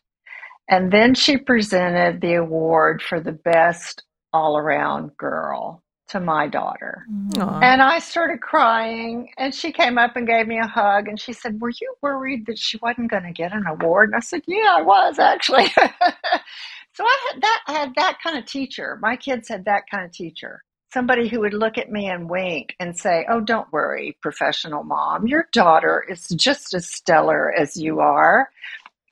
And 0.68 0.92
then 0.92 1.14
she 1.14 1.36
presented 1.36 2.20
the 2.20 2.34
award 2.34 3.02
for 3.02 3.20
the 3.20 3.32
best 3.32 4.04
all 4.32 4.56
around 4.56 5.16
girl 5.16 5.82
to 6.08 6.20
my 6.20 6.48
daughter. 6.48 7.04
Mm-hmm. 7.10 7.40
Aww. 7.40 7.62
And 7.62 7.82
I 7.82 7.98
started 7.98 8.40
crying 8.40 9.30
and 9.38 9.54
she 9.54 9.72
came 9.72 9.98
up 9.98 10.16
and 10.16 10.26
gave 10.26 10.46
me 10.46 10.58
a 10.58 10.66
hug 10.66 11.08
and 11.08 11.20
she 11.20 11.32
said, 11.32 11.60
Were 11.60 11.70
you 11.70 11.94
worried 12.02 12.46
that 12.46 12.58
she 12.58 12.78
wasn't 12.82 13.10
going 13.10 13.22
to 13.24 13.32
get 13.32 13.52
an 13.52 13.66
award? 13.66 14.10
And 14.10 14.16
I 14.16 14.20
said, 14.20 14.42
Yeah, 14.46 14.76
I 14.78 14.82
was 14.82 15.18
actually. 15.18 15.66
so 17.00 17.06
I 17.06 17.18
had 17.32 17.42
that 17.42 17.62
I 17.66 17.72
had 17.72 17.94
that 17.96 18.18
kind 18.22 18.36
of 18.36 18.44
teacher. 18.44 18.98
My 19.00 19.16
kids 19.16 19.48
had 19.48 19.64
that 19.64 19.84
kind 19.90 20.04
of 20.04 20.12
teacher. 20.12 20.62
Somebody 20.92 21.28
who 21.28 21.40
would 21.40 21.54
look 21.54 21.78
at 21.78 21.90
me 21.90 22.08
and 22.08 22.28
wink 22.28 22.74
and 22.78 22.94
say, 22.94 23.24
Oh, 23.30 23.40
don't 23.40 23.72
worry, 23.72 24.18
professional 24.20 24.84
mom. 24.84 25.26
Your 25.26 25.48
daughter 25.50 26.04
is 26.10 26.28
just 26.28 26.74
as 26.74 26.90
stellar 26.92 27.54
as 27.54 27.74
you 27.74 28.00
are. 28.00 28.50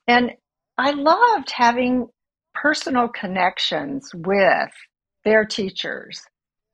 And 0.07 0.33
I 0.77 0.91
loved 0.91 1.49
having 1.49 2.09
personal 2.53 3.07
connections 3.07 4.11
with 4.13 4.69
their 5.25 5.43
teachers, 5.43 6.21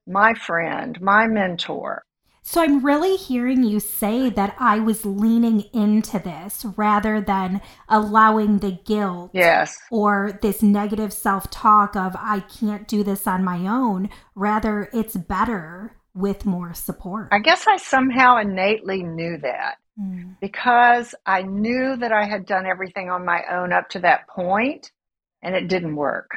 my 0.05 0.33
friend, 0.33 0.99
my 0.99 1.27
mentor. 1.27 2.03
So 2.47 2.61
I'm 2.61 2.85
really 2.85 3.15
hearing 3.15 3.63
you 3.63 3.79
say 3.79 4.29
that 4.29 4.55
I 4.59 4.79
was 4.79 5.03
leaning 5.03 5.61
into 5.73 6.19
this 6.19 6.63
rather 6.77 7.19
than 7.19 7.59
allowing 7.89 8.59
the 8.59 8.73
guilt. 8.85 9.31
Yes. 9.33 9.75
Or 9.89 10.37
this 10.43 10.61
negative 10.61 11.11
self 11.11 11.49
talk 11.49 11.95
of 11.95 12.15
I 12.15 12.41
can't 12.41 12.87
do 12.87 13.03
this 13.03 13.25
on 13.25 13.43
my 13.43 13.65
own. 13.67 14.11
Rather, 14.35 14.91
it's 14.93 15.17
better 15.17 15.97
with 16.13 16.45
more 16.45 16.75
support. 16.75 17.29
I 17.31 17.39
guess 17.39 17.65
I 17.65 17.77
somehow 17.77 18.37
innately 18.37 19.01
knew 19.01 19.39
that 19.39 19.77
mm. 19.99 20.35
because 20.39 21.15
I 21.25 21.41
knew 21.41 21.97
that 21.97 22.11
I 22.11 22.25
had 22.25 22.45
done 22.45 22.67
everything 22.67 23.09
on 23.09 23.25
my 23.25 23.41
own 23.51 23.73
up 23.73 23.89
to 23.89 23.99
that 24.01 24.27
point 24.27 24.91
and 25.41 25.55
it 25.55 25.67
didn't 25.67 25.95
work. 25.95 26.29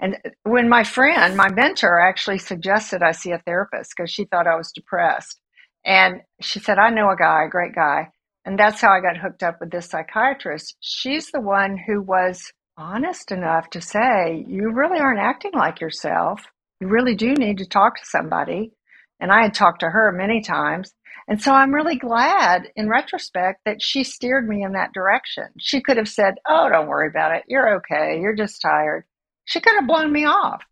And 0.00 0.16
when 0.44 0.68
my 0.68 0.82
friend, 0.82 1.36
my 1.36 1.50
mentor, 1.52 2.00
actually 2.00 2.38
suggested 2.38 3.02
I 3.02 3.12
see 3.12 3.32
a 3.32 3.38
therapist 3.38 3.92
because 3.94 4.10
she 4.10 4.24
thought 4.24 4.48
I 4.48 4.56
was 4.56 4.72
depressed. 4.72 5.41
And 5.84 6.22
she 6.40 6.60
said, 6.60 6.78
I 6.78 6.90
know 6.90 7.10
a 7.10 7.16
guy, 7.16 7.44
a 7.44 7.50
great 7.50 7.74
guy. 7.74 8.08
And 8.44 8.58
that's 8.58 8.80
how 8.80 8.90
I 8.90 9.00
got 9.00 9.16
hooked 9.16 9.42
up 9.42 9.58
with 9.60 9.70
this 9.70 9.86
psychiatrist. 9.86 10.76
She's 10.80 11.30
the 11.30 11.40
one 11.40 11.76
who 11.76 12.02
was 12.02 12.52
honest 12.76 13.30
enough 13.30 13.70
to 13.70 13.80
say, 13.80 14.44
You 14.48 14.72
really 14.72 14.98
aren't 14.98 15.20
acting 15.20 15.52
like 15.54 15.80
yourself. 15.80 16.42
You 16.80 16.88
really 16.88 17.14
do 17.14 17.34
need 17.34 17.58
to 17.58 17.66
talk 17.66 17.96
to 17.96 18.04
somebody. 18.04 18.72
And 19.20 19.30
I 19.30 19.42
had 19.42 19.54
talked 19.54 19.80
to 19.80 19.90
her 19.90 20.10
many 20.10 20.40
times. 20.40 20.92
And 21.28 21.40
so 21.40 21.52
I'm 21.52 21.72
really 21.72 21.96
glad 21.96 22.64
in 22.74 22.88
retrospect 22.88 23.60
that 23.64 23.80
she 23.80 24.02
steered 24.02 24.48
me 24.48 24.64
in 24.64 24.72
that 24.72 24.92
direction. 24.92 25.44
She 25.60 25.80
could 25.80 25.96
have 25.96 26.08
said, 26.08 26.34
Oh, 26.48 26.68
don't 26.68 26.88
worry 26.88 27.08
about 27.08 27.36
it. 27.36 27.44
You're 27.46 27.76
okay. 27.76 28.18
You're 28.20 28.34
just 28.34 28.60
tired. 28.60 29.04
She 29.44 29.60
could 29.60 29.74
have 29.74 29.86
blown 29.86 30.12
me 30.12 30.24
off, 30.24 30.64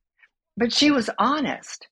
but 0.56 0.72
she 0.72 0.90
was 0.90 1.10
honest. 1.18 1.86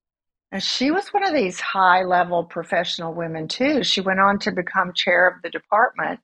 And 0.51 0.63
she 0.63 0.91
was 0.91 1.09
one 1.09 1.27
of 1.27 1.35
these 1.35 1.61
high 1.61 2.05
level 2.05 2.45
professional 2.45 3.13
women, 3.13 3.49
too. 3.49 3.85
She 3.85 4.01
went 4.01 4.21
on 4.21 4.39
to 4.41 4.53
become 4.53 4.93
chair 4.95 5.29
of 5.29 5.43
the 5.43 5.51
department. 5.51 6.21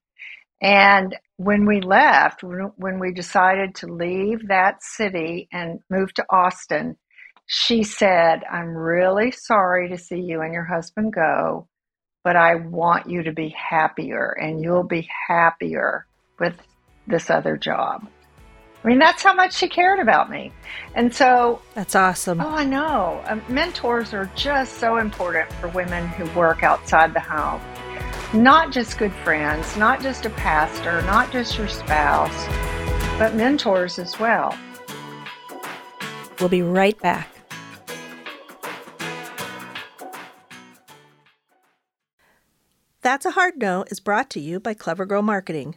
And 0.63 1.15
when 1.37 1.67
we 1.67 1.81
left, 1.81 2.43
when 2.43 2.99
we 2.99 3.13
decided 3.13 3.75
to 3.77 3.87
leave 3.87 4.49
that 4.49 4.83
city 4.83 5.49
and 5.53 5.81
move 5.91 6.15
to 6.15 6.25
Austin, 6.31 6.97
she 7.47 7.83
said, 7.83 8.43
I'm 8.51 8.75
really 8.75 9.31
sorry 9.31 9.91
to 9.91 9.99
see 9.99 10.21
you 10.21 10.41
and 10.41 10.55
your 10.55 10.65
husband 10.65 11.13
go, 11.13 11.69
but 12.23 12.37
I 12.37 12.55
want 12.55 13.11
you 13.11 13.25
to 13.25 13.33
be 13.33 13.51
happier 13.51 14.31
and 14.41 14.63
you'll 14.63 14.85
be 14.89 15.07
happier 15.29 16.07
with 16.39 16.55
this 17.07 17.29
other 17.29 17.59
job. 17.59 18.09
I 18.85 18.89
mean, 18.89 18.99
that's 18.99 19.23
how 19.23 19.33
much 19.33 19.55
she 19.55 19.67
cared 19.67 19.99
about 19.99 20.29
me. 20.29 20.53
And 20.95 21.15
so. 21.15 21.63
That's 21.73 21.95
awesome. 21.95 22.39
Oh, 22.43 22.51
I 22.51 22.65
know. 22.65 23.23
Um, 23.25 23.43
mentors 23.49 24.13
are 24.13 24.31
just 24.37 24.75
so 24.75 24.99
important 24.99 25.51
for 25.55 25.69
women 25.69 26.07
who 26.07 26.27
work 26.39 26.63
outside 26.63 27.15
the 27.15 27.21
home. 27.21 27.63
Not 28.35 28.73
just 28.73 28.99
good 28.99 29.13
friends, 29.13 29.75
not 29.79 30.03
just 30.03 30.27
a 30.27 30.31
pastor, 30.31 31.01
not 31.03 31.33
just 31.33 31.57
your 31.57 31.69
spouse, 31.69 32.47
but 33.19 33.35
mentors 33.35 33.99
as 33.99 34.19
well. 34.21 34.55
We'll 36.39 36.51
be 36.51 36.63
right 36.63 36.99
back. 37.01 37.31
That's 43.01 43.25
a 43.25 43.31
Hard 43.31 43.57
No 43.57 43.85
is 43.91 44.01
brought 44.01 44.29
to 44.31 44.41
you 44.41 44.61
by 44.61 44.75
Clever 44.75 45.07
Girl 45.07 45.23
Marketing 45.23 45.77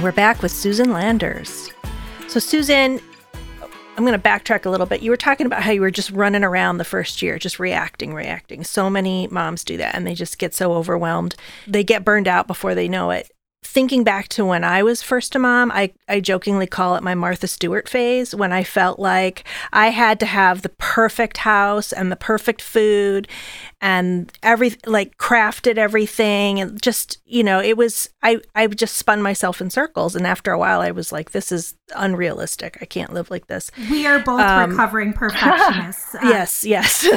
And 0.00 0.04
we're 0.06 0.12
back 0.12 0.40
with 0.40 0.50
Susan 0.50 0.94
Landers. 0.94 1.70
So, 2.26 2.40
Susan, 2.40 3.02
I'm 3.98 4.06
going 4.06 4.18
to 4.18 4.28
backtrack 4.28 4.64
a 4.64 4.70
little 4.70 4.86
bit. 4.86 5.02
You 5.02 5.10
were 5.10 5.16
talking 5.18 5.44
about 5.44 5.62
how 5.62 5.72
you 5.72 5.82
were 5.82 5.90
just 5.90 6.10
running 6.12 6.42
around 6.42 6.78
the 6.78 6.86
first 6.86 7.20
year, 7.20 7.38
just 7.38 7.58
reacting, 7.58 8.14
reacting. 8.14 8.64
So 8.64 8.88
many 8.88 9.28
moms 9.30 9.62
do 9.62 9.76
that 9.76 9.94
and 9.94 10.06
they 10.06 10.14
just 10.14 10.38
get 10.38 10.54
so 10.54 10.72
overwhelmed. 10.72 11.34
They 11.66 11.84
get 11.84 12.02
burned 12.02 12.28
out 12.28 12.46
before 12.46 12.74
they 12.74 12.88
know 12.88 13.10
it 13.10 13.30
thinking 13.62 14.02
back 14.02 14.26
to 14.26 14.44
when 14.44 14.64
I 14.64 14.82
was 14.82 15.02
first 15.02 15.34
a 15.36 15.38
mom, 15.38 15.70
I, 15.70 15.92
I 16.08 16.20
jokingly 16.20 16.66
call 16.66 16.96
it 16.96 17.02
my 17.02 17.14
Martha 17.14 17.46
Stewart 17.46 17.88
phase 17.88 18.34
when 18.34 18.52
I 18.52 18.64
felt 18.64 18.98
like 18.98 19.44
I 19.72 19.88
had 19.88 20.18
to 20.20 20.26
have 20.26 20.62
the 20.62 20.70
perfect 20.70 21.38
house 21.38 21.92
and 21.92 22.10
the 22.10 22.16
perfect 22.16 22.62
food 22.62 23.28
and 23.80 24.32
every 24.42 24.74
like 24.86 25.18
crafted 25.18 25.78
everything 25.78 26.60
and 26.60 26.80
just 26.82 27.18
you 27.24 27.42
know 27.42 27.60
it 27.60 27.76
was 27.76 28.10
I 28.22 28.40
I 28.54 28.66
just 28.66 28.96
spun 28.96 29.22
myself 29.22 29.60
in 29.60 29.70
circles 29.70 30.14
and 30.16 30.26
after 30.26 30.52
a 30.52 30.58
while 30.58 30.80
I 30.80 30.90
was 30.90 31.12
like 31.12 31.30
this 31.30 31.50
is 31.52 31.74
unrealistic 31.96 32.78
I 32.80 32.86
can't 32.86 33.12
live 33.12 33.30
like 33.30 33.46
this. 33.46 33.70
We 33.90 34.06
are 34.06 34.18
both 34.18 34.40
um, 34.40 34.70
recovering 34.70 35.12
perfectionists. 35.12 36.16
yes, 36.22 36.64
yes. 36.64 37.08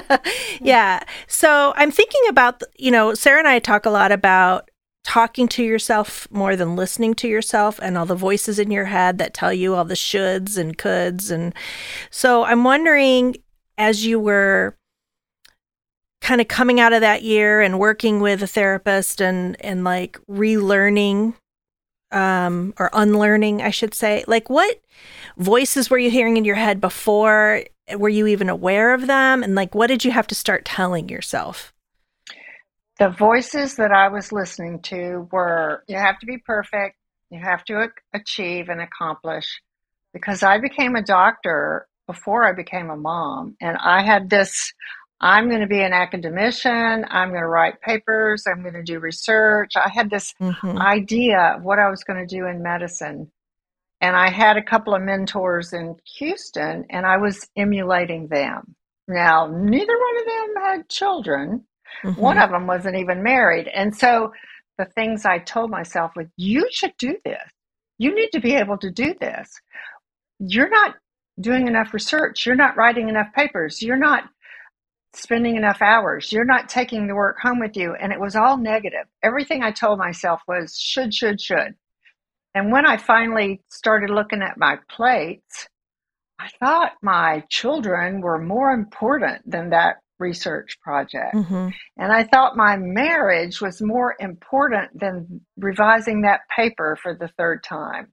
yeah. 0.60 1.02
So 1.28 1.72
I'm 1.76 1.90
thinking 1.90 2.22
about 2.28 2.62
you 2.76 2.90
know 2.90 3.14
Sarah 3.14 3.38
and 3.38 3.48
I 3.48 3.58
talk 3.58 3.86
a 3.86 3.90
lot 3.90 4.12
about 4.12 4.70
talking 5.04 5.46
to 5.48 5.62
yourself 5.62 6.26
more 6.30 6.56
than 6.56 6.76
listening 6.76 7.14
to 7.14 7.28
yourself 7.28 7.78
and 7.82 7.96
all 7.96 8.06
the 8.06 8.14
voices 8.14 8.58
in 8.58 8.70
your 8.70 8.86
head 8.86 9.18
that 9.18 9.34
tell 9.34 9.52
you 9.52 9.74
all 9.74 9.84
the 9.84 9.94
shoulds 9.94 10.58
and 10.58 10.76
coulds. 10.76 11.30
And 11.30 11.54
so 12.10 12.44
i'm 12.44 12.64
wondering 12.64 13.36
as 13.78 14.04
you 14.04 14.18
were 14.18 14.76
kind 16.20 16.40
of 16.40 16.48
coming 16.48 16.80
out 16.80 16.92
of 16.92 17.02
that 17.02 17.22
year 17.22 17.60
and 17.60 17.78
working 17.78 18.20
with 18.20 18.42
a 18.42 18.46
therapist 18.46 19.20
and 19.20 19.56
and 19.60 19.84
like 19.84 20.18
relearning 20.28 21.34
um 22.10 22.72
or 22.78 22.88
unlearning 22.94 23.60
i 23.60 23.70
should 23.70 23.92
say 23.92 24.24
like 24.26 24.48
what 24.48 24.80
voices 25.36 25.90
were 25.90 25.98
you 25.98 26.10
hearing 26.10 26.36
in 26.36 26.44
your 26.44 26.54
head 26.54 26.80
before? 26.80 27.64
Were 27.96 28.08
you 28.08 28.26
even 28.26 28.48
aware 28.48 28.94
of 28.94 29.06
them? 29.06 29.42
And 29.42 29.54
like 29.54 29.74
what 29.74 29.88
did 29.88 30.04
you 30.04 30.10
have 30.10 30.26
to 30.28 30.34
start 30.34 30.64
telling 30.64 31.08
yourself 31.08 31.73
the 32.98 33.08
voices 33.08 33.76
that 33.76 33.92
I 33.92 34.08
was 34.08 34.32
listening 34.32 34.80
to 34.82 35.28
were 35.32 35.84
you 35.88 35.96
have 35.96 36.18
to 36.20 36.26
be 36.26 36.38
perfect, 36.38 36.96
you 37.30 37.40
have 37.40 37.64
to 37.64 37.88
achieve 38.12 38.68
and 38.68 38.80
accomplish. 38.80 39.60
Because 40.12 40.42
I 40.42 40.58
became 40.58 40.94
a 40.94 41.02
doctor 41.02 41.88
before 42.06 42.44
I 42.44 42.52
became 42.52 42.90
a 42.90 42.96
mom, 42.96 43.56
and 43.60 43.76
I 43.76 44.04
had 44.04 44.30
this 44.30 44.72
I'm 45.20 45.48
going 45.48 45.60
to 45.60 45.66
be 45.66 45.80
an 45.80 45.92
academician, 45.92 47.06
I'm 47.08 47.30
going 47.30 47.40
to 47.40 47.48
write 47.48 47.80
papers, 47.80 48.44
I'm 48.46 48.62
going 48.62 48.74
to 48.74 48.82
do 48.82 48.98
research. 48.98 49.72
I 49.74 49.88
had 49.88 50.10
this 50.10 50.34
mm-hmm. 50.40 50.78
idea 50.78 51.54
of 51.56 51.62
what 51.62 51.78
I 51.78 51.88
was 51.88 52.04
going 52.04 52.26
to 52.26 52.36
do 52.36 52.46
in 52.46 52.62
medicine. 52.62 53.30
And 54.00 54.16
I 54.16 54.28
had 54.28 54.58
a 54.58 54.62
couple 54.62 54.94
of 54.94 55.00
mentors 55.00 55.72
in 55.72 55.96
Houston, 56.18 56.84
and 56.90 57.06
I 57.06 57.16
was 57.16 57.48
emulating 57.56 58.28
them. 58.28 58.74
Now, 59.08 59.46
neither 59.46 59.94
one 59.98 60.18
of 60.18 60.26
them 60.26 60.62
had 60.62 60.88
children, 60.90 61.64
Mm-hmm. 62.02 62.20
One 62.20 62.38
of 62.38 62.50
them 62.50 62.66
wasn't 62.66 62.96
even 62.96 63.22
married. 63.22 63.68
And 63.68 63.94
so 63.94 64.32
the 64.78 64.86
things 64.86 65.24
I 65.24 65.38
told 65.38 65.70
myself 65.70 66.12
was, 66.16 66.26
you 66.36 66.66
should 66.70 66.92
do 66.98 67.16
this. 67.24 67.42
You 67.98 68.14
need 68.14 68.30
to 68.32 68.40
be 68.40 68.54
able 68.54 68.78
to 68.78 68.90
do 68.90 69.14
this. 69.20 69.48
You're 70.40 70.70
not 70.70 70.96
doing 71.40 71.68
enough 71.68 71.94
research. 71.94 72.44
You're 72.44 72.56
not 72.56 72.76
writing 72.76 73.08
enough 73.08 73.32
papers. 73.34 73.80
You're 73.82 73.96
not 73.96 74.24
spending 75.14 75.56
enough 75.56 75.80
hours. 75.80 76.32
You're 76.32 76.44
not 76.44 76.68
taking 76.68 77.06
the 77.06 77.14
work 77.14 77.38
home 77.40 77.60
with 77.60 77.76
you. 77.76 77.94
And 77.94 78.12
it 78.12 78.20
was 78.20 78.34
all 78.34 78.56
negative. 78.56 79.06
Everything 79.22 79.62
I 79.62 79.70
told 79.70 79.98
myself 79.98 80.40
was 80.48 80.76
should, 80.76 81.14
should, 81.14 81.40
should. 81.40 81.74
And 82.54 82.72
when 82.72 82.86
I 82.86 82.96
finally 82.96 83.60
started 83.70 84.10
looking 84.10 84.42
at 84.42 84.58
my 84.58 84.78
plates, 84.88 85.68
I 86.38 86.48
thought 86.58 86.92
my 87.02 87.44
children 87.48 88.20
were 88.20 88.40
more 88.40 88.72
important 88.72 89.48
than 89.48 89.70
that 89.70 89.96
research 90.18 90.78
project. 90.80 91.34
Mm-hmm. 91.34 91.68
And 91.96 92.12
I 92.12 92.24
thought 92.24 92.56
my 92.56 92.76
marriage 92.76 93.60
was 93.60 93.82
more 93.82 94.14
important 94.20 94.98
than 94.98 95.40
revising 95.56 96.22
that 96.22 96.40
paper 96.54 96.96
for 97.02 97.14
the 97.14 97.28
third 97.36 97.64
time. 97.64 98.12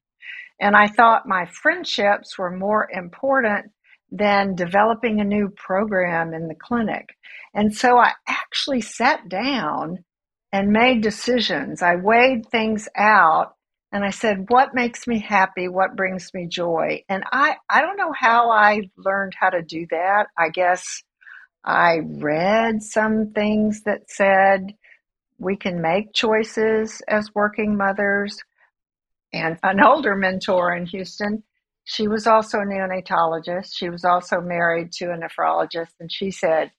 And 0.60 0.76
I 0.76 0.88
thought 0.88 1.28
my 1.28 1.46
friendships 1.46 2.38
were 2.38 2.52
more 2.56 2.88
important 2.92 3.72
than 4.12 4.56
developing 4.56 5.20
a 5.20 5.26
new 5.26 5.50
program 5.56 6.34
in 6.34 6.48
the 6.48 6.56
clinic. 6.56 7.10
And 7.54 7.74
so 7.74 7.98
I 7.98 8.12
actually 8.28 8.82
sat 8.82 9.28
down 9.30 10.04
and 10.52 10.72
made 10.72 11.02
decisions. 11.02 11.82
I 11.82 11.96
weighed 11.96 12.46
things 12.50 12.88
out 12.96 13.56
and 13.94 14.06
I 14.06 14.10
said, 14.10 14.46
what 14.50 14.74
makes 14.74 15.08
me 15.08 15.20
happy? 15.20 15.68
What 15.68 15.96
brings 15.96 16.34
me 16.34 16.48
joy? 16.48 17.04
And 17.10 17.24
I, 17.32 17.56
I 17.70 17.82
don't 17.82 17.98
know 17.98 18.14
how 18.14 18.50
I 18.50 18.90
learned 18.98 19.34
how 19.38 19.50
to 19.50 19.62
do 19.62 19.86
that. 19.92 20.28
I 20.38 20.50
guess 20.50 21.04
I 21.64 22.00
read 22.04 22.82
some 22.82 23.32
things 23.32 23.84
that 23.84 24.10
said 24.10 24.74
we 25.38 25.56
can 25.56 25.82
make 25.82 26.14
choices 26.14 27.02
as 27.08 27.34
working 27.34 27.78
mothers. 27.78 28.38
And 29.34 29.58
an 29.64 29.82
older 29.82 30.16
mentor 30.16 30.76
in 30.76 30.86
Houston, 30.88 31.44
she 31.84 32.08
was 32.08 32.28
also 32.28 32.60
a 32.60 32.66
neonatologist. 32.66 33.72
She 33.74 33.90
was 33.90 34.06
also 34.06 34.42
married 34.42 34.92
to 34.94 35.06
a 35.06 35.18
nephrologist. 35.18 35.94
And 36.00 36.12
she 36.12 36.32
said, 36.32 36.72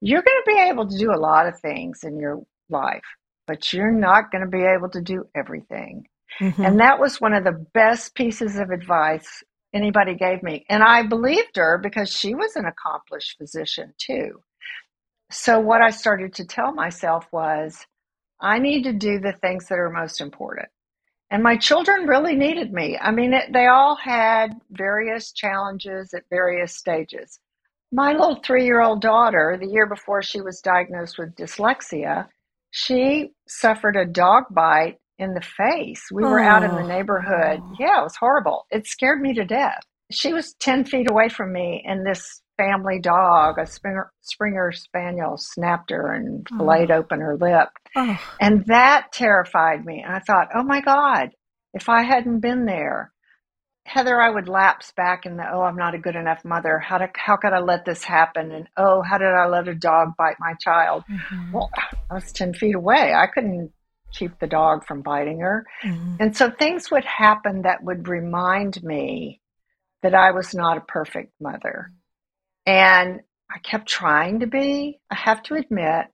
You're 0.00 0.22
going 0.22 0.42
to 0.44 0.52
be 0.52 0.60
able 0.70 0.88
to 0.88 0.98
do 0.98 1.12
a 1.12 1.20
lot 1.20 1.46
of 1.46 1.58
things 1.60 2.00
in 2.02 2.18
your 2.18 2.42
life, 2.68 3.04
but 3.46 3.72
you're 3.72 3.92
not 3.92 4.30
going 4.30 4.44
to 4.44 4.50
be 4.50 4.64
able 4.64 4.90
to 4.90 5.00
do 5.00 5.26
everything. 5.34 6.06
Mm-hmm. 6.40 6.64
And 6.64 6.80
that 6.80 7.00
was 7.00 7.20
one 7.20 7.34
of 7.34 7.44
the 7.44 7.66
best 7.74 8.14
pieces 8.14 8.56
of 8.56 8.70
advice 8.70 9.42
anybody 9.74 10.14
gave 10.14 10.42
me. 10.42 10.64
And 10.68 10.82
I 10.82 11.06
believed 11.06 11.56
her 11.56 11.78
because 11.78 12.10
she 12.10 12.34
was 12.34 12.56
an 12.56 12.64
accomplished 12.64 13.36
physician 13.38 13.94
too. 13.98 14.42
So 15.30 15.60
what 15.60 15.80
I 15.80 15.90
started 15.90 16.34
to 16.34 16.44
tell 16.44 16.72
myself 16.72 17.26
was, 17.32 17.86
I 18.40 18.58
need 18.58 18.84
to 18.84 18.92
do 18.92 19.20
the 19.20 19.34
things 19.40 19.66
that 19.68 19.78
are 19.78 19.90
most 19.90 20.20
important. 20.20 20.68
And 21.30 21.42
my 21.42 21.56
children 21.56 22.08
really 22.08 22.34
needed 22.34 22.72
me. 22.72 22.98
I 23.00 23.12
mean, 23.12 23.32
it, 23.34 23.52
they 23.52 23.66
all 23.66 23.94
had 23.94 24.54
various 24.70 25.32
challenges 25.32 26.12
at 26.12 26.24
various 26.30 26.76
stages. 26.76 27.38
My 27.92 28.12
little 28.12 28.40
three 28.44 28.64
year 28.64 28.80
old 28.80 29.00
daughter, 29.00 29.56
the 29.60 29.68
year 29.68 29.86
before 29.86 30.22
she 30.22 30.40
was 30.40 30.60
diagnosed 30.60 31.18
with 31.18 31.36
dyslexia, 31.36 32.26
she 32.72 33.32
suffered 33.46 33.96
a 33.96 34.06
dog 34.06 34.44
bite 34.50 34.98
in 35.20 35.34
the 35.34 35.40
face. 35.42 36.02
We 36.12 36.24
were 36.24 36.42
out 36.42 36.64
in 36.64 36.74
the 36.74 36.82
Oh. 36.82 36.86
neighborhood. 36.86 37.62
Yeah, 37.78 38.00
it 38.00 38.04
was 38.04 38.16
horrible. 38.16 38.66
It 38.70 38.86
scared 38.86 39.20
me 39.20 39.34
to 39.34 39.44
death. 39.44 39.82
She 40.10 40.32
was 40.32 40.54
10 40.54 40.84
feet 40.86 41.08
away 41.10 41.28
from 41.28 41.52
me, 41.52 41.84
and 41.86 42.04
this 42.04 42.42
family 42.56 42.98
dog, 43.00 43.58
a 43.58 43.66
Springer, 43.66 44.10
Springer 44.22 44.72
Spaniel, 44.72 45.36
snapped 45.36 45.90
her 45.90 46.12
and 46.14 46.46
filleted 46.56 46.90
open 46.90 47.20
her 47.20 47.36
lip. 47.36 47.68
Oh, 47.96 48.18
And 48.40 48.64
that 48.66 49.12
terrified 49.12 49.84
me. 49.84 50.02
And 50.04 50.12
I 50.14 50.18
thought, 50.20 50.48
oh 50.54 50.64
my 50.64 50.80
God, 50.80 51.30
if 51.74 51.88
I 51.88 52.02
hadn't 52.02 52.40
been 52.40 52.64
there, 52.66 53.12
Heather, 53.86 54.20
I 54.20 54.30
would 54.30 54.48
lapse 54.48 54.92
back 54.92 55.26
in 55.26 55.36
the, 55.36 55.44
oh, 55.52 55.62
I'm 55.62 55.76
not 55.76 55.94
a 55.94 55.98
good 55.98 56.14
enough 56.16 56.44
mother. 56.44 56.78
How, 56.78 56.98
to, 56.98 57.08
how 57.16 57.36
could 57.36 57.52
I 57.52 57.60
let 57.60 57.84
this 57.84 58.04
happen? 58.04 58.52
And 58.52 58.68
oh, 58.76 59.02
how 59.02 59.18
did 59.18 59.28
I 59.28 59.46
let 59.46 59.68
a 59.68 59.74
dog 59.74 60.10
bite 60.18 60.36
my 60.38 60.54
child? 60.60 61.02
mhm, 61.10 61.52
Well, 61.52 61.70
I 62.10 62.14
was 62.14 62.30
10 62.32 62.54
feet 62.54 62.74
away. 62.74 63.14
I 63.14 63.26
couldn't 63.26 63.72
keep 64.12 64.38
the 64.38 64.46
dog 64.46 64.84
from 64.84 65.02
biting 65.02 65.40
her. 65.40 65.66
mhm. 65.82 66.16
And 66.20 66.36
so 66.36 66.50
things 66.50 66.90
would 66.90 67.04
happen 67.04 67.62
that 67.62 67.82
would 67.82 68.08
remind 68.08 68.82
me 68.82 69.40
that 70.02 70.14
I 70.14 70.30
was 70.30 70.54
not 70.54 70.78
a 70.78 70.82
perfect 70.82 71.32
mother. 71.40 71.92
And 72.66 73.20
I 73.54 73.58
kept 73.58 73.88
trying 73.88 74.40
to 74.40 74.46
be. 74.46 74.98
I 75.10 75.14
have 75.14 75.42
to 75.44 75.54
admit, 75.54 76.06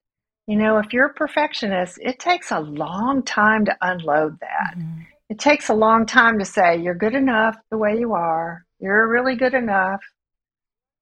you 0.47 0.57
know, 0.57 0.79
if 0.79 0.93
you're 0.93 1.07
a 1.07 1.15
perfectionist, 1.15 1.99
it 2.01 2.19
takes 2.19 2.51
a 2.51 2.61
long 2.61 3.23
time 3.23 3.65
to 3.67 3.77
unload 3.81 4.41
that. 4.41 4.75
Mhm. 4.77 5.07
It 5.29 5.39
takes 5.39 5.69
a 5.69 5.75
long 5.75 6.07
time 6.07 6.39
to 6.39 6.45
say, 6.45 6.77
you're 6.77 6.95
good 6.95 7.15
enough 7.15 7.57
the 7.71 7.79
way 7.79 7.99
you 7.99 8.15
are. 8.15 8.65
You're 8.79 9.09
really 9.09 9.35
good 9.35 9.55
enough. 9.55 10.03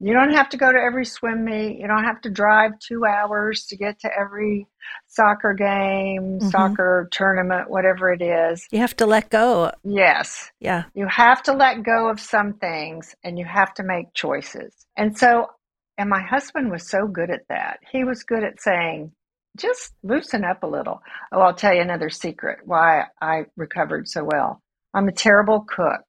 You 0.05 0.13
don't 0.13 0.35
have 0.35 0.51
to 0.51 0.59
go 0.59 0.71
to 0.71 0.79
every 0.79 1.07
swim 1.07 1.47
meet. 1.47 1.79
You 1.81 1.89
don't 1.89 2.05
have 2.05 2.21
to 2.21 2.31
drive 2.31 2.79
two 2.79 3.07
hours 3.07 3.65
to 3.69 3.77
get 3.79 4.01
to 4.01 4.11
every 4.15 4.67
soccer 5.07 5.55
game, 5.55 6.41
Mhm. 6.41 6.51
soccer 6.51 7.09
tournament, 7.11 7.71
whatever 7.71 8.13
it 8.13 8.21
is. 8.21 8.69
You 8.71 8.81
have 8.81 8.95
to 8.97 9.07
let 9.07 9.31
go. 9.31 9.71
Yes, 9.83 10.53
Yeah. 10.61 10.85
you 10.93 11.07
have 11.07 11.43
to 11.45 11.55
let 11.55 11.85
go 11.85 12.11
of 12.11 12.21
some 12.21 12.53
things 12.53 13.15
and 13.25 13.39
you 13.39 13.47
have 13.47 13.73
to 13.75 13.83
make 13.83 14.13
choices. 14.13 14.85
And 14.95 15.17
so, 15.17 15.51
and 15.97 16.11
my 16.11 16.21
husband 16.21 16.71
was 16.71 16.87
so 16.87 17.07
good 17.07 17.31
at 17.31 17.49
that. 17.49 17.79
He 17.91 18.05
was 18.05 18.25
good 18.25 18.45
at 18.45 18.61
saying, 18.61 19.11
just 19.57 19.95
loosen 20.03 20.45
up 20.45 20.63
a 20.65 20.67
little. 20.67 21.01
Oh, 21.33 21.41
I'll 21.41 21.55
tell 21.55 21.73
you 21.73 21.81
another 21.81 22.11
secret 22.11 22.59
why 22.67 23.07
I 23.23 23.47
recovered 23.57 24.07
so 24.09 24.23
well. 24.23 24.61
I'm 24.93 25.09
a 25.09 25.13
terrible 25.13 25.65
cook, 25.67 26.05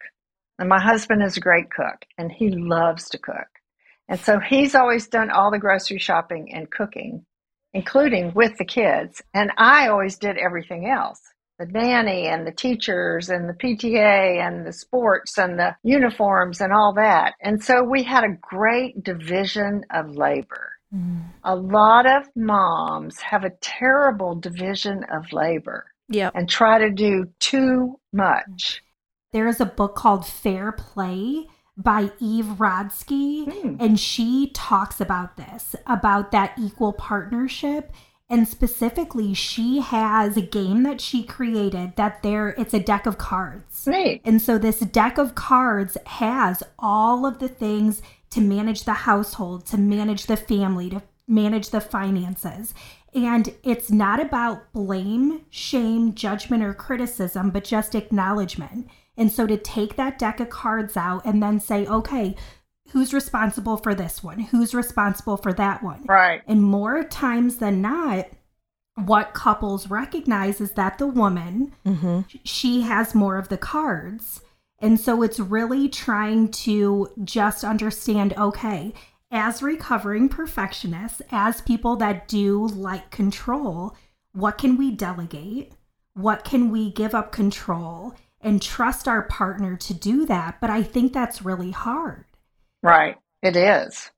and 0.60 0.68
my 0.68 0.82
husband 0.82 1.24
is 1.24 1.38
a 1.38 1.40
great 1.40 1.72
cook, 1.72 2.04
and 2.18 2.30
he 2.30 2.50
loves 2.50 3.08
to 3.12 3.18
cook. 3.18 3.48
And 4.08 4.20
so 4.20 4.40
he's 4.40 4.76
always 4.76 5.08
done 5.08 5.32
all 5.32 5.52
the 5.52 5.60
grocery 5.60 5.98
shopping 5.98 6.54
and 6.54 6.70
cooking, 6.70 7.26
including 7.74 8.34
with 8.34 8.58
the 8.58 8.66
kids. 8.66 9.22
And 9.34 9.52
I 9.58 9.88
always 9.88 10.18
did 10.18 10.38
everything 10.38 10.88
else 10.90 11.20
the 11.58 11.66
nanny 11.68 12.28
and 12.28 12.46
the 12.46 12.52
teachers 12.52 13.30
and 13.30 13.48
the 13.48 13.54
PTA 13.54 14.46
and 14.46 14.66
the 14.68 14.74
sports 14.74 15.38
and 15.38 15.58
the 15.58 15.74
uniforms 15.84 16.60
and 16.60 16.74
all 16.74 16.94
that. 16.94 17.34
And 17.42 17.64
so 17.64 17.82
we 17.82 18.04
had 18.04 18.26
a 18.26 18.38
great 18.42 19.02
division 19.04 19.86
of 19.90 20.18
labor. 20.18 20.74
Mhm. 20.94 21.22
A 21.46 21.56
lot 21.56 22.06
of 22.06 22.28
moms 22.36 23.22
have 23.22 23.46
a 23.46 23.52
terrible 23.62 24.36
division 24.36 25.06
of 25.06 25.32
labor 25.32 25.86
Yep. 26.10 26.34
and 26.36 26.50
try 26.50 26.78
to 26.78 26.92
do 26.92 27.28
too 27.40 28.00
much. 28.12 28.82
There 29.32 29.48
is 29.48 29.62
a 29.62 29.66
book 29.66 29.96
called 29.96 30.26
Fair 30.26 30.74
Play 30.74 31.48
by 31.78 32.12
Eve 32.20 32.46
Rodsky, 32.58 33.52
Hmm. 33.52 33.76
and 33.80 34.00
she 34.00 34.50
talks 34.54 35.02
about 35.02 35.36
this 35.38 35.76
about 35.86 36.32
that 36.32 36.54
equal 36.58 36.94
partnership. 36.94 37.92
And 38.28 38.48
specifically, 38.48 39.36
she 39.36 39.82
has 39.82 40.36
a 40.36 40.42
game 40.42 40.82
that 40.84 41.00
she 41.00 41.22
created 41.24 41.96
that 41.96 42.24
there 42.24 42.50
it's 42.58 42.74
a 42.74 42.80
deck 42.80 43.06
of 43.06 43.20
cards. 43.20 43.86
Neat. 43.86 44.22
And 44.26 44.42
so 44.42 44.58
this 44.58 44.80
deck 44.80 45.20
of 45.20 45.36
cards 45.36 45.96
has 46.08 46.64
all 46.80 47.26
of 47.26 47.38
the 47.38 47.48
things 47.48 48.02
to 48.32 48.42
manage 48.42 48.84
the 48.86 48.94
household, 48.94 49.66
to 49.68 49.78
manage 49.78 50.26
the 50.26 50.38
family, 50.38 50.90
to 50.90 51.04
manage 51.28 51.70
the 51.70 51.82
finances. 51.82 52.74
And 53.14 53.54
it's 53.64 53.92
not 53.92 54.20
about 54.20 54.74
blame, 54.74 55.42
shame, 55.50 56.16
judgment, 56.16 56.64
or 56.64 56.74
criticism, 56.74 57.52
but 57.52 57.64
just 57.64 57.94
acknowledgement. 57.96 58.88
And 59.18 59.32
so 59.32 59.48
to 59.48 59.58
take 59.58 59.96
that 59.96 60.20
deck 60.20 60.40
of 60.40 60.50
cards 60.50 60.98
out 60.98 61.26
and 61.26 61.42
then 61.42 61.60
say, 61.60 61.86
okay, 61.86 62.36
who's 62.90 63.14
responsible 63.14 63.78
for 63.78 63.96
this 63.96 64.24
one? 64.24 64.40
Who's 64.40 64.74
responsible 64.74 65.38
for 65.38 65.54
that 65.54 65.84
one? 65.84 66.04
Right. 66.06 66.42
And 66.48 66.64
more 66.64 67.04
times 67.04 67.58
than 67.58 67.82
not, 67.82 68.28
what 68.96 69.34
couples 69.34 69.90
recognize 69.90 70.62
is 70.62 70.72
that 70.72 70.98
the 70.98 71.08
woman 71.08 71.74
hmm 71.86 72.22
she 72.44 72.82
has 72.82 73.14
more 73.14 73.38
of 73.38 73.50
the 73.50 73.58
cards. 73.58 74.42
And 74.80 75.00
so 75.00 75.22
it's 75.22 75.40
really 75.40 75.90
trying 75.90 76.50
to 76.52 77.10
just 77.24 77.64
understand 77.64 78.34
okay, 78.38 78.94
as 79.32 79.62
recovering 79.62 80.30
perfectionists, 80.30 81.22
as 81.32 81.62
people 81.62 81.96
that 81.98 82.28
do 82.28 82.68
like 82.68 83.12
control, 83.12 83.96
what 84.32 84.58
can 84.58 84.78
we 84.78 84.92
delegate? 84.92 85.74
What 86.14 86.46
can 86.46 86.72
we 86.72 86.92
give 86.92 87.14
up 87.14 87.32
control 87.34 88.14
and 88.46 88.62
trust 88.62 89.10
our 89.10 89.24
partner 89.24 89.76
to 89.76 89.94
do 89.94 90.26
that? 90.28 90.62
But 90.62 90.70
I 90.70 90.84
think 90.84 91.12
that's 91.12 91.42
really 91.42 91.72
hard. 91.72 92.26
Right. 92.82 93.18
It 93.42 93.58
is. 93.58 94.12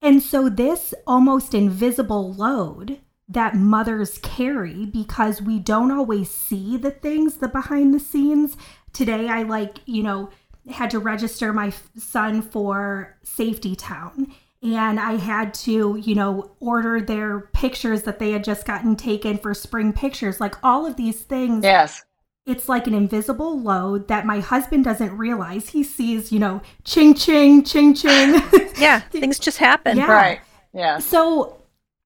And 0.00 0.22
so, 0.22 0.48
this 0.48 0.94
almost 1.06 1.52
invisible 1.52 2.32
load 2.32 3.00
that 3.28 3.54
mothers 3.54 4.18
carry 4.18 4.86
because 4.86 5.42
we 5.42 5.58
don't 5.58 5.92
always 5.92 6.30
see 6.30 6.76
the 6.76 6.90
things, 6.90 7.36
the 7.36 7.48
behind 7.48 7.92
the 7.92 8.00
scenes. 8.00 8.56
Today, 8.92 9.28
I 9.28 9.42
like, 9.42 9.78
you 9.84 10.02
know, 10.02 10.30
had 10.70 10.90
to 10.90 10.98
register 10.98 11.52
my 11.52 11.72
son 11.96 12.42
for 12.42 13.16
Safety 13.22 13.76
Town. 13.76 14.32
And 14.62 15.00
I 15.00 15.16
had 15.16 15.54
to, 15.54 15.96
you 15.96 16.14
know, 16.14 16.50
order 16.60 17.00
their 17.00 17.40
pictures 17.40 18.02
that 18.02 18.18
they 18.18 18.32
had 18.32 18.44
just 18.44 18.66
gotten 18.66 18.94
taken 18.96 19.38
for 19.38 19.54
spring 19.54 19.92
pictures. 19.92 20.40
Like 20.40 20.56
all 20.62 20.84
of 20.84 20.96
these 20.96 21.20
things 21.20 21.64
Yes. 21.64 22.02
It's 22.46 22.68
like 22.68 22.86
an 22.86 22.94
invisible 22.94 23.58
load 23.60 24.08
that 24.08 24.26
my 24.26 24.40
husband 24.40 24.84
doesn't 24.84 25.16
realize. 25.16 25.68
He 25.70 25.82
sees, 25.82 26.32
you 26.32 26.38
know, 26.38 26.62
ching 26.84 27.14
ching, 27.14 27.62
ching 27.64 27.94
ching. 27.94 28.40
Yeah. 28.78 29.00
Things 29.10 29.38
just 29.38 29.58
happen. 29.58 29.96
Yeah. 29.98 30.10
Right. 30.10 30.40
Yes. 30.72 31.04
So, 31.04 31.58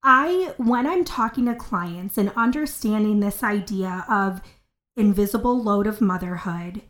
I, 0.02 0.52
when 0.58 0.86
I'm 0.86 1.04
talking 1.04 1.46
to 1.46 1.54
clients 1.54 2.18
and 2.18 2.30
understanding 2.36 3.20
this 3.20 3.42
idea 3.42 4.04
of 4.08 4.42
invisible 4.96 5.62
load 5.62 5.86
of 5.86 6.00
motherhood, 6.00 6.82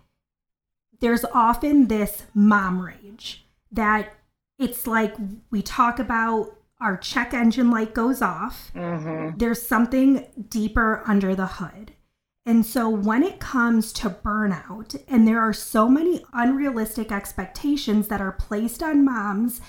there's 1.01 1.25
often 1.27 1.89
this 1.89 2.25
mom 2.35 2.81
rage 2.81 3.47
that 3.71 4.15
it's 4.59 4.87
like 4.87 5.15
we 5.51 5.61
talk 5.63 5.99
about 5.99 6.57
our 6.81 6.97
check 6.97 7.35
engine 7.35 7.71
light 7.71 7.95
goes 7.95 8.21
off 8.23 8.71
Mm-hmm. 8.75 9.39
there's 9.39 9.61
something 9.63 10.27
deeper 10.49 11.03
under 11.07 11.35
the 11.35 11.47
hood. 11.47 11.93
And 12.47 12.67
so 12.67 12.91
when 12.91 13.23
it 13.23 13.41
comes 13.41 13.93
to 13.95 14.11
burnout, 14.11 15.03
and 15.09 15.27
there 15.27 15.41
are 15.41 15.55
so 15.55 15.89
many 15.89 16.25
unrealistic 16.35 17.11
expectations 17.11 18.09
that 18.09 18.21
are 18.21 18.33
placed 18.33 18.83
on 18.83 19.05
moms, 19.05 19.63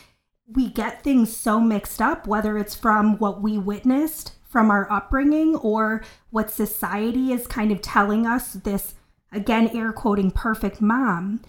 we 0.48 0.70
get 0.70 1.02
things 1.02 1.36
so 1.36 1.60
mixed 1.60 2.02
up, 2.02 2.28
whether 2.28 2.58
it's 2.58 2.76
from 2.76 3.18
what 3.18 3.42
we 3.42 3.58
witnessed 3.58 4.34
from 4.44 4.70
our 4.70 4.92
upbringing 4.92 5.56
or 5.56 6.04
what 6.30 6.52
society 6.52 7.32
is 7.32 7.48
kind 7.48 7.72
of 7.72 7.82
telling 7.82 8.26
us 8.26 8.54
this, 8.54 8.94
again, 9.32 9.70
air 9.76 9.92
quoting, 9.92 10.32
perfect 10.32 10.82
mom. 10.82 11.42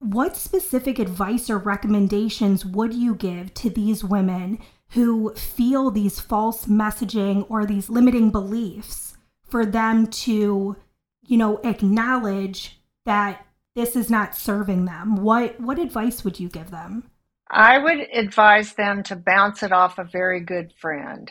What 0.00 0.36
specific 0.36 0.98
advice 0.98 1.50
or 1.50 1.58
recommendations 1.58 2.64
would 2.64 2.94
you 2.94 3.14
give 3.14 3.52
to 3.54 3.70
these 3.70 4.02
women 4.02 4.58
who 4.90 5.34
feel 5.34 5.90
these 5.90 6.20
false 6.20 6.66
messaging 6.66 7.46
or 7.48 7.66
these 7.66 7.90
limiting 7.90 8.30
beliefs 8.30 9.09
for 9.50 9.66
them 9.66 10.06
to, 10.06 10.76
you 11.22 11.36
know, 11.36 11.58
acknowledge 11.64 12.80
that 13.04 13.44
this 13.74 13.96
is 13.96 14.10
not 14.10 14.36
serving 14.36 14.84
them? 14.84 15.16
What 15.16 15.60
what 15.60 15.78
advice 15.78 16.24
would 16.24 16.40
you 16.40 16.48
give 16.48 16.70
them? 16.70 17.10
I 17.50 17.78
would 17.78 18.06
advise 18.12 18.74
them 18.74 19.02
to 19.04 19.16
bounce 19.16 19.62
it 19.62 19.72
off 19.72 19.98
a 19.98 20.04
very 20.04 20.40
good 20.40 20.72
friend. 20.80 21.30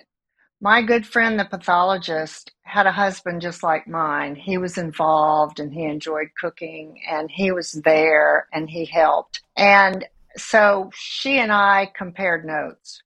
My 0.62 0.82
good 0.82 1.08
friend, 1.08 1.40
the 1.40 1.46
pathologist, 1.46 2.52
had 2.64 2.86
a 2.86 2.92
husband 2.92 3.42
just 3.42 3.64
like 3.64 3.88
mine. 3.88 4.36
He 4.36 4.58
was 4.58 4.78
involved 4.78 5.62
and 5.62 5.74
he 5.74 5.86
enjoyed 5.86 6.28
cooking 6.40 7.02
and 7.10 7.32
he 7.32 7.52
was 7.54 7.72
there 7.72 8.48
and 8.52 8.70
he 8.70 8.84
helped. 8.84 9.42
And 9.56 10.06
so 10.36 10.92
she 10.94 11.40
and 11.40 11.54
I 11.54 11.90
compared 11.96 12.46
notes. 12.46 13.02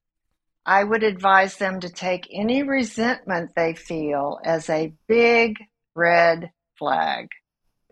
I 0.66 0.82
would 0.84 1.02
advise 1.02 1.56
them 1.56 1.80
to 1.80 1.90
take 1.90 2.28
any 2.32 2.62
resentment 2.62 3.52
they 3.54 3.74
feel 3.74 4.38
as 4.44 4.70
a 4.70 4.94
big 5.06 5.56
red 5.94 6.50
flag. 6.78 7.28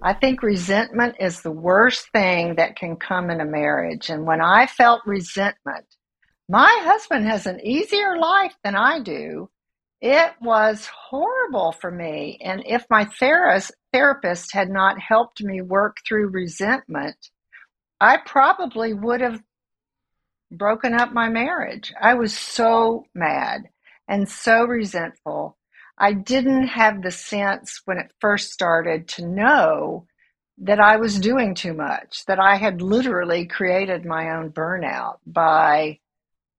I 0.02 0.14
think 0.14 0.42
resentment 0.42 1.16
is 1.20 1.42
the 1.42 1.52
worst 1.52 2.10
thing 2.12 2.56
that 2.56 2.76
can 2.76 2.96
come 2.96 3.30
in 3.30 3.40
a 3.40 3.44
marriage. 3.44 4.10
And 4.10 4.26
when 4.26 4.40
I 4.40 4.66
felt 4.66 5.02
resentment, 5.06 5.86
my 6.48 6.70
husband 6.82 7.26
has 7.26 7.46
an 7.46 7.60
easier 7.64 8.18
life 8.18 8.54
than 8.64 8.74
I 8.74 9.00
do. 9.00 9.48
it 10.00 10.32
was 10.42 10.86
horrible 10.86 11.70
for 11.72 11.90
me. 11.90 12.36
And 12.42 12.64
if 12.66 12.84
my 12.90 13.04
therapist, 13.04 14.52
had 14.52 14.68
not 14.68 14.98
helped 14.98 15.42
me 15.42 15.62
work 15.62 15.98
through 16.06 16.30
resentment, 16.30 17.16
I 18.00 18.16
probably 18.16 18.94
would 18.94 19.20
have 19.20 19.40
broken 20.52 20.94
up 20.94 21.12
my 21.12 21.28
marriage. 21.28 21.92
I 22.00 22.14
was 22.14 22.36
so 22.36 23.06
mad 23.14 23.68
and 24.08 24.28
so 24.28 24.64
resentful. 24.64 25.56
I 25.98 26.12
didn't 26.12 26.68
have 26.68 27.02
the 27.02 27.10
sense 27.10 27.80
when 27.84 27.98
it 27.98 28.12
first 28.20 28.52
started 28.52 29.08
to 29.08 29.26
know 29.26 30.06
that 30.58 30.80
I 30.80 30.96
was 30.96 31.18
doing 31.18 31.54
too 31.54 31.74
much, 31.74 32.24
that 32.26 32.38
I 32.38 32.56
had 32.56 32.82
literally 32.82 33.46
created 33.46 34.04
my 34.04 34.30
own 34.36 34.50
burnout 34.50 35.16
by 35.26 35.98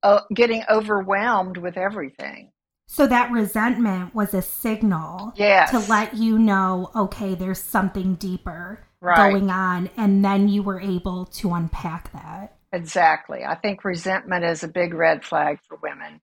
uh, 0.02 0.22
getting 0.34 0.64
overwhelmed 0.70 1.58
with 1.58 1.78
everything. 1.78 2.52
So 2.88 3.08
that 3.08 3.32
resentment 3.32 4.14
was 4.14 4.34
a 4.34 4.41
signal 4.41 5.34
yes. 5.36 5.72
to 5.72 5.80
let 5.80 6.16
you 6.16 6.38
know, 6.38 6.91
okay, 6.96 7.34
there's 7.34 7.62
something 7.62 8.16
deeper 8.16 8.86
right. 9.02 9.16
going 9.16 9.50
on. 9.50 9.89
And 9.98 10.24
then 10.24 10.50
you 10.50 10.64
were 10.64 10.80
able 10.80 11.26
to 11.26 11.54
unpack 11.54 12.12
that. 12.12 12.58
Exactly. 12.74 13.46
I 13.48 13.56
think 13.56 13.86
resentment 13.86 14.44
is 14.44 14.64
a 14.64 14.68
big 14.68 14.94
red 14.94 15.24
flag 15.24 15.60
for 15.68 15.78
women. 15.82 16.20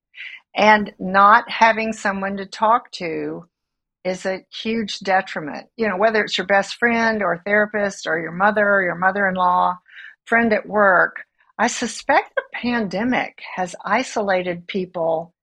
And 0.55 0.93
not 0.99 1.49
having 1.49 1.93
someone 1.93 2.37
to 2.39 2.47
talk 2.47 2.91
to 2.93 3.47
is 4.05 4.27
a 4.27 4.45
huge 4.53 4.99
detriment. 4.99 5.69
You 5.77 5.89
know, 5.89 5.97
whether 5.97 6.23
it's 6.23 6.37
your 6.37 6.49
best 6.49 6.75
friend 6.75 7.23
or 7.23 7.41
therapist 7.45 8.07
or 8.07 8.19
your 8.19 8.33
mother 8.33 8.67
or 8.69 8.83
your 8.83 8.97
mother 8.97 9.29
in 9.29 9.37
law, 9.37 9.77
friend 10.27 10.53
at 10.53 10.67
work, 10.67 11.25
I 11.57 11.69
suspect 11.69 12.35
the 12.35 12.43
pandemic 12.53 13.41
has 13.55 13.77
isolated 13.85 14.67
people 14.67 15.35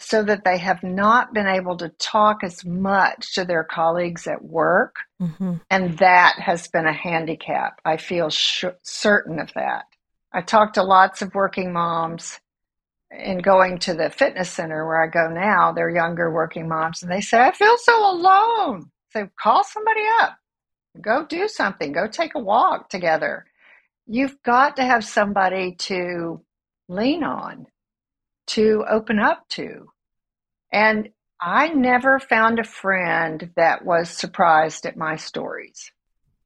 so 0.00 0.22
that 0.24 0.44
they 0.44 0.58
have 0.58 0.82
not 0.82 1.32
been 1.32 1.46
able 1.46 1.76
to 1.76 1.90
talk 1.90 2.42
as 2.42 2.64
much 2.64 3.34
to 3.34 3.44
their 3.44 3.64
colleagues 3.64 4.26
at 4.26 4.42
work. 4.42 4.96
Mm-hmm. 5.22 5.54
And 5.70 5.98
that 5.98 6.36
has 6.38 6.68
been 6.68 6.86
a 6.86 6.92
handicap. 6.92 7.80
I 7.84 7.98
feel 7.98 8.30
sh- 8.30 8.64
certain 8.82 9.38
of 9.38 9.52
that. 9.54 9.84
I 10.32 10.42
talked 10.42 10.74
to 10.74 10.82
lots 10.82 11.22
of 11.22 11.34
working 11.34 11.72
moms 11.72 12.40
and 13.10 13.42
going 13.42 13.78
to 13.80 13.94
the 13.94 14.10
fitness 14.10 14.50
center 14.50 14.86
where 14.86 15.02
I 15.02 15.08
go 15.08 15.28
now, 15.28 15.72
they're 15.72 15.90
younger 15.90 16.30
working 16.32 16.68
moms, 16.68 17.02
and 17.02 17.10
they 17.10 17.20
say, 17.20 17.40
I 17.40 17.50
feel 17.50 17.76
so 17.78 18.10
alone. 18.10 18.90
So 19.12 19.28
call 19.40 19.64
somebody 19.64 20.04
up, 20.20 20.36
go 21.00 21.26
do 21.26 21.48
something, 21.48 21.92
go 21.92 22.06
take 22.06 22.36
a 22.36 22.40
walk 22.40 22.88
together. 22.88 23.46
You've 24.06 24.40
got 24.44 24.76
to 24.76 24.84
have 24.84 25.04
somebody 25.04 25.74
to 25.76 26.40
lean 26.88 27.24
on, 27.24 27.66
to 28.48 28.84
open 28.88 29.18
up 29.18 29.48
to. 29.50 29.88
And 30.72 31.08
I 31.40 31.68
never 31.68 32.20
found 32.20 32.60
a 32.60 32.64
friend 32.64 33.50
that 33.56 33.84
was 33.84 34.10
surprised 34.10 34.86
at 34.86 34.96
my 34.96 35.16
stories. 35.16 35.90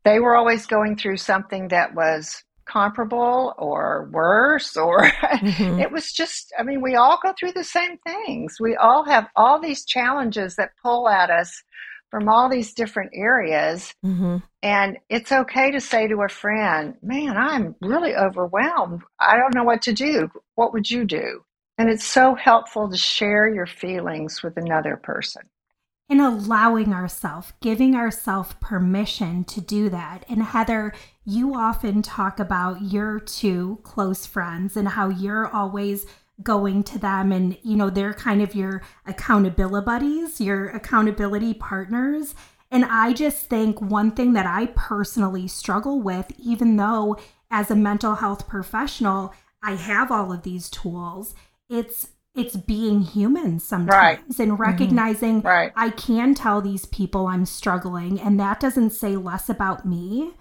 They 0.05 0.21
were 0.21 0.37
always 0.37 0.67
going 0.67 0.97
through 0.97 1.17
something 1.19 1.69
that 1.69 1.95
was 1.95 2.45
comparable 2.67 3.55
or 3.59 4.09
worse 4.13 4.77
or 4.77 5.01
mm-hmm. 5.09 5.81
it 5.81 5.91
was 5.91 6.13
just 6.13 6.53
i 6.59 6.63
mean 6.63 6.81
we 6.81 6.95
all 6.95 7.19
go 7.23 7.33
through 7.39 7.53
the 7.53 7.65
same 7.65 7.99
things 7.99 8.57
we 8.61 8.77
all 8.77 9.05
have 9.05 9.29
all 9.37 9.61
these 9.61 9.85
challenges 9.85 10.57
that 10.57 10.71
pull 10.83 11.09
at 11.09 11.31
us 11.31 11.63
from 12.11 12.29
all 12.29 12.49
these 12.49 12.75
different 12.75 13.11
areas 13.15 13.93
mm-hmm. 14.05 14.37
and 14.63 14.99
it's 15.09 15.33
okay 15.33 15.71
to 15.71 15.81
say 15.81 16.07
to 16.07 16.23
a 16.23 16.29
friend 16.29 16.95
man 17.03 17.37
i'm 17.37 17.75
really 17.81 18.15
overwhelmed 18.15 19.03
i 19.19 19.37
don't 19.37 19.55
know 19.55 19.65
what 19.65 19.83
to 19.83 19.93
do 19.93 20.29
what 20.55 20.73
would 20.73 20.89
you 20.89 21.05
do 21.05 21.41
and 21.77 21.91
it's 21.91 22.05
so 22.05 22.35
helpful 22.35 22.89
to 22.89 22.97
share 22.97 23.53
your 23.53 23.67
feelings 23.67 24.43
with 24.43 24.57
another 24.57 24.97
person 24.97 25.43
and 26.09 26.21
allowing 26.21 26.93
ourselves, 26.93 27.53
giving 27.61 27.95
ourselves 27.95 28.55
permission 28.61 29.45
to 29.45 29.61
do 29.61 29.89
that. 29.89 30.25
And 30.29 30.43
Heather, 30.43 30.93
you 31.25 31.55
often 31.55 32.03
talk 32.03 32.39
about 32.39 32.83
your 32.83 33.19
two 33.19 33.79
close 33.83 34.27
friends 34.27 34.77
and 34.77 34.89
how 34.89 35.09
you're 35.09 35.49
always 35.49 36.07
going 36.43 36.83
to 36.83 36.99
them 36.99 37.31
and 37.31 37.57
you 37.63 37.77
know 37.77 37.89
they're 37.89 38.13
kind 38.13 38.43
of 38.43 38.55
your 38.55 38.83
accountability 39.07 39.85
buddies 39.85 40.41
your 40.41 40.69
accountability 40.71 41.55
partners 41.55 42.35
and 42.73 42.85
i 42.87 43.13
just 43.13 43.47
think 43.47 43.81
one 43.81 44.11
thing 44.11 44.33
that 44.33 44.45
i 44.45 44.67
personally 44.75 45.47
struggle 45.47 46.03
with 46.03 46.33
even 46.37 46.77
though 46.77 47.17
as 47.53 47.71
a 47.71 47.77
mental 47.77 48.17
health 48.17 48.49
professional 48.49 49.33
i 49.63 49.75
have 49.75 50.11
all 50.11 50.33
of 50.33 50.43
these 50.43 50.69
tools 50.69 51.37
it's 51.71 52.09
it's 52.35 52.57
being 52.57 53.03
human 53.03 53.61
sometimes 53.61 53.91
right. 53.93 54.39
and 54.41 54.53
mm-hmm. 54.53 54.63
recognizing 54.63 55.39
mm-hmm. 55.39 55.47
right. 55.47 55.73
I 55.77 55.91
can 55.91 56.35
tell 56.35 56.61
these 56.61 56.87
people 56.87 57.27
I'm 57.27 57.47
struggling 57.47 58.21
and 58.21 58.39
that 58.41 58.61
doesn't 58.61 58.91
say 58.91 59.17
less 59.17 59.49
about 59.49 59.87
me. 59.87 60.33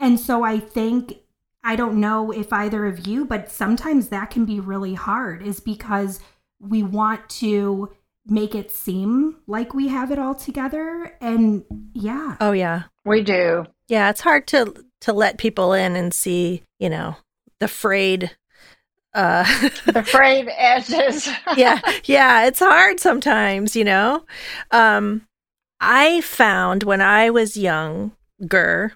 And 0.00 0.18
so 0.18 0.42
I 0.42 0.58
think 0.58 1.18
I 1.62 1.76
don't 1.76 2.00
know 2.00 2.30
if 2.30 2.52
either 2.52 2.86
of 2.86 3.06
you, 3.06 3.24
but 3.24 3.50
sometimes 3.50 4.08
that 4.08 4.30
can 4.30 4.46
be 4.46 4.58
really 4.58 4.94
hard 4.94 5.42
is 5.42 5.60
because 5.60 6.18
we 6.58 6.82
want 6.82 7.28
to 7.28 7.90
make 8.26 8.54
it 8.54 8.70
seem 8.70 9.36
like 9.46 9.74
we 9.74 9.88
have 9.88 10.10
it 10.10 10.18
all 10.18 10.34
together 10.34 11.16
and 11.20 11.64
yeah. 11.92 12.36
Oh 12.40 12.52
yeah. 12.52 12.84
We 13.04 13.22
do. 13.22 13.66
Yeah, 13.88 14.10
it's 14.10 14.20
hard 14.22 14.46
to 14.48 14.74
to 15.02 15.12
let 15.12 15.38
people 15.38 15.72
in 15.72 15.96
and 15.96 16.14
see, 16.14 16.62
you 16.78 16.88
know, 16.88 17.16
the 17.58 17.68
frayed 17.68 18.30
uh 19.12 19.44
the 19.86 20.04
frayed 20.04 20.48
edges 20.56 21.28
yeah 21.56 21.80
yeah 22.04 22.46
it's 22.46 22.60
hard 22.60 23.00
sometimes 23.00 23.74
you 23.74 23.82
know 23.82 24.24
um 24.70 25.26
i 25.80 26.20
found 26.20 26.84
when 26.84 27.00
i 27.00 27.28
was 27.28 27.56
younger 27.56 28.92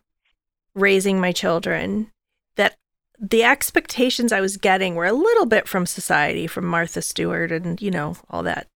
raising 0.74 1.20
my 1.20 1.32
children 1.32 2.10
that 2.56 2.76
the 3.18 3.44
expectations 3.44 4.32
i 4.32 4.40
was 4.40 4.56
getting 4.56 4.94
were 4.94 5.06
a 5.06 5.12
little 5.12 5.46
bit 5.46 5.68
from 5.68 5.86
society 5.86 6.46
from 6.46 6.64
martha 6.64 7.02
stewart 7.02 7.52
and 7.52 7.80
you 7.80 7.90
know 7.90 8.16
all 8.30 8.42
that 8.42 8.66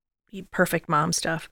perfect 0.51 0.88
mom 0.88 1.12
stuff 1.12 1.49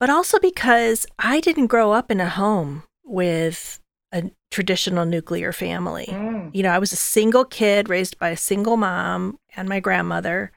but 0.00 0.10
also 0.10 0.38
because 0.38 1.06
i 1.18 1.40
didn't 1.40 1.66
grow 1.66 1.92
up 1.92 2.10
in 2.10 2.20
a 2.20 2.28
home 2.28 2.82
with 3.04 3.80
a 4.12 4.30
traditional 4.50 5.04
nuclear 5.04 5.52
family. 5.52 6.06
Mm. 6.08 6.50
You 6.54 6.62
know, 6.62 6.70
I 6.70 6.78
was 6.78 6.92
a 6.92 6.96
single 6.96 7.44
kid 7.44 7.88
raised 7.88 8.18
by 8.18 8.30
a 8.30 8.36
single 8.36 8.76
mom 8.76 9.38
and 9.56 9.68
my 9.68 9.80
grandmother. 9.80 10.52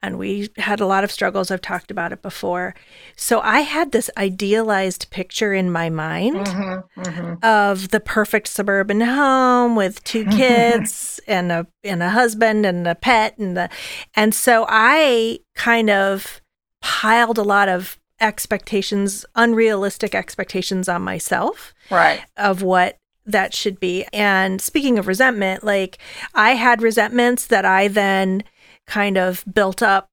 And 0.00 0.16
we 0.16 0.48
had 0.56 0.80
a 0.80 0.86
lot 0.86 1.02
of 1.02 1.10
struggles. 1.10 1.50
I've 1.50 1.60
talked 1.60 1.90
about 1.90 2.12
it 2.12 2.22
before. 2.22 2.74
So 3.16 3.40
I 3.40 3.60
had 3.60 3.90
this 3.90 4.08
idealized 4.16 5.10
picture 5.10 5.52
in 5.52 5.72
my 5.72 5.90
mind 5.90 6.36
mm-hmm, 6.36 7.00
mm-hmm. 7.00 7.34
of 7.42 7.88
the 7.88 7.98
perfect 7.98 8.46
suburban 8.46 9.00
home 9.00 9.74
with 9.74 10.02
two 10.04 10.24
kids 10.30 11.18
and 11.26 11.50
a 11.50 11.66
and 11.82 12.02
a 12.02 12.10
husband 12.10 12.64
and 12.64 12.86
a 12.86 12.94
pet 12.94 13.36
and 13.38 13.56
the 13.56 13.68
and 14.14 14.34
so 14.34 14.66
I 14.68 15.40
kind 15.56 15.90
of 15.90 16.40
piled 16.80 17.38
a 17.38 17.42
lot 17.42 17.68
of 17.68 17.98
expectations, 18.20 19.24
unrealistic 19.34 20.14
expectations 20.14 20.88
on 20.88 21.02
myself. 21.02 21.74
Right. 21.90 22.20
Of 22.36 22.62
what 22.62 22.98
that 23.26 23.54
should 23.54 23.78
be. 23.78 24.06
And 24.12 24.60
speaking 24.60 24.98
of 24.98 25.06
resentment, 25.06 25.62
like 25.62 25.98
I 26.34 26.52
had 26.52 26.82
resentments 26.82 27.46
that 27.48 27.64
I 27.64 27.88
then 27.88 28.42
kind 28.88 29.16
of 29.16 29.44
built 29.52 29.82
up 29.82 30.08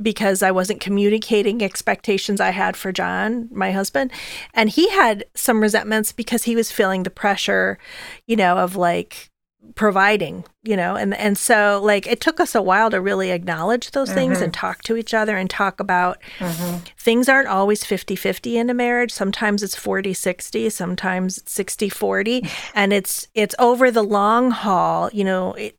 because 0.00 0.42
I 0.42 0.50
wasn't 0.50 0.80
communicating 0.80 1.62
expectations 1.62 2.40
I 2.40 2.50
had 2.50 2.76
for 2.76 2.92
John, 2.92 3.48
my 3.52 3.72
husband. 3.72 4.12
And 4.54 4.70
he 4.70 4.88
had 4.90 5.24
some 5.34 5.60
resentments 5.60 6.12
because 6.12 6.44
he 6.44 6.56
was 6.56 6.72
feeling 6.72 7.02
the 7.02 7.10
pressure, 7.10 7.78
you 8.26 8.36
know, 8.36 8.58
of 8.58 8.76
like 8.76 9.30
providing 9.74 10.44
you 10.68 10.76
know 10.76 10.96
and 10.96 11.14
and 11.14 11.38
so 11.38 11.80
like 11.82 12.06
it 12.06 12.20
took 12.20 12.38
us 12.40 12.54
a 12.54 12.60
while 12.60 12.90
to 12.90 13.00
really 13.00 13.30
acknowledge 13.30 13.92
those 13.92 14.08
mm-hmm. 14.08 14.18
things 14.18 14.40
and 14.42 14.52
mm-hmm. 14.52 14.60
talk 14.60 14.82
to 14.82 14.96
each 14.96 15.14
other 15.14 15.34
and 15.34 15.48
talk 15.48 15.80
about 15.80 16.18
mm-hmm. 16.38 16.84
things 16.98 17.26
aren't 17.26 17.48
always 17.48 17.82
50-50 17.82 18.54
in 18.56 18.68
a 18.68 18.74
marriage 18.74 19.10
sometimes 19.10 19.62
it's 19.62 19.74
40-60 19.74 20.70
sometimes 20.70 21.38
it's 21.38 21.58
60-40 21.58 22.50
and 22.74 22.92
it's 22.92 23.28
it's 23.34 23.54
over 23.58 23.90
the 23.90 24.04
long 24.04 24.50
haul 24.50 25.08
you 25.14 25.24
know 25.24 25.54
it, 25.54 25.74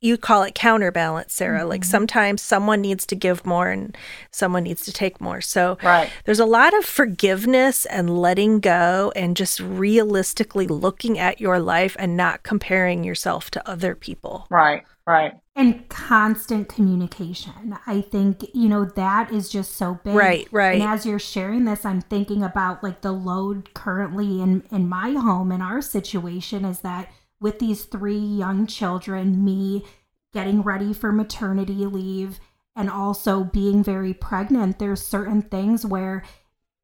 you 0.00 0.16
call 0.16 0.42
it 0.42 0.56
counterbalance 0.56 1.32
sarah 1.32 1.60
mm-hmm. 1.60 1.68
like 1.68 1.84
sometimes 1.84 2.42
someone 2.42 2.80
needs 2.80 3.06
to 3.06 3.14
give 3.14 3.46
more 3.46 3.70
and 3.70 3.96
someone 4.32 4.64
needs 4.64 4.84
to 4.84 4.92
take 4.92 5.20
more 5.20 5.40
so 5.40 5.78
right. 5.84 6.10
there's 6.24 6.40
a 6.40 6.44
lot 6.44 6.76
of 6.76 6.84
forgiveness 6.84 7.86
and 7.86 8.20
letting 8.20 8.58
go 8.58 9.12
and 9.14 9.36
just 9.36 9.60
realistically 9.60 10.66
looking 10.66 11.16
at 11.16 11.40
your 11.40 11.60
life 11.60 11.94
and 12.00 12.16
not 12.16 12.42
comparing 12.42 13.04
yourself 13.04 13.52
to 13.52 13.70
other 13.70 13.94
people 13.94 14.31
right 14.50 14.84
right. 15.06 15.34
And 15.54 15.86
constant 15.88 16.68
communication. 16.68 17.76
I 17.86 18.00
think 18.00 18.44
you 18.54 18.68
know 18.68 18.84
that 18.84 19.32
is 19.32 19.48
just 19.48 19.76
so 19.76 19.98
big. 20.04 20.14
Right 20.14 20.48
right. 20.52 20.80
And 20.80 20.82
as 20.82 21.04
you're 21.04 21.18
sharing 21.18 21.64
this 21.64 21.84
i'm 21.84 22.00
thinking 22.00 22.42
about 22.42 22.82
like 22.82 23.02
the 23.02 23.12
load 23.12 23.74
currently 23.74 24.40
in 24.40 24.62
in 24.70 24.88
my 24.88 25.12
home 25.12 25.52
in 25.52 25.60
our 25.60 25.82
situation 25.82 26.64
is 26.64 26.80
that 26.80 27.10
with 27.42 27.58
these 27.58 27.84
three 27.84 28.16
young 28.16 28.66
children, 28.66 29.44
me 29.44 29.84
getting 30.32 30.62
ready 30.62 30.94
for 30.94 31.12
maternity 31.12 31.84
leave, 31.84 32.40
and 32.74 32.88
also 32.88 33.44
being 33.44 33.84
very 33.84 34.14
pregnant, 34.14 34.78
there's 34.78 35.02
certain 35.02 35.42
things 35.42 35.84
where 35.84 36.22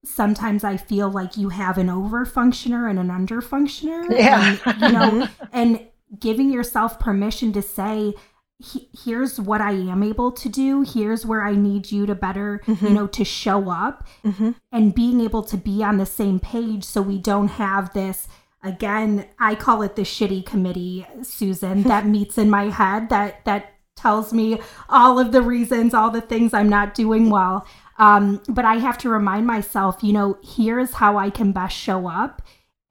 sometimes 0.05 0.65
I 0.65 0.77
feel 0.77 1.09
like 1.09 1.37
you 1.37 1.49
have 1.49 1.79
an 1.79 1.89
over 1.89 2.27
functioner 2.27 2.91
and 2.91 2.99
an 2.99 3.11
under 3.11 3.41
functioner. 3.41 4.05
Yeah. 4.11 4.59
And, 4.67 4.83
you 4.83 4.93
know, 4.93 5.29
and 5.53 5.87
giving 6.19 6.53
yourself 6.53 6.99
permission 6.99 7.53
to 7.53 7.63
say, 7.63 8.15
here's 9.05 9.39
what 9.41 9.61
I 9.61 9.71
am 9.71 10.03
able 10.03 10.33
to 10.33 10.49
do. 10.49 10.83
Here's 10.83 11.25
where 11.25 11.45
I 11.45 11.55
need 11.55 11.93
you 11.93 12.07
to 12.07 12.15
better, 12.15 12.61
mm-hmm. 12.67 12.87
you 12.87 12.93
know, 12.93 13.07
to 13.07 13.25
show 13.25 13.71
up 13.71 14.07
mm-hmm. 14.25 14.51
and 14.73 14.95
being 14.95 15.21
able 15.21 15.43
to 15.45 15.57
be 15.57 15.83
on 15.85 15.99
the 15.99 16.07
same 16.07 16.41
page 16.41 16.85
so 16.85 17.01
we 17.01 17.19
don't 17.19 17.49
have 17.49 17.93
this. 17.93 18.27
Again, 18.65 19.27
I 19.39 19.55
call 19.55 19.83
it 19.83 19.95
the 19.95 20.03
shitty 20.03 20.45
committee, 20.45 21.07
Susan, 21.23 21.85
that 21.85 22.07
meets 22.07 22.37
in 22.37 22.51
my 22.51 22.65
head 22.65 23.09
that 23.11 23.45
that 23.45 23.75
tells 23.95 24.33
me 24.33 24.61
all 24.89 25.19
of 25.19 25.33
the 25.33 25.43
reasons, 25.43 25.95
all 25.95 26.11
the 26.11 26.21
things 26.21 26.55
I'm 26.55 26.69
not 26.69 26.95
doing 26.95 27.31
well. 27.31 27.67
Um, 27.99 28.41
but 28.49 28.65
I 28.65 28.77
have 28.77 28.97
to 28.99 29.09
remind 29.09 29.47
myself, 29.47 30.03
you 30.03 30.13
know, 30.13 30.39
here's 30.43 30.95
how 30.95 31.17
I 31.17 31.31
can 31.31 31.53
best 31.53 31.77
show 31.77 32.09
up. 32.09 32.43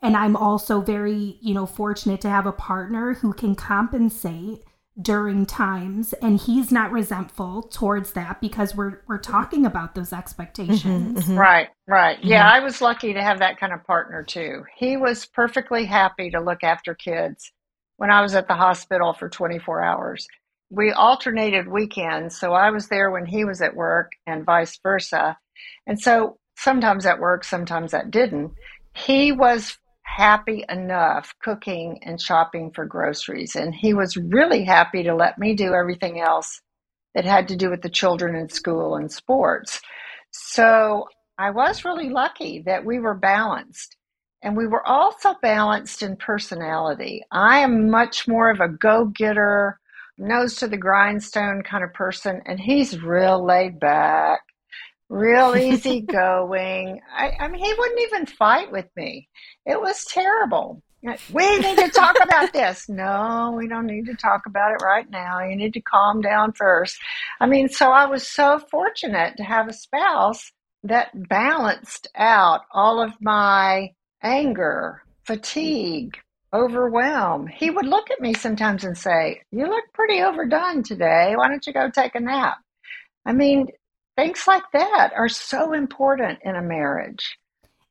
And 0.02 0.16
I'm 0.16 0.36
also 0.36 0.82
very, 0.82 1.38
you 1.42 1.54
know, 1.54 1.66
fortunate 1.66 2.22
to 2.22 2.30
have 2.30 2.46
a 2.46 2.52
partner 2.52 3.16
who 3.16 3.34
can 3.34 3.56
compensate 3.56 4.64
during 5.00 5.46
times 5.46 6.14
and 6.24 6.40
he's 6.40 6.72
not 6.72 6.92
resentful 6.92 7.62
towards 7.62 8.14
that 8.14 8.42
because 8.42 8.76
we're 8.76 9.02
we're 9.08 9.20
talking 9.20 9.64
about 9.64 9.94
those 9.94 10.12
expectations. 10.12 10.84
Mm-hmm, 10.84 11.18
mm-hmm. 11.18 11.38
Right, 11.38 11.68
right. 11.88 12.18
Mm-hmm. 12.18 12.30
Yeah, 12.30 12.50
I 12.50 12.62
was 12.62 12.82
lucky 12.82 13.14
to 13.14 13.22
have 13.22 13.40
that 13.40 13.60
kind 13.60 13.74
of 13.74 13.84
partner 13.86 14.24
too. 14.24 14.64
He 14.76 14.98
was 14.98 15.28
perfectly 15.28 15.86
happy 15.86 16.32
to 16.32 16.40
look 16.40 16.64
after 16.64 16.96
kids 16.96 17.52
when 17.98 18.10
I 18.10 18.22
was 18.22 18.34
at 18.34 18.48
the 18.48 18.56
hospital 18.56 19.14
for 19.14 19.30
24 19.30 19.84
hours 19.84 20.28
we 20.70 20.92
alternated 20.92 21.68
weekends. 21.68 22.38
So 22.38 22.54
I 22.54 22.72
was 22.72 22.88
there 22.88 23.12
when 23.12 23.26
he 23.26 23.46
was 23.46 23.62
at 23.62 23.76
work 23.76 24.12
and 24.26 24.46
vice 24.46 24.78
versa. 24.82 25.38
And 25.86 26.00
so 26.00 26.38
sometimes 26.58 27.06
that 27.06 27.20
worked, 27.20 27.46
sometimes 27.46 27.92
that 27.92 28.12
didn't. 28.12 28.52
He 28.94 29.32
was 29.32 29.78
happy 30.08 30.64
enough 30.70 31.34
cooking 31.44 32.00
and 32.02 32.20
shopping 32.20 32.72
for 32.72 32.86
groceries. 32.86 33.56
And 33.56 33.76
he 33.76 33.94
was 33.94 34.18
really 34.18 34.64
happy 34.64 35.04
to 35.04 35.14
let 35.14 35.38
me 35.38 35.54
do 35.54 35.74
everything 35.74 36.20
else 36.20 36.62
that 37.14 37.26
had 37.26 37.48
to 37.50 37.56
do 37.56 37.70
with 37.70 37.82
the 37.82 37.90
children 37.90 38.36
in 38.36 38.50
school 38.50 38.96
and 38.96 39.12
sports. 39.12 39.80
So 40.32 41.08
I 41.38 41.52
was 41.52 41.86
really 41.86 42.10
lucky 42.10 42.64
that 42.66 42.86
we 42.86 43.00
were 43.00 43.14
balanced. 43.14 43.96
And 44.42 44.56
we 44.56 44.68
were 44.68 44.88
also 44.88 45.36
balanced 45.42 46.02
in 46.02 46.16
personality. 46.16 47.24
I 47.32 47.60
am 47.60 47.90
much 47.90 48.28
more 48.28 48.50
of 48.50 48.60
a 48.60 48.70
go 48.70 49.06
getter, 49.06 49.80
nose 50.18 50.56
to 50.58 50.68
the 50.68 50.78
grindstone 50.78 51.64
kind 51.64 51.84
of 51.84 51.94
person, 51.94 52.42
and 52.46 52.60
he's 52.60 53.02
real 53.02 53.44
laid 53.44 53.80
back, 53.80 54.42
real 55.10 55.56
easygoing. 55.58 57.02
I, 57.16 57.32
I 57.40 57.48
mean, 57.48 57.64
he 57.64 57.74
wouldn't 57.78 58.02
even 58.02 58.26
fight 58.26 58.72
with 58.72 58.88
me. 58.96 59.28
It 59.66 59.80
was 59.80 60.06
terrible. 60.06 60.82
We 61.32 61.60
need 61.60 61.78
to 61.78 61.90
talk 61.90 62.18
about 62.22 62.54
this. 62.54 62.90
No, 62.98 63.54
we 63.56 63.68
don't 63.68 63.86
need 63.86 64.08
to 64.08 64.16
talk 64.16 64.46
about 64.46 64.72
it 64.72 64.84
right 64.84 65.10
now. 65.10 65.44
You 65.44 65.56
need 65.56 65.74
to 65.74 65.82
calm 65.82 66.22
down 66.22 66.54
first. 66.54 66.98
I 67.40 67.46
mean, 67.46 67.70
so 67.70 67.92
I 67.92 68.06
was 68.08 68.28
so 68.28 68.60
fortunate 68.72 69.38
to 69.38 69.44
have 69.44 69.68
a 69.68 69.74
spouse 69.74 70.52
that 70.84 71.10
balanced 71.30 72.08
out 72.16 72.62
all 72.74 73.02
of 73.02 73.14
my 73.22 73.92
anger, 74.24 75.04
fatigue, 75.26 76.18
overwhelm. 76.54 77.48
He 77.48 77.70
would 77.70 77.86
look 77.86 78.10
at 78.10 78.22
me 78.22 78.34
sometimes 78.34 78.84
and 78.84 78.98
say, 78.98 79.42
You 79.52 79.68
look 79.68 79.86
pretty 79.94 80.22
overdone 80.22 80.84
today. 80.84 81.34
Why 81.36 81.48
don't 81.48 81.66
you 81.68 81.74
go 81.74 81.90
take 81.90 82.16
a 82.16 82.20
nap? 82.20 82.58
I 83.26 83.34
mean, 83.34 83.68
things 84.18 84.46
like 84.48 84.64
that 84.74 85.14
are 85.16 85.30
so 85.30 85.74
important 85.74 86.40
in 86.44 86.56
a 86.56 86.62
marriage. 86.62 87.38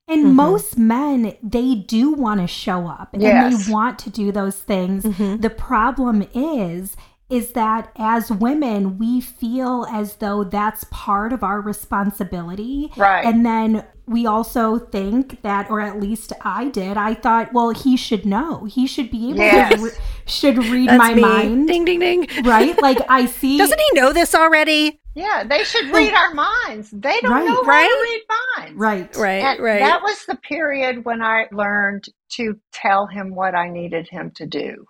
And 0.09 0.27
mm-hmm. 0.27 0.37
most 0.37 0.79
men, 0.79 1.37
they 1.43 1.75
do 1.75 2.13
want 2.13 2.41
to 2.41 2.47
show 2.47 2.87
up 2.87 3.15
and 3.15 3.23
they 3.23 3.73
want 3.73 3.99
to 4.01 4.11
do 4.11 4.31
those 4.31 4.57
things. 4.57 5.05
Mm-hmm. 5.05 5.41
The 5.41 5.51
problem 5.51 6.29
is, 6.35 6.97
is 7.29 7.53
that 7.53 7.91
as 7.97 8.31
women, 8.31 8.99
we 8.99 9.21
feel 9.21 9.87
as 9.91 10.17
though 10.17 10.45
that's 10.45 10.85
part 10.91 11.33
of 11.33 11.43
our 11.43 11.61
responsibility. 11.61 12.93
Right. 12.97 13.25
And 13.25 13.45
then 13.45 13.85
we 14.07 14.27
also 14.27 14.79
think 14.79 15.43
that, 15.43 15.69
or 15.69 15.81
at 15.81 16.01
least 16.01 16.33
I 16.43 16.69
did, 16.69 16.97
I 16.97 17.15
thought, 17.15 17.53
well, 17.53 17.71
he 17.71 17.97
should 17.97 18.25
know. 18.25 18.65
He 18.65 18.87
should 18.87 19.11
be 19.11 19.31
able 19.31 19.39
yes. 19.39 19.75
to, 19.75 19.85
re- 19.85 19.91
should 20.27 20.59
read 20.59 20.91
my 20.93 21.15
me. 21.15 21.23
mind. 21.23 21.69
Ding, 21.69 21.85
ding, 21.85 21.99
ding. 21.99 22.29
Right? 22.45 22.81
Like 22.81 22.99
I 23.09 23.27
see. 23.27 23.59
Doesn't 23.59 23.81
he 23.81 23.91
know 23.95 24.13
this 24.13 24.35
already? 24.35 25.01
Yeah, 25.17 25.45
they 25.45 25.65
should 25.65 25.91
read 25.93 26.13
our 26.13 26.35
minds. 26.35 26.91
They 26.91 27.19
don't 27.23 27.33
right. 27.33 27.47
know 27.47 27.63
how 27.65 27.69
right? 27.71 27.89
to 27.89 28.03
read 28.03 28.23
minds. 28.59 28.79
Right, 28.79 29.17
right, 29.17 29.45
and 29.45 29.61
right. 29.61 29.81
That 29.81 30.03
was 30.03 30.27
the 30.27 30.37
period 30.37 31.07
when 31.07 31.23
I 31.23 31.47
learned 31.53 32.05
to 32.33 32.61
tell 32.71 33.07
him 33.07 33.35
what 33.35 33.55
I 33.55 33.71
needed 33.71 34.09
him 34.09 34.31
to 34.33 34.47
do. 34.47 34.85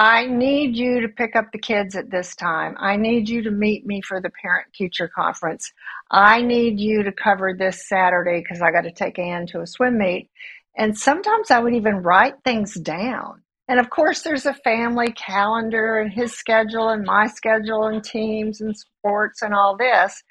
I 0.00 0.24
need 0.24 0.78
you 0.78 1.02
to 1.02 1.08
pick 1.08 1.36
up 1.36 1.52
the 1.52 1.58
kids 1.58 1.94
at 1.94 2.10
this 2.10 2.34
time. 2.34 2.74
I 2.78 2.96
need 2.96 3.28
you 3.28 3.42
to 3.42 3.50
meet 3.50 3.84
me 3.84 4.00
for 4.00 4.18
the 4.18 4.30
parent 4.42 4.72
teacher 4.72 5.10
conference. 5.14 5.70
I 6.10 6.40
need 6.40 6.80
you 6.80 7.02
to 7.02 7.12
cover 7.12 7.52
this 7.52 7.86
Saturday 7.86 8.40
because 8.40 8.62
I 8.62 8.72
got 8.72 8.84
to 8.84 8.92
take 8.92 9.18
Ann 9.18 9.46
to 9.48 9.60
a 9.60 9.66
swim 9.66 9.98
meet. 9.98 10.30
And 10.74 10.96
sometimes 10.96 11.50
I 11.50 11.58
would 11.58 11.74
even 11.74 11.96
write 11.96 12.42
things 12.44 12.76
down. 12.76 13.42
And 13.68 13.78
of 13.78 13.90
course, 13.90 14.22
there's 14.22 14.46
a 14.46 14.54
family 14.54 15.12
calendar 15.12 15.98
and 15.98 16.10
his 16.10 16.32
schedule 16.32 16.88
and 16.88 17.04
my 17.04 17.26
schedule 17.26 17.88
and 17.88 18.02
teams 18.02 18.62
and 18.62 18.74
sports 18.74 19.42
and 19.42 19.52
all 19.52 19.76
this. 19.76 20.22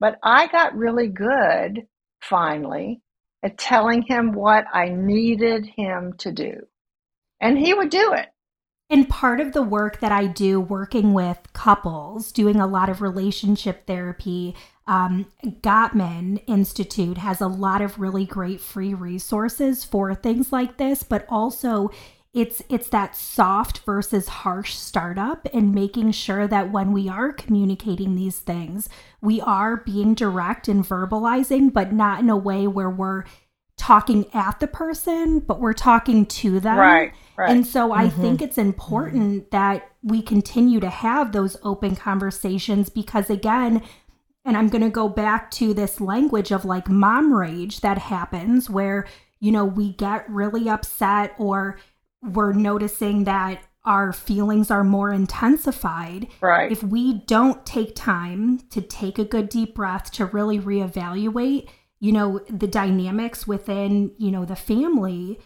But 0.00 0.16
I 0.24 0.46
got 0.46 0.74
really 0.74 1.08
good 1.08 1.82
finally 2.22 3.02
at 3.42 3.58
telling 3.58 4.00
him 4.00 4.32
what 4.32 4.64
I 4.72 4.88
needed 4.88 5.66
him 5.66 6.14
to 6.20 6.32
do. 6.32 6.54
And 7.38 7.58
he 7.58 7.74
would 7.74 7.90
do 7.90 8.14
it. 8.14 8.28
And 8.90 9.08
part 9.08 9.40
of 9.40 9.52
the 9.52 9.62
work 9.62 10.00
that 10.00 10.10
I 10.10 10.26
do 10.26 10.60
working 10.60 11.14
with 11.14 11.38
couples, 11.52 12.32
doing 12.32 12.60
a 12.60 12.66
lot 12.66 12.88
of 12.88 13.00
relationship 13.00 13.86
therapy, 13.86 14.56
um, 14.88 15.26
Gottman 15.44 16.42
Institute 16.48 17.18
has 17.18 17.40
a 17.40 17.46
lot 17.46 17.82
of 17.82 18.00
really 18.00 18.26
great 18.26 18.60
free 18.60 18.92
resources 18.92 19.84
for 19.84 20.12
things 20.16 20.50
like 20.50 20.76
this, 20.76 21.04
but 21.04 21.24
also 21.28 21.90
it's 22.32 22.62
it's 22.68 22.88
that 22.88 23.16
soft 23.16 23.80
versus 23.80 24.28
harsh 24.28 24.74
startup 24.74 25.48
and 25.52 25.74
making 25.74 26.12
sure 26.12 26.46
that 26.46 26.70
when 26.70 26.92
we 26.92 27.08
are 27.08 27.32
communicating 27.32 28.14
these 28.14 28.40
things, 28.40 28.88
we 29.20 29.40
are 29.40 29.78
being 29.78 30.14
direct 30.14 30.66
and 30.66 30.84
verbalizing, 30.84 31.72
but 31.72 31.92
not 31.92 32.20
in 32.20 32.30
a 32.30 32.36
way 32.36 32.66
where 32.66 32.90
we're 32.90 33.24
talking 33.80 34.26
at 34.34 34.60
the 34.60 34.66
person, 34.66 35.40
but 35.40 35.58
we're 35.58 35.72
talking 35.72 36.26
to 36.26 36.60
them. 36.60 36.76
Right. 36.76 37.14
right. 37.34 37.50
And 37.50 37.66
so 37.66 37.92
I 37.92 38.08
mm-hmm. 38.08 38.20
think 38.20 38.42
it's 38.42 38.58
important 38.58 39.22
mm-hmm. 39.22 39.48
that 39.52 39.90
we 40.02 40.20
continue 40.20 40.80
to 40.80 40.90
have 40.90 41.32
those 41.32 41.56
open 41.62 41.96
conversations 41.96 42.90
because, 42.90 43.30
again, 43.30 43.82
and 44.44 44.54
I'm 44.58 44.68
going 44.68 44.84
to 44.84 44.90
go 44.90 45.08
back 45.08 45.50
to 45.52 45.72
this 45.72 45.98
language 45.98 46.52
of 46.52 46.66
like 46.66 46.90
mom 46.90 47.32
rage 47.32 47.80
that 47.80 47.96
happens 47.96 48.68
where, 48.68 49.06
you 49.40 49.50
know, 49.50 49.64
we 49.64 49.94
get 49.94 50.28
really 50.28 50.68
upset 50.68 51.34
or 51.38 51.78
we're 52.22 52.52
noticing 52.52 53.24
that 53.24 53.62
our 53.86 54.12
feelings 54.12 54.70
are 54.70 54.84
more 54.84 55.10
intensified. 55.10 56.26
Right. 56.42 56.70
If 56.70 56.82
we 56.82 57.14
don't 57.20 57.64
take 57.64 57.96
time 57.96 58.58
to 58.70 58.82
take 58.82 59.18
a 59.18 59.24
good 59.24 59.48
deep 59.48 59.74
breath 59.74 60.12
to 60.12 60.26
really 60.26 60.58
reevaluate 60.58 61.70
you 62.00 62.12
know 62.12 62.40
the 62.48 62.66
dynamics 62.66 63.46
within 63.46 64.12
you 64.18 64.30
know 64.30 64.44
the 64.44 64.56
family 64.56 65.38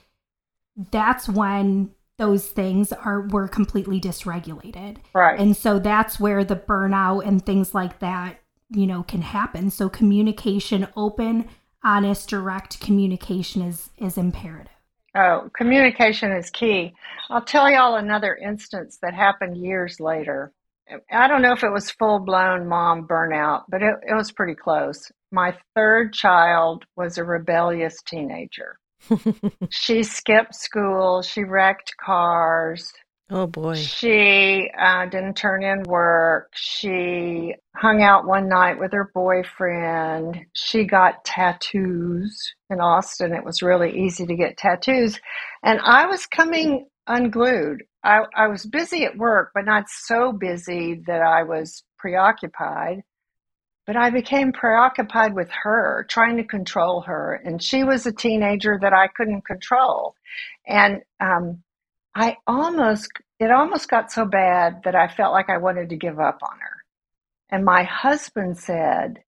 that's 0.90 1.28
when 1.28 1.90
those 2.16 2.46
things 2.46 2.92
are 2.92 3.22
were 3.28 3.48
completely 3.48 4.00
dysregulated. 4.00 4.98
Right. 5.12 5.38
And 5.38 5.56
so 5.56 5.78
that's 5.78 6.20
where 6.20 6.44
the 6.44 6.56
burnout 6.56 7.26
and 7.26 7.44
things 7.44 7.74
like 7.74 7.98
that 7.98 8.40
you 8.70 8.86
know 8.86 9.02
can 9.02 9.22
happen. 9.22 9.70
So 9.70 9.88
communication 9.88 10.88
open 10.96 11.48
honest 11.82 12.28
direct 12.28 12.80
communication 12.80 13.62
is 13.62 13.90
is 13.98 14.16
imperative. 14.16 14.70
Oh 15.16 15.50
communication 15.56 16.32
is 16.32 16.50
key. 16.50 16.94
I'll 17.30 17.44
tell 17.44 17.70
y'all 17.70 17.96
another 17.96 18.36
instance 18.36 18.98
that 19.02 19.14
happened 19.14 19.56
years 19.56 19.98
later. 19.98 20.52
I 21.10 21.28
don't 21.28 21.40
know 21.40 21.52
if 21.52 21.64
it 21.64 21.70
was 21.70 21.90
full 21.90 22.18
blown 22.18 22.68
mom 22.68 23.08
burnout, 23.08 23.64
but 23.68 23.82
it, 23.82 23.94
it 24.06 24.14
was 24.14 24.30
pretty 24.30 24.54
close. 24.54 25.10
My 25.34 25.56
third 25.74 26.12
child 26.12 26.84
was 26.94 27.18
a 27.18 27.24
rebellious 27.24 28.00
teenager. 28.06 28.78
she 29.68 30.04
skipped 30.04 30.54
school, 30.54 31.22
she 31.22 31.42
wrecked 31.42 31.92
cars. 31.96 32.92
Oh 33.30 33.48
boy. 33.48 33.74
She 33.74 34.70
uh, 34.78 35.06
didn't 35.06 35.34
turn 35.34 35.64
in 35.64 35.82
work. 35.88 36.52
She 36.54 37.52
hung 37.74 38.00
out 38.00 38.28
one 38.28 38.48
night 38.48 38.78
with 38.78 38.92
her 38.92 39.10
boyfriend. 39.12 40.38
She 40.52 40.84
got 40.84 41.24
tattoos 41.24 42.54
in 42.70 42.80
Austin. 42.80 43.34
It 43.34 43.44
was 43.44 43.60
really 43.60 44.04
easy 44.04 44.26
to 44.26 44.36
get 44.36 44.56
tattoos. 44.56 45.18
And 45.64 45.80
I 45.80 46.06
was 46.06 46.26
coming 46.26 46.86
unglued. 47.08 47.82
I, 48.04 48.20
I 48.36 48.46
was 48.46 48.66
busy 48.66 49.04
at 49.04 49.18
work, 49.18 49.50
but 49.52 49.64
not 49.64 49.86
so 49.88 50.30
busy 50.30 51.02
that 51.08 51.22
I 51.22 51.42
was 51.42 51.82
preoccupied, 51.98 53.02
but 53.86 53.96
I 53.96 54.10
became 54.10 54.52
preoccupied 54.52 55.34
with 55.34 55.50
her, 55.50 56.06
trying 56.08 56.36
to 56.38 56.44
control 56.44 57.02
her. 57.02 57.34
And 57.44 57.62
she 57.62 57.84
was 57.84 58.06
a 58.06 58.12
teenager 58.12 58.78
that 58.80 58.94
I 58.94 59.08
couldn't 59.08 59.44
control. 59.46 60.14
And 60.66 61.02
um, 61.20 61.62
I 62.14 62.38
almost, 62.46 63.10
it 63.38 63.50
almost 63.50 63.90
got 63.90 64.10
so 64.10 64.24
bad 64.24 64.80
that 64.84 64.94
I 64.94 65.08
felt 65.08 65.32
like 65.32 65.50
I 65.50 65.58
wanted 65.58 65.90
to 65.90 65.96
give 65.96 66.18
up 66.18 66.38
on 66.42 66.58
her. 66.60 66.84
And 67.50 67.64
my 67.64 67.82
husband 67.82 68.56
said, 68.58 69.22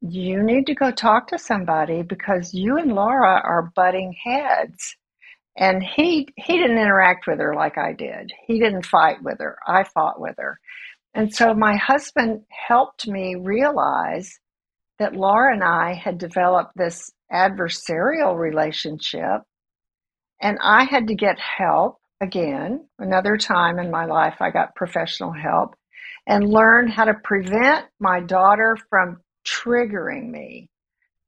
You 0.00 0.42
need 0.42 0.66
to 0.66 0.74
go 0.74 0.90
talk 0.90 1.28
to 1.28 1.38
somebody 1.38 2.02
because 2.02 2.54
you 2.54 2.78
and 2.78 2.94
Laura 2.94 3.40
are 3.44 3.70
butting 3.74 4.14
heads. 4.24 4.96
And 5.56 5.82
he 5.82 6.28
he 6.36 6.56
didn't 6.56 6.78
interact 6.78 7.26
with 7.26 7.38
her 7.40 7.54
like 7.54 7.76
I 7.76 7.92
did. 7.92 8.32
He 8.46 8.58
didn't 8.58 8.86
fight 8.86 9.22
with 9.22 9.38
her. 9.40 9.58
I 9.66 9.84
fought 9.84 10.18
with 10.20 10.36
her. 10.38 10.58
And 11.14 11.34
so 11.34 11.54
my 11.54 11.76
husband 11.76 12.42
helped 12.48 13.08
me 13.08 13.34
realize 13.34 14.38
that 14.98 15.16
Laura 15.16 15.52
and 15.52 15.64
I 15.64 15.94
had 15.94 16.18
developed 16.18 16.72
this 16.76 17.10
adversarial 17.32 18.36
relationship 18.36 19.42
and 20.40 20.58
I 20.62 20.84
had 20.84 21.08
to 21.08 21.14
get 21.14 21.38
help 21.38 21.96
again. 22.20 22.86
Another 22.98 23.36
time 23.36 23.78
in 23.78 23.90
my 23.90 24.04
life 24.04 24.36
I 24.40 24.50
got 24.50 24.74
professional 24.74 25.32
help 25.32 25.74
and 26.26 26.48
learn 26.48 26.88
how 26.88 27.04
to 27.04 27.14
prevent 27.24 27.86
my 27.98 28.20
daughter 28.20 28.76
from 28.88 29.18
triggering 29.46 30.30
me. 30.30 30.68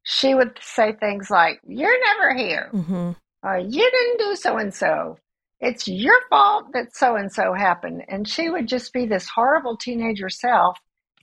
She 0.05 0.35
would 0.35 0.59
say 0.61 0.93
things 0.93 1.30
like, 1.30 1.61
You're 1.66 2.01
never 2.01 2.35
here. 2.35 2.70
Mm-hmm. 2.72 3.11
Uh, 3.45 3.57
you 3.57 3.91
didn't 3.91 4.18
do 4.18 4.37
so 4.37 4.59
and 4.59 4.72
so. 4.72 5.16
It's 5.63 5.89
your 5.89 6.19
fault 6.31 6.67
that 6.75 6.97
so 6.97 7.17
and 7.17 7.33
so 7.33 7.55
happened. 7.55 8.05
And 8.09 8.29
she 8.29 8.51
would 8.51 8.69
just 8.69 8.93
be 8.95 9.07
this 9.07 9.29
horrible 9.29 9.79
teenager 9.79 10.31
self. 10.31 10.79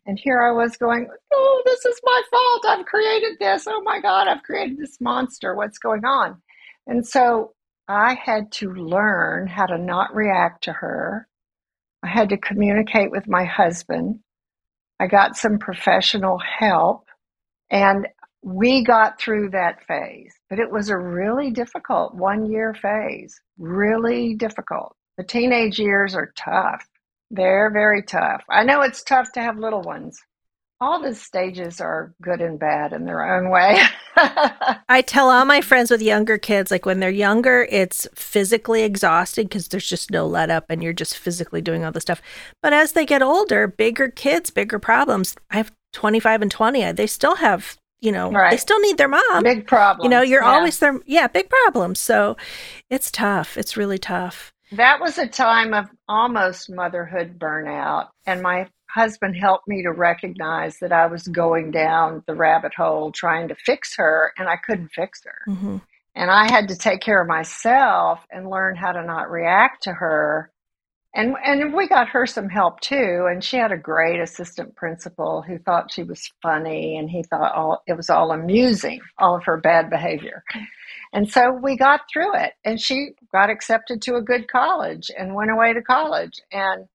And 0.08 0.20
here 0.20 0.42
I 0.44 0.54
was 0.54 0.78
going, 0.78 1.10
Oh, 1.34 1.64
this 1.66 1.86
is 1.86 2.02
my 2.04 2.24
fault. 2.32 2.66
I've 2.68 2.88
created 2.88 3.38
this. 3.40 3.68
Oh 3.70 3.84
my 3.84 4.02
God, 4.02 4.30
I've 4.30 4.44
created 4.44 4.80
this 4.80 5.02
monster. 5.02 5.56
What's 5.56 5.80
going 5.80 6.06
on? 6.06 6.42
And 6.88 7.08
so 7.08 7.54
I 7.90 8.16
had 8.16 8.52
to 8.54 8.74
learn 8.74 9.48
how 9.48 9.68
to 9.68 9.80
not 9.80 10.16
react 10.16 10.66
to 10.66 10.74
her 10.74 11.28
I 12.04 12.08
had 12.08 12.30
to 12.30 12.38
communicate 12.38 13.12
with 13.12 13.28
my 13.28 13.46
husband. 13.46 14.22
I 15.00 15.08
got 15.08 15.38
some 15.38 15.60
professional 15.60 16.40
help 16.40 17.06
and 17.72 18.08
we 18.42 18.84
got 18.84 19.20
through 19.20 19.50
that 19.52 19.84
phase. 19.86 20.34
But 20.50 20.60
it 20.60 20.72
was 20.72 20.90
a 20.90 20.98
really 20.98 21.52
difficult 21.52 22.16
one 22.16 22.52
year 22.52 22.74
phase, 22.74 23.40
really 23.58 24.36
difficult. 24.36 24.96
The 25.18 25.24
teenage 25.24 25.80
years 25.80 26.16
are 26.16 26.32
tough. 26.36 26.86
They're 27.32 27.70
very 27.72 28.04
tough. 28.04 28.44
I 28.50 28.64
know 28.64 28.82
it's 28.82 29.04
tough 29.04 29.32
to 29.34 29.42
have 29.42 29.58
little 29.58 29.82
ones 29.82 30.20
all 30.82 31.02
the 31.02 31.14
stages 31.14 31.82
are 31.82 32.14
good 32.22 32.40
and 32.42 32.58
bad 32.58 32.94
in 32.94 33.04
their 33.04 33.36
own 33.36 33.50
way. 33.50 33.82
I 34.16 35.04
tell 35.06 35.30
all 35.30 35.44
my 35.44 35.60
friends 35.60 35.92
with 35.92 36.02
younger 36.02 36.38
kids, 36.38 36.72
like 36.72 36.86
when 36.86 37.00
they're 37.00 37.10
younger, 37.10 37.68
it's 37.70 38.08
physically 38.16 38.84
exhausting 38.84 39.46
because 39.46 39.68
there's 39.68 39.88
just 39.88 40.10
no 40.10 40.26
let 40.26 40.50
up 40.50 40.66
and 40.70 40.82
you're 40.82 40.94
just 40.94 41.18
physically 41.18 41.62
doing 41.62 41.84
all 41.84 41.92
the 41.92 42.00
stuff. 42.00 42.22
But 42.62 42.72
as 42.72 42.94
they 42.94 43.06
get 43.06 43.22
older, 43.22 43.68
bigger 43.68 44.08
kids, 44.10 44.52
bigger 44.52 44.80
problems. 44.80 45.36
I 45.52 45.58
have 45.58 45.74
25 45.94 46.44
and 46.44 46.52
20. 46.52 46.92
They 46.94 47.08
still 47.08 47.36
have, 47.36 47.78
you 48.02 48.12
know, 48.12 48.32
right. 48.32 48.52
they 48.52 48.58
still 48.58 48.80
need 48.80 48.98
their 48.98 49.08
mom. 49.08 49.44
Big 49.44 49.68
problem 49.68 50.06
You 50.06 50.10
know, 50.10 50.22
you're 50.22 50.42
yeah. 50.42 50.50
always 50.50 50.80
their, 50.80 51.00
yeah, 51.06 51.28
big 51.28 51.50
problem 51.50 51.96
So 51.96 52.38
it's 52.90 53.12
tough. 53.12 53.58
It's 53.58 53.78
really 53.78 53.98
tough. 53.98 54.54
That 54.72 55.00
was 55.00 55.18
a 55.18 55.28
time 55.28 55.74
of 55.74 55.90
almost 56.08 56.70
motherhood 56.70 57.40
burnout. 57.40 58.10
And 58.26 58.42
my 58.42 58.68
husband 58.90 59.36
helped 59.36 59.68
me 59.68 59.84
to 59.84 59.92
recognize 59.92 60.80
that 60.80 60.92
I 60.92 61.08
was 61.08 61.28
going 61.28 61.72
down 61.72 62.24
the 62.28 62.36
rabbit 62.36 62.74
hole 62.76 63.12
trying 63.12 63.48
to 63.50 63.56
fix 63.56 63.96
her 63.98 64.34
and 64.38 64.48
I 64.48 64.58
couldn't 64.58 64.90
fix 64.90 65.24
her. 65.26 65.52
Mm-hmm. 65.52 65.78
And 66.16 66.32
I 66.32 66.52
had 66.52 66.68
to 66.70 66.76
take 66.76 67.02
care 67.02 67.22
of 67.22 67.28
myself 67.28 68.20
and 68.32 68.50
learn 68.50 68.76
how 68.76 68.92
to 68.92 69.04
not 69.04 69.30
react 69.30 69.84
to 69.84 69.94
her. 69.94 70.52
And 71.16 71.36
and 71.44 71.74
we 71.74 71.88
got 71.88 72.10
her 72.10 72.28
some 72.28 72.50
help 72.50 72.82
too. 72.82 73.28
And 73.30 73.44
she 73.44 73.58
had 73.58 73.72
a 73.72 73.78
great 73.78 74.20
assistant 74.20 74.76
principal 74.76 75.42
who 75.42 75.58
thought 75.58 75.92
she 75.92 76.04
was 76.04 76.32
funny 76.42 76.98
and 76.98 77.10
he 77.10 77.24
thought 77.24 77.54
all 77.56 77.82
it 77.88 77.94
was 77.98 78.10
all 78.10 78.32
amusing, 78.32 79.02
all 79.18 79.36
of 79.36 79.44
her 79.46 79.58
bad 79.58 79.90
behavior. 79.90 80.44
And 81.14 81.30
so 81.30 81.52
we 81.52 81.76
got 81.78 82.02
through 82.12 82.36
it. 82.36 82.54
And 82.66 82.80
she 82.80 83.10
got 83.32 83.50
accepted 83.50 84.02
to 84.04 84.16
a 84.16 84.22
good 84.22 84.48
college 84.48 85.10
and 85.18 85.34
went 85.34 85.52
away 85.52 85.74
to 85.74 85.82
college. 85.82 86.40
And 86.52 86.86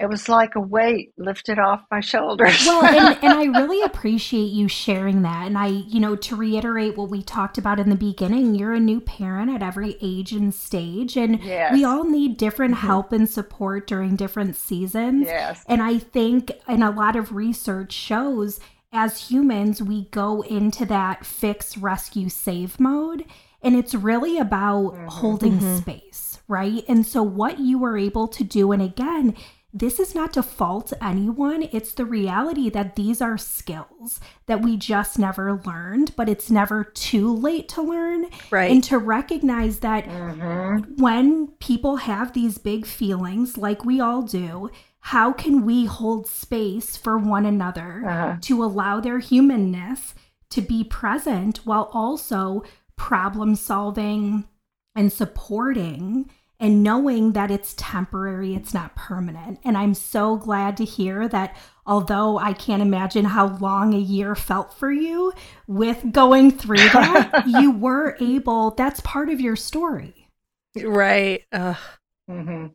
it 0.00 0.08
was 0.08 0.30
like 0.30 0.54
a 0.54 0.60
weight 0.60 1.12
lifted 1.18 1.58
off 1.58 1.84
my 1.90 2.00
shoulders. 2.00 2.64
well, 2.66 2.84
and, 2.84 3.18
and, 3.22 3.32
I 3.34 3.60
really 3.60 3.82
appreciate 3.82 4.50
you 4.50 4.66
sharing 4.66 5.20
that. 5.22 5.46
And 5.46 5.58
I, 5.58 5.66
you 5.66 6.00
know, 6.00 6.16
to 6.16 6.36
reiterate 6.36 6.96
what 6.96 7.10
we 7.10 7.22
talked 7.22 7.58
about 7.58 7.78
in 7.78 7.90
the 7.90 7.96
beginning, 7.96 8.54
you're 8.54 8.72
a 8.72 8.80
new 8.80 9.02
parent 9.02 9.50
at 9.50 9.62
every 9.62 9.98
age 10.00 10.32
and 10.32 10.54
stage. 10.54 11.18
And 11.18 11.42
yes. 11.42 11.74
we 11.74 11.84
all 11.84 12.04
need 12.04 12.38
different 12.38 12.76
mm-hmm. 12.76 12.86
help 12.86 13.12
and 13.12 13.28
support 13.28 13.86
during 13.86 14.16
different 14.16 14.56
seasons. 14.56 15.26
Yes. 15.26 15.62
And 15.68 15.82
I 15.82 15.98
think, 15.98 16.52
and 16.66 16.82
a 16.82 16.90
lot 16.90 17.14
of 17.14 17.32
research 17.32 17.92
shows, 17.92 18.58
as 18.92 19.28
humans, 19.28 19.82
we 19.82 20.06
go 20.06 20.40
into 20.40 20.86
that 20.86 21.26
fix, 21.26 21.76
rescue, 21.76 22.30
save 22.30 22.80
mode. 22.80 23.26
And 23.62 23.76
it's 23.76 23.94
really 23.94 24.38
about 24.38 24.94
mm-hmm. 24.94 25.06
holding 25.08 25.58
mm-hmm. 25.58 25.76
space, 25.76 26.38
right? 26.48 26.82
And 26.88 27.04
so, 27.06 27.22
what 27.22 27.58
you 27.58 27.78
were 27.78 27.98
able 27.98 28.26
to 28.28 28.42
do, 28.42 28.72
and 28.72 28.80
again, 28.80 29.36
this 29.72 30.00
is 30.00 30.14
not 30.14 30.32
to 30.32 30.42
fault 30.42 30.92
anyone. 31.00 31.68
It's 31.70 31.92
the 31.92 32.04
reality 32.04 32.68
that 32.70 32.96
these 32.96 33.20
are 33.20 33.38
skills 33.38 34.20
that 34.46 34.62
we 34.62 34.76
just 34.76 35.18
never 35.18 35.60
learned, 35.64 36.14
but 36.16 36.28
it's 36.28 36.50
never 36.50 36.82
too 36.84 37.32
late 37.32 37.68
to 37.70 37.82
learn. 37.82 38.26
Right. 38.50 38.70
And 38.70 38.82
to 38.84 38.98
recognize 38.98 39.78
that 39.80 40.06
mm-hmm. 40.06 41.00
when 41.00 41.48
people 41.60 41.96
have 41.96 42.32
these 42.32 42.58
big 42.58 42.84
feelings, 42.84 43.56
like 43.56 43.84
we 43.84 44.00
all 44.00 44.22
do, 44.22 44.70
how 45.00 45.32
can 45.32 45.64
we 45.64 45.86
hold 45.86 46.26
space 46.26 46.96
for 46.96 47.16
one 47.16 47.46
another 47.46 48.02
uh-huh. 48.06 48.36
to 48.42 48.64
allow 48.64 49.00
their 49.00 49.18
humanness 49.18 50.14
to 50.50 50.60
be 50.60 50.82
present 50.82 51.58
while 51.64 51.90
also 51.92 52.64
problem 52.96 53.54
solving 53.54 54.48
and 54.96 55.12
supporting? 55.12 56.28
And 56.60 56.82
knowing 56.82 57.32
that 57.32 57.50
it's 57.50 57.74
temporary, 57.76 58.54
it's 58.54 58.74
not 58.74 58.94
permanent. 58.94 59.58
And 59.64 59.78
I'm 59.78 59.94
so 59.94 60.36
glad 60.36 60.76
to 60.76 60.84
hear 60.84 61.26
that 61.28 61.56
although 61.86 62.38
I 62.38 62.52
can't 62.52 62.82
imagine 62.82 63.24
how 63.24 63.56
long 63.56 63.94
a 63.94 63.98
year 63.98 64.34
felt 64.34 64.74
for 64.74 64.92
you 64.92 65.32
with 65.66 66.12
going 66.12 66.50
through 66.50 66.76
that, 66.92 67.44
you 67.46 67.72
were 67.72 68.16
able, 68.20 68.72
that's 68.72 69.00
part 69.00 69.30
of 69.30 69.40
your 69.40 69.56
story. 69.56 70.28
Right. 70.76 71.44
Mm-hmm. 71.52 72.66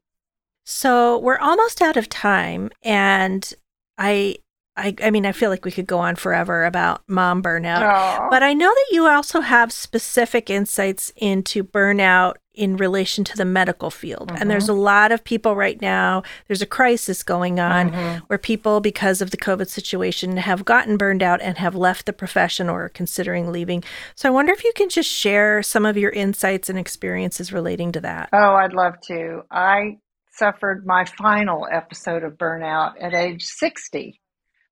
So 0.66 1.20
we're 1.20 1.38
almost 1.38 1.82
out 1.82 1.96
of 1.96 2.10
time. 2.10 2.72
And 2.82 3.54
I 4.00 4.38
I, 4.78 4.94
I 5.02 5.10
mean, 5.10 5.26
I 5.26 5.32
feel 5.32 5.50
like 5.50 5.64
we 5.64 5.72
could 5.72 5.88
go 5.88 6.00
on 6.00 6.16
forever 6.16 6.66
about 6.66 7.02
mom 7.08 7.42
burnout, 7.42 7.82
Aww. 7.82 8.30
but 8.30 8.44
I 8.44 8.54
know 8.54 8.70
that 8.70 8.88
you 8.92 9.08
also 9.08 9.40
have 9.40 9.72
specific 9.72 10.50
insights 10.50 11.14
into 11.16 11.64
burnout 11.64 12.36
in 12.54 12.78
relation 12.78 13.24
to 13.26 13.38
the 13.38 13.46
medical 13.46 13.90
field. 13.90 14.30
Mm-hmm. 14.30 14.42
And 14.42 14.52
there's 14.52 14.66
mm-hmm. 14.66 14.80
a 14.80 14.84
lot 14.84 15.12
of 15.12 15.24
people 15.24 15.56
right 15.56 15.82
now, 15.82 16.24
there's 16.48 16.62
a 16.62 16.66
crisis 16.66 17.24
going 17.24 17.60
on 17.60 17.92
mm-hmm. 17.92 18.26
where 18.28 18.38
people, 18.38 18.82
because 18.82 19.22
of 19.22 19.32
the 19.32 19.38
COVID 19.38 19.70
situation, 19.70 20.38
have 20.38 20.66
gotten 20.66 20.98
burned 20.98 21.24
out 21.24 21.42
and 21.42 21.58
have 21.58 21.76
left 21.76 22.06
the 22.06 22.14
profession 22.14 22.70
or 22.70 22.86
are 22.86 22.90
considering 22.90 23.52
leaving. 23.52 23.84
So 24.16 24.30
I 24.30 24.32
wonder 24.32 24.52
if 24.52 24.64
you 24.64 24.74
can 24.76 24.90
just 24.90 25.10
share 25.10 25.64
some 25.64 25.86
of 25.86 25.98
your 25.98 26.12
insights 26.12 26.70
and 26.70 26.80
experiences 26.80 27.54
relating 27.54 27.92
to 27.94 28.02
that. 28.02 28.30
Oh, 28.34 28.56
I'd 28.56 28.74
love 28.74 28.96
to. 29.08 29.44
I 29.52 30.00
suffered 30.32 30.86
my 30.86 31.06
final 31.06 31.68
episode 31.72 32.24
of 32.24 32.34
burnout 32.34 32.94
at 33.02 33.14
age 33.14 33.44
60 33.44 34.20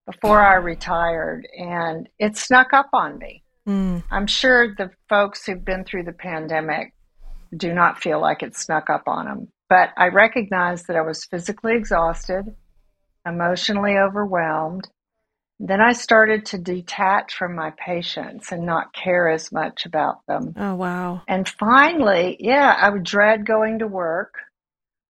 before 0.05 0.41
I 0.41 0.55
retired, 0.55 1.47
and 1.57 2.09
it 2.19 2.37
snuck 2.37 2.73
up 2.73 2.89
on 2.93 3.17
me. 3.17 3.43
Mm. 3.67 4.03
I'm 4.11 4.27
sure 4.27 4.75
the 4.75 4.91
folks 5.07 5.45
who've 5.45 5.63
been 5.63 5.85
through 5.85 6.03
the 6.03 6.11
pandemic 6.11 6.93
do 7.55 7.73
not 7.73 8.01
feel 8.01 8.19
like 8.19 8.43
it 8.43 8.55
snuck 8.55 8.89
up 8.89 9.03
on 9.07 9.25
them. 9.25 9.47
But 9.69 9.89
I 9.95 10.07
recognized 10.09 10.87
that 10.87 10.97
I 10.97 11.01
was 11.01 11.25
physically 11.25 11.75
exhausted, 11.75 12.55
emotionally 13.25 13.97
overwhelmed. 13.97 14.89
Then 15.59 15.79
I 15.79 15.93
started 15.93 16.45
to 16.47 16.57
detach 16.57 17.35
from 17.35 17.55
my 17.55 17.71
patients 17.77 18.51
and 18.51 18.65
not 18.65 18.93
care 18.93 19.29
as 19.29 19.51
much 19.51 19.85
about 19.85 20.25
them. 20.27 20.53
Oh, 20.57 20.75
wow. 20.75 21.21
And 21.27 21.47
finally, 21.47 22.35
yeah, 22.39 22.75
I 22.77 22.89
would 22.89 23.03
dread 23.03 23.45
going 23.45 23.79
to 23.79 23.87
work 23.87 24.33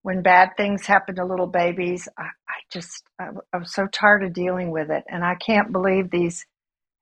when 0.03 0.21
bad 0.21 0.51
things 0.55 0.85
happen 0.85 1.15
to 1.15 1.25
little 1.25 1.47
babies, 1.47 2.07
I 2.17 2.27
just, 2.73 3.03
I, 3.19 3.29
I, 3.53 3.57
was 3.57 3.73
so 3.73 3.87
tired 3.87 4.23
of 4.23 4.33
dealing 4.33 4.71
with 4.71 4.89
it. 4.89 5.03
And 5.07 5.23
I 5.23 5.35
can't 5.35 5.71
believe 5.71 6.09
these 6.09 6.45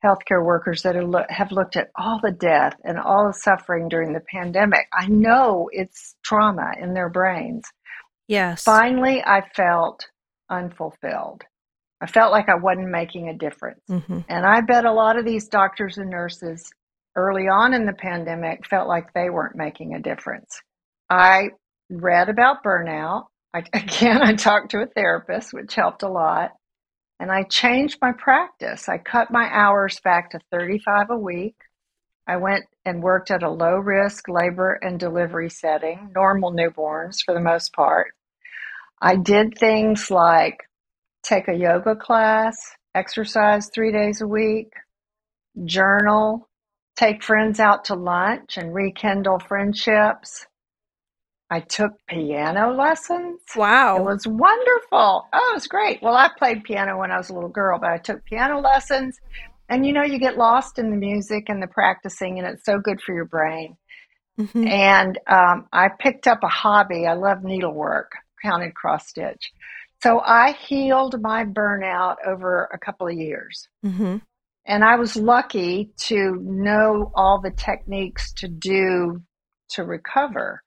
healthcare 0.04 0.44
workers 0.44 0.84
that 0.84 0.96
lo- 0.96 1.26
have 1.30 1.52
looked 1.52 1.78
at 1.78 1.90
all 1.96 2.20
the 2.22 2.32
death 2.32 2.76
and 2.84 3.00
all 3.00 3.28
the 3.28 3.34
suffering 3.34 3.88
during 3.88 4.14
the 4.14 4.24
pandemic. 4.32 4.88
I 4.94 5.08
know 5.08 5.70
it's 5.72 6.16
trauma 6.24 6.74
in 6.80 6.94
their 6.94 7.10
brains. 7.10 7.64
Yes. 8.28 8.64
Finally, 8.64 9.24
I 9.26 9.42
felt 9.56 10.08
unfulfilled. 10.50 11.44
I 12.02 12.08
felt 12.08 12.32
like 12.32 12.50
I 12.50 12.56
wasn't 12.56 12.90
making 12.90 13.30
a 13.30 13.38
difference. 13.38 13.82
Mm-hmm. 13.90 14.20
And 14.28 14.46
I 14.46 14.62
bet 14.62 14.86
a 14.86 14.94
lot 14.94 15.18
of 15.18 15.26
these 15.26 15.48
doctors 15.48 15.98
and 15.98 16.10
nurses 16.10 16.72
early 17.16 17.48
on 17.48 17.74
in 17.74 17.86
the 17.86 17.94
pandemic 17.94 18.66
felt 18.68 18.88
like 18.88 19.14
they 19.14 19.30
weren't 19.30 19.56
making 19.56 19.94
a 19.94 20.02
difference. 20.02 20.62
I 21.10 21.50
read 21.90 22.30
about 22.30 22.64
burnout. 22.64 23.26
I, 23.54 23.60
again, 23.74 24.22
I 24.22 24.34
talked 24.34 24.72
to 24.72 24.82
a 24.82 24.88
therapist, 24.88 25.54
which 25.54 25.76
helped 25.76 26.04
a 26.04 26.10
lot. 26.10 26.52
And 27.20 27.32
I 27.32 27.44
changed 27.44 28.00
my 28.02 28.14
practice. 28.14 28.90
I 28.90 28.98
cut 28.98 29.32
my 29.32 29.48
hours 29.52 30.00
back 30.04 30.32
to 30.32 30.40
35 30.52 31.12
a 31.12 31.18
week. 31.18 31.56
I 32.28 32.38
went 32.38 32.66
and 32.86 33.04
worked 33.04 33.30
at 33.30 33.44
a 33.44 33.50
low 33.50 33.76
risk 33.76 34.28
labor 34.28 34.80
and 34.82 35.00
delivery 35.00 35.50
setting, 35.50 36.12
normal 36.16 36.52
newborns 36.52 37.18
for 37.24 37.34
the 37.34 37.40
most 37.40 37.74
part. 37.74 38.14
I 39.02 39.16
did 39.18 39.58
things 39.58 40.10
like 40.10 40.64
take 41.24 41.48
a 41.48 41.54
yoga 41.56 41.96
class, 41.96 42.58
exercise 42.96 43.70
three 43.70 43.92
days 43.92 44.22
a 44.22 44.28
week, 44.28 44.74
journal, 45.66 46.48
take 46.96 47.24
friends 47.24 47.60
out 47.60 47.86
to 47.86 47.96
lunch 47.96 48.58
and 48.58 48.74
rekindle 48.74 49.40
friendships. 49.40 50.46
I 51.52 51.60
took 51.60 51.92
piano 52.08 52.72
lessons. 52.72 53.42
Wow. 53.58 53.98
It 53.98 54.04
was 54.06 54.26
wonderful. 54.26 55.28
Oh, 55.34 55.50
it 55.52 55.54
was 55.54 55.68
great. 55.68 56.02
Well, 56.02 56.16
I 56.16 56.30
played 56.40 56.64
piano 56.64 56.98
when 56.98 57.12
I 57.12 57.18
was 57.18 57.30
a 57.30 57.34
little 57.34 57.50
girl, 57.50 57.78
but 57.78 57.92
I 57.92 57.98
took 57.98 58.24
piano 58.24 58.62
lessons. 58.62 59.20
And 59.68 59.86
you 59.86 59.92
know, 59.92 60.04
you 60.04 60.18
get 60.18 60.38
lost 60.38 60.80
in 60.80 60.92
the 60.92 60.98
music 60.98 61.50
and 61.50 61.62
the 61.62 61.68
practicing, 61.68 62.40
and 62.40 62.48
it's 62.48 62.64
so 62.64 62.80
good 62.80 63.02
for 63.02 63.14
your 63.14 63.26
brain. 63.26 63.76
Mhm. 64.40 64.66
And 64.66 65.20
um, 65.28 65.68
I 65.74 65.90
picked 65.90 66.26
up 66.26 66.40
a 66.42 66.48
hobby. 66.48 67.06
I 67.06 67.14
love 67.14 67.44
needlework, 67.44 68.14
counted 68.42 68.74
cross 68.74 69.10
stitch. 69.10 69.52
So 70.02 70.22
I 70.22 70.54
healed 70.54 71.22
my 71.22 71.44
burnout 71.44 72.16
over 72.26 72.70
a 72.74 72.80
couple 72.80 73.08
of 73.08 73.14
years. 73.14 73.68
Mhm. 73.86 74.22
And 74.66 74.86
I 74.86 74.96
was 74.96 75.18
lucky 75.18 75.92
to 76.08 76.38
know 76.42 77.12
all 77.14 77.42
the 77.42 77.52
techniques 77.52 78.32
to 78.36 78.48
do 78.48 79.22
to 79.72 79.84
recover. 79.84 80.64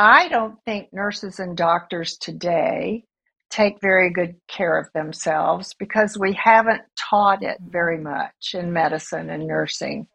I 0.00 0.28
don't 0.28 0.56
think 0.64 0.94
nurses 0.94 1.40
and 1.40 1.54
doctors 1.54 2.16
today 2.16 3.04
take 3.50 3.82
very 3.82 4.08
good 4.08 4.34
care 4.48 4.78
of 4.78 4.90
themselves 4.94 5.74
because 5.74 6.16
we 6.18 6.32
haven't 6.42 6.80
taught 6.96 7.42
it 7.42 7.58
very 7.60 7.98
much 7.98 8.54
in 8.54 8.72
medicine 8.72 9.28
and 9.28 9.46
nursing. 9.46 10.06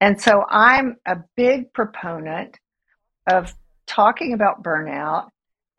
And 0.00 0.20
so 0.20 0.44
I'm 0.48 0.98
a 1.04 1.16
big 1.34 1.72
proponent 1.72 2.60
of 3.28 3.52
talking 3.88 4.34
about 4.34 4.62
burnout 4.62 5.30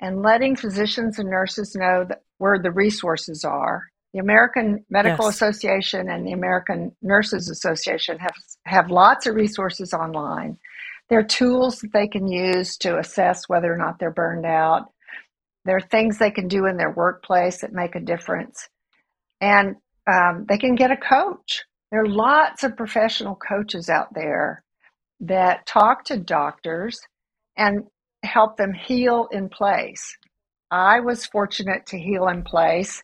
and 0.02 0.22
letting 0.22 0.58
physicians 0.58 1.18
and 1.18 1.30
nurses 1.30 1.78
know 1.78 2.04
that 2.10 2.24
where 2.40 2.60
the 2.62 2.72
resources 2.72 3.46
are. 3.46 3.84
The 4.12 4.20
American 4.20 4.84
Medical 4.90 5.28
Yes. 5.28 5.36
Association 5.36 6.10
and 6.10 6.28
the 6.28 6.34
American 6.34 6.94
Nurses 7.02 7.50
Association 7.50 8.20
have 8.20 8.36
have 8.66 8.92
lots 8.92 9.28
of 9.28 9.36
resources 9.36 9.94
online. 9.94 10.58
There 11.10 11.20
are 11.20 11.24
tools 11.24 11.80
that 11.80 11.94
they 11.94 12.08
can 12.08 12.28
use 12.28 12.78
to 12.78 13.00
assess 13.00 13.50
whether 13.50 13.74
or 13.74 13.78
not 13.78 14.00
they're 14.00 14.12
burned 14.12 14.46
out. 14.46 14.92
There 15.66 15.78
are 15.78 15.82
things 15.82 16.18
they 16.18 16.32
can 16.32 16.48
do 16.48 16.66
in 16.66 16.78
their 16.78 16.92
workplace 16.92 17.62
that 17.62 17.74
make 17.74 17.96
a 17.96 18.00
difference. 18.00 18.70
And 19.42 19.76
um, 20.08 20.46
they 20.48 20.58
can 20.58 20.76
get 20.76 20.92
a 20.92 20.98
coach. 20.98 21.64
There 21.92 22.02
are 22.02 22.08
lots 22.08 22.64
of 22.64 22.78
professional 22.78 23.36
coaches 23.36 23.90
out 23.90 24.14
there 24.14 24.64
that 25.22 25.66
talk 25.66 26.06
to 26.06 26.18
doctors 26.18 27.00
and 27.58 27.84
help 28.24 28.58
them 28.58 28.74
heal 28.74 29.28
in 29.32 29.50
place. 29.50 30.16
I 30.72 31.00
was 31.00 31.26
fortunate 31.26 31.88
to 31.88 32.00
heal 32.00 32.28
in 32.28 32.44
place 32.44 33.02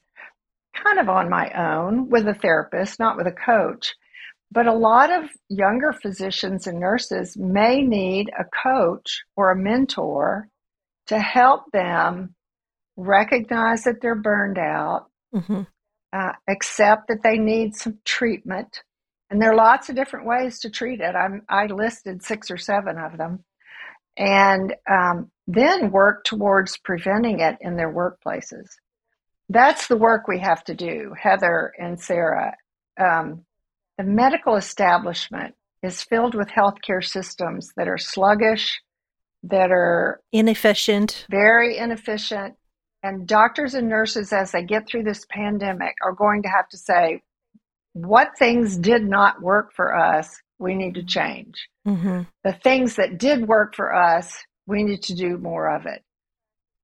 kind 0.75 0.99
of 0.99 1.09
on 1.09 1.29
my 1.29 1.49
own 1.51 2.09
with 2.09 2.27
a 2.27 2.33
therapist, 2.33 2.99
not 2.99 3.17
with 3.17 3.27
a 3.27 3.31
coach. 3.31 3.93
But 4.55 4.67
a 4.67 4.73
lot 4.73 5.11
of 5.11 5.29
younger 5.49 5.91
physicians 5.91 6.65
and 6.65 6.79
nurses 6.79 7.35
may 7.37 7.81
need 7.81 8.31
a 8.39 8.45
coach 8.45 9.21
or 9.35 9.51
a 9.51 9.55
mentor 9.55 10.47
to 11.07 11.19
help 11.19 11.69
them 11.73 12.33
recognize 12.95 13.83
that 13.83 13.99
they're 14.01 14.15
burned 14.15 14.57
out, 14.57 15.11
Mhm. 15.33 15.67
uh, 16.13 16.31
accept 16.47 17.09
that 17.09 17.21
they 17.21 17.37
need 17.37 17.75
some 17.75 17.99
treatment. 18.05 18.81
And 19.29 19.41
there 19.41 19.51
are 19.51 19.55
lots 19.55 19.89
of 19.89 19.97
different 19.97 20.25
ways 20.25 20.59
to 20.59 20.69
treat 20.69 21.01
it. 21.01 21.15
I'm, 21.15 21.41
I 21.49 21.65
listed 21.65 22.23
six 22.23 22.49
or 22.49 22.57
seven 22.57 22.97
of 22.97 23.17
them. 23.17 23.43
And 24.15 24.73
um, 24.89 25.31
then 25.47 25.91
work 25.91 26.23
towards 26.23 26.77
preventing 26.77 27.41
it 27.41 27.57
in 27.59 27.75
their 27.75 27.91
workplaces. 27.91 28.69
That's 29.49 29.87
the 29.87 29.97
work 29.97 30.29
we 30.29 30.39
have 30.39 30.63
to 30.63 30.73
do, 30.73 31.13
Heather 31.19 31.73
and 31.77 31.99
Sarah. 31.99 32.55
Um, 32.97 33.44
the 33.97 34.03
medical 34.03 34.55
establishment 34.55 35.55
is 35.83 36.01
filled 36.01 36.35
with 36.35 36.47
healthcare 36.49 37.03
systems 37.03 37.71
that 37.77 37.87
are 37.87 37.97
sluggish, 37.97 38.81
that 39.43 39.71
are 39.71 40.21
Inefficient. 40.31 41.25
very 41.29 41.77
inefficient. 41.77 42.55
And 43.03 43.27
doctors 43.27 43.75
and 43.75 43.87
nurses, 43.87 44.33
as 44.33 44.51
they 44.51 44.63
get 44.63 44.87
through 44.87 45.03
this 45.03 45.25
pandemic, 45.29 45.93
are 46.03 46.13
going 46.13 46.41
to 46.41 46.49
have 46.49 46.67
to 46.69 46.77
say, 46.77 47.21
what 47.93 48.31
things 48.37 48.77
did 48.77 49.03
not 49.05 49.41
work 49.41 49.71
for 49.73 49.95
us, 49.95 50.41
we 50.57 50.73
need 50.73 50.95
to 50.95 51.03
change. 51.03 51.67
hmm 51.85 52.23
The 52.43 52.53
things 52.53 52.95
that 52.95 53.19
did 53.19 53.47
work 53.47 53.75
for 53.75 53.93
us, 53.95 54.35
we 54.65 54.83
need 54.83 55.03
to 55.03 55.15
do 55.15 55.37
more 55.37 55.73
of 55.73 55.85
it. 55.85 56.03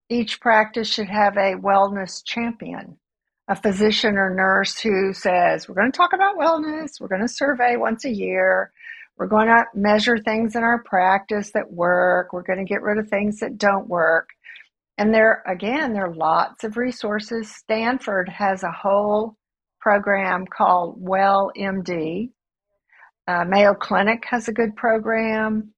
Each 0.09 0.39
practice 0.39 0.87
should 0.87 1.09
have 1.09 1.37
a 1.37 1.55
wellness 1.55 2.23
champion, 2.23 2.97
a 3.51 3.55
physician 3.57 4.15
or 4.15 4.33
nurse 4.33 4.79
who 4.79 5.13
says, 5.13 5.67
We're 5.67 5.75
going 5.75 5.91
to 5.91 5.97
talk 5.97 6.13
about 6.13 6.37
wellness, 6.37 7.01
we're 7.01 7.09
going 7.09 7.21
to 7.21 7.27
survey 7.27 7.75
once 7.75 8.05
a 8.05 8.09
year, 8.09 8.71
we're 9.17 9.27
going 9.27 9.47
to 9.47 9.65
measure 9.75 10.17
things 10.17 10.55
in 10.55 10.63
our 10.63 10.81
practice 10.83 11.51
that 11.51 11.69
work, 11.69 12.31
we're 12.31 12.43
going 12.43 12.65
to 12.65 12.73
get 12.73 12.81
rid 12.81 12.97
of 12.97 13.09
things 13.09 13.39
that 13.39 13.57
don't 13.57 13.89
work. 13.89 14.29
And 14.97 15.13
there, 15.13 15.43
again, 15.45 15.91
there 15.91 16.05
are 16.05 16.15
lots 16.15 16.63
of 16.63 16.77
resources. 16.77 17.53
Stanford 17.53 18.29
has 18.29 18.63
a 18.63 18.71
whole 18.71 19.35
program 19.81 20.45
called 20.45 20.95
Well 20.97 21.51
MD. 21.57 22.29
Uh, 23.27 23.43
Mayo 23.43 23.73
Clinic 23.73 24.23
has 24.29 24.47
a 24.47 24.53
good 24.53 24.77
program. 24.77 25.73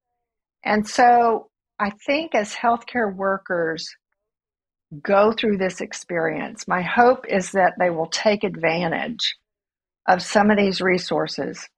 And 0.64 0.88
so 0.88 1.48
I 1.80 1.90
think 2.06 2.36
as 2.36 2.54
healthcare 2.54 3.12
workers 3.12 3.88
go 5.02 5.32
through 5.32 5.58
this 5.58 5.80
experience, 5.80 6.68
my 6.68 6.82
hope 6.82 7.26
is 7.28 7.52
that 7.52 7.74
they 7.78 7.90
will 7.90 8.06
take 8.06 8.44
advantage 8.44 9.36
of 10.08 10.22
some 10.22 10.50
of 10.50 10.56
these 10.56 10.80
resources 10.80 11.68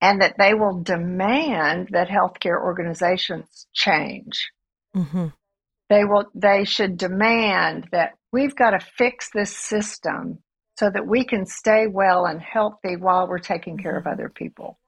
and 0.00 0.20
that 0.20 0.34
they 0.38 0.54
will 0.54 0.82
demand 0.82 1.88
that 1.92 2.08
healthcare 2.08 2.60
organizations 2.60 3.66
change. 3.72 4.50
Hmm 4.94 5.28
they 5.92 6.06
will 6.06 6.24
they 6.34 6.64
should 6.64 6.96
demand 6.96 7.86
that 7.92 8.12
we've 8.32 8.56
got 8.56 8.70
to 8.70 8.80
fix 8.96 9.28
this 9.34 9.54
system 9.54 10.38
so 10.78 10.88
that 10.88 11.06
we 11.06 11.22
can 11.22 11.44
stay 11.44 11.86
well 11.86 12.24
and 12.24 12.40
healthy 12.40 12.96
while 12.96 13.28
we're 13.28 13.38
taking 13.38 13.76
care 13.76 13.98
of 13.98 14.06
other 14.06 14.30
people. 14.30 14.78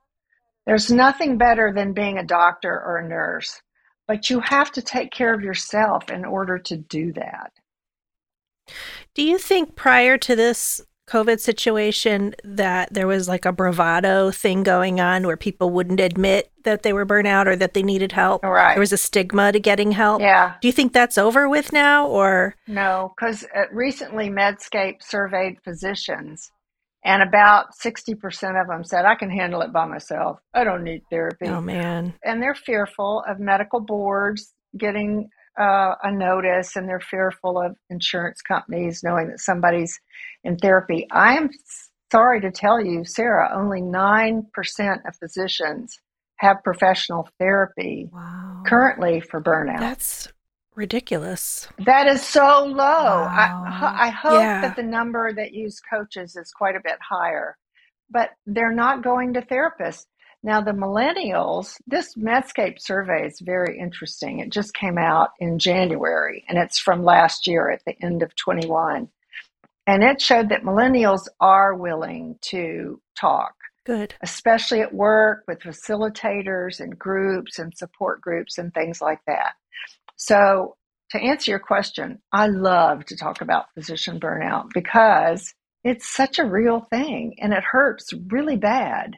There's 0.64 0.91
nothing 0.91 1.37
better 1.37 1.74
than 1.74 1.93
being 1.93 2.16
a 2.16 2.24
doctor 2.24 2.70
or 2.70 2.97
a 2.99 3.09
nurse 3.09 3.61
but 4.07 4.28
you 4.28 4.41
have 4.41 4.70
to 4.72 4.82
take 4.82 5.11
care 5.11 5.32
of 5.32 5.41
yourself 5.41 6.11
in 6.11 6.24
order 6.24 6.59
to 6.59 6.76
do 6.76 7.12
that 7.14 7.53
Do 9.15 9.23
you 9.23 9.39
think 9.39 9.77
prior 9.77 10.17
to 10.19 10.35
this 10.37 10.81
COVID 11.09 11.39
situation 11.39 12.35
that 12.45 12.93
there 12.95 13.07
was 13.07 13.29
like 13.29 13.45
a 13.45 13.53
bravado 13.53 14.31
thing 14.31 14.62
going 14.62 15.01
on 15.01 15.27
where 15.27 15.37
people 15.37 15.69
wouldn't 15.69 16.01
admit 16.01 16.51
that 16.65 16.83
they 16.83 16.95
were 16.95 17.05
burnt 17.05 17.27
out 17.29 17.47
or 17.47 17.57
that 17.57 17.75
they 17.75 17.83
needed 17.83 18.12
help? 18.12 18.43
Right. 18.43 18.73
There 18.73 18.81
was 18.81 18.93
a 18.93 18.97
stigma 18.97 19.53
to 19.53 19.61
getting 19.61 19.93
help. 19.93 20.23
yeah 20.23 20.55
Do 20.62 20.69
you 20.69 20.73
think 20.73 20.95
that's 20.95 21.19
over 21.19 21.47
with 21.49 21.73
now 21.75 22.07
or? 22.07 22.55
no 22.67 23.12
because 23.17 23.45
uh, 23.55 23.65
recently 23.71 24.31
medscape 24.31 25.03
surveyed 25.03 25.57
physicians 25.62 26.51
and 27.05 27.23
about 27.23 27.67
60% 27.85 28.59
of 28.59 28.67
them 28.67 28.83
said 28.83 29.05
i 29.05 29.15
can 29.15 29.29
handle 29.31 29.61
it 29.61 29.75
by 29.75 29.85
myself 29.85 30.39
i 30.55 30.65
don't 30.65 30.83
need 30.83 31.03
therapy 31.11 31.47
Oh 31.49 31.61
man. 31.61 32.15
and 32.25 32.43
they're 32.43 32.55
fearful 32.55 33.23
of 33.29 33.39
medical 33.39 33.81
boards 33.81 34.55
getting 34.79 35.29
uh, 35.59 35.95
a 36.03 36.11
notice 36.13 36.77
and 36.77 36.89
they're 36.89 37.01
fearful 37.01 37.61
of 37.61 37.77
insurance 37.91 38.43
companies 38.43 39.03
knowing 39.03 39.29
that 39.29 39.41
somebody's 39.41 39.99
in 40.43 40.57
therapy. 40.57 41.07
I 41.11 41.37
am 41.37 41.51
sorry 42.11 42.41
to 42.41 42.51
tell 42.51 42.85
you, 42.85 43.05
Sarah, 43.05 43.51
only 43.55 43.81
9% 43.81 44.45
of 45.07 45.17
physicians 45.17 45.99
have 46.37 46.63
professional 46.65 47.29
therapy 47.39 48.09
Wow. 48.13 48.63
currently 48.67 49.21
for 49.21 49.41
burnout. 49.41 49.79
That's 49.81 50.29
ridiculous. 50.75 51.69
that 51.87 52.07
is 52.09 52.23
so 52.27 52.65
low. 52.65 53.25
I, 53.25 53.93
I 53.97 54.09
hope 54.11 54.35
Yeah. 54.35 54.61
that 54.63 54.77
the 54.77 54.83
number 54.83 55.33
that 55.33 55.53
use 55.53 55.81
coaches 55.81 56.35
is 56.37 56.51
quite 56.51 56.75
a 56.77 56.81
bit 56.83 56.99
higher, 57.01 57.57
but 58.11 58.31
they're 58.47 58.73
not 58.75 59.03
going 59.05 59.35
to 59.35 59.43
therapists. 59.43 60.07
Now, 60.45 60.61
the 60.61 60.72
millennials, 60.72 61.80
this 61.86 62.16
Medscape 62.16 62.78
survey 62.78 63.26
is 63.26 63.40
very 63.40 63.78
interesting. 63.78 64.40
It 64.40 64.51
just 64.51 64.74
came 64.74 64.99
out 64.99 65.30
in 65.40 65.59
January 65.59 66.45
and 66.47 66.59
it's 66.59 66.78
from 66.78 67.03
last 67.03 67.47
year 67.47 67.70
at 67.70 67.80
the 67.86 67.97
end 68.05 68.22
of 68.22 68.36
21. 68.36 69.09
And 69.86 70.05
it 70.05 70.20
showed 70.20 70.51
that 70.51 70.62
millennials 70.62 71.28
are 71.40 71.74
willing 71.74 72.36
to 72.42 73.01
talk, 73.18 73.55
Good. 73.86 74.14
especially 74.22 74.82
at 74.82 74.92
work 74.92 75.45
with 75.49 75.61
facilitators 75.61 76.78
and 76.78 76.99
groups 76.99 77.59
and 77.59 77.74
support 77.74 78.20
groups 78.20 78.59
and 78.59 78.72
things 78.74 79.01
like 79.01 79.20
that. 79.26 79.55
So, 80.16 80.76
to 81.12 81.18
answer 81.18 81.53
your 81.53 81.61
question, 81.61 82.20
I 82.32 82.49
love 82.49 83.07
to 83.07 83.16
talk 83.16 83.40
about 83.40 83.72
physician 83.72 84.20
burnout 84.20 84.68
because 84.74 85.55
it's 85.84 86.14
such 86.14 86.38
a 86.38 86.45
real 86.45 86.80
thing 86.80 87.36
and 87.40 87.55
it 87.55 87.62
hurts 87.62 88.12
really 88.28 88.57
bad. 88.57 89.16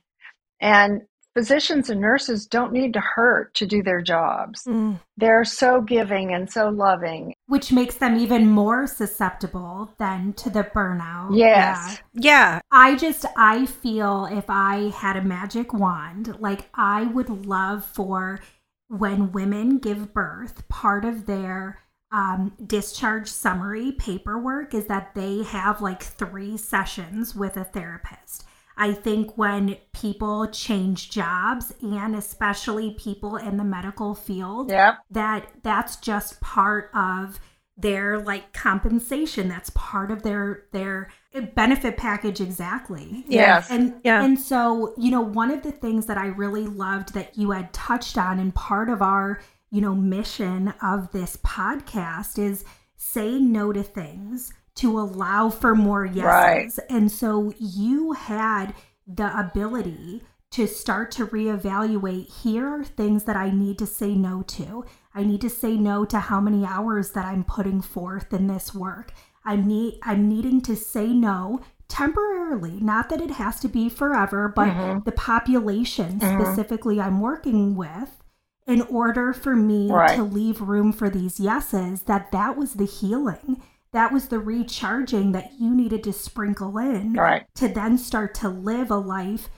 And 0.61 1.03
physicians 1.37 1.91
and 1.91 2.01
nurses 2.01 2.47
don't 2.47 2.73
need 2.73 2.95
to 2.95 3.01
hurt 3.01 3.53
to 3.53 3.67
do 3.67 3.83
their 3.83 4.01
jobs. 4.01 4.65
Mm. 4.65 4.99
They're 5.19 5.45
so 5.45 5.83
giving 5.83 6.33
and 6.33 6.51
so 6.51 6.71
loving. 6.71 7.35
Which 7.47 7.71
makes 7.71 7.97
them 7.97 8.17
even 8.17 8.47
more 8.47 8.87
susceptible 8.87 9.93
than 9.99 10.33
to 10.35 10.49
the 10.49 10.65
burnout. 10.65 11.37
Yes. 11.37 12.01
Yeah. 12.15 12.27
Yeah. 12.27 12.61
I 12.73 12.97
just 12.97 13.27
I 13.37 13.67
feel 13.67 14.27
if 14.33 14.47
I 14.49 14.89
had 14.97 15.17
a 15.17 15.23
magic 15.23 15.75
wand, 15.75 16.41
like 16.41 16.71
I 16.73 17.05
would 17.05 17.29
love 17.29 17.85
for 17.85 18.41
when 18.89 19.33
women 19.33 19.77
give 19.77 20.15
birth, 20.15 20.67
part 20.69 21.05
of 21.05 21.27
their 21.27 21.81
um, 22.11 22.55
discharge 22.65 23.29
summary 23.29 23.93
paperwork 23.93 24.73
is 24.73 24.87
that 24.87 25.15
they 25.15 25.43
have 25.43 25.83
like 25.83 26.03
three 26.03 26.57
sessions 26.57 27.35
with 27.35 27.59
a 27.59 27.65
therapist. 27.65 28.45
I 28.77 28.93
think 28.93 29.37
when 29.39 29.77
people 29.93 30.47
change 30.49 31.11
jobs 31.11 31.73
and 31.81 32.15
especially 32.15 32.91
people 32.99 33.37
in 33.37 33.57
the 33.57 33.65
medical 33.65 34.15
field, 34.15 34.71
Yep. 34.71 34.99
that 35.13 35.47
that's 35.63 35.97
just 35.97 36.41
part 36.41 36.91
of 36.95 37.41
their 37.79 38.19
like 38.19 38.55
compensation 38.55 39.49
that's 39.49 39.69
part 39.75 40.11
of 40.11 40.23
their 40.23 40.65
their 40.73 41.09
benefit 41.55 41.99
package 41.99 42.41
exactly 42.41 43.23
Yes. 43.29 43.71
and 43.71 44.01
Yeah. 44.03 44.25
and 44.25 44.41
so 44.41 44.95
you 44.97 45.11
know 45.11 45.21
one 45.21 45.51
of 45.51 45.63
the 45.63 45.73
things 45.73 46.07
that 46.07 46.17
i 46.17 46.29
really 46.29 46.67
loved 46.67 47.13
that 47.13 47.37
you 47.37 47.51
had 47.51 47.71
touched 47.75 48.17
on 48.17 48.39
and 48.39 48.55
part 48.55 48.89
of 48.89 49.03
our 49.03 49.43
you 49.71 49.83
know 49.83 49.95
mission 49.95 50.73
of 50.81 51.13
this 51.13 51.37
podcast 51.45 52.39
is 52.39 52.65
say 52.97 53.39
no 53.39 53.75
to 53.75 53.83
things 53.83 54.55
to 54.77 54.99
allow 54.99 55.51
for 55.51 55.75
more 55.75 56.05
yeses 56.05 56.79
Right. 56.79 56.91
and 56.91 57.11
so 57.11 57.53
you 57.59 58.13
had 58.13 58.75
the 59.07 59.37
ability 59.39 60.23
to 60.53 60.67
start 60.67 61.11
to 61.13 61.27
reevaluate 61.27 62.33
here 62.43 62.67
are 62.67 62.85
things 62.85 63.25
that 63.25 63.37
I 63.37 63.51
need 63.51 63.79
to 63.79 63.87
say 63.87 64.15
no 64.15 64.43
to. 64.43 64.85
I 65.15 65.23
need 65.25 65.41
to 65.43 65.51
say 65.51 65.77
no 65.77 66.05
to 66.07 66.19
how 66.19 66.41
many 66.41 66.65
hours 66.65 67.11
that 67.13 67.25
I'm 67.27 67.45
putting 67.45 67.81
forth 67.81 68.33
in 68.33 68.47
this 68.47 68.75
work. 68.75 69.13
I'm 69.45 69.67
need 69.67 69.99
I'm 70.03 70.29
needing 70.29 70.61
to 70.63 70.77
say 70.77 71.09
no 71.09 71.61
temporarily, 71.89 72.79
not 72.81 73.09
that 73.11 73.21
it 73.21 73.31
has 73.33 73.61
to 73.61 73.69
be 73.69 73.89
forever, 73.89 74.49
but 74.55 74.69
Mhm. 74.69 75.05
the 75.05 75.13
population 75.13 76.19
Mhm. 76.21 76.41
specifically 76.43 77.01
I'm 77.01 77.21
working 77.21 77.77
with 77.77 78.23
in 78.67 78.83
order 78.83 79.33
for 79.33 79.55
me 79.57 79.91
Right. 79.93 80.17
to 80.17 80.23
leave 80.25 80.61
room 80.61 80.93
for 80.93 81.09
these 81.09 81.39
yeses 81.39 82.03
that 82.03 82.33
that 82.33 82.57
was 82.57 82.75
the 82.75 82.85
healing. 82.87 83.63
That 83.97 84.13
was 84.13 84.29
the 84.29 84.39
recharging 84.39 85.33
that 85.33 85.53
you 85.59 85.75
needed 85.75 86.05
to 86.05 86.13
sprinkle 86.13 86.77
in 86.77 87.15
Right. 87.15 87.47
to 87.55 87.67
then 87.67 87.97
start 87.97 88.35
to 88.35 88.49
live 88.51 88.91
a 88.91 88.99
life 88.99 89.49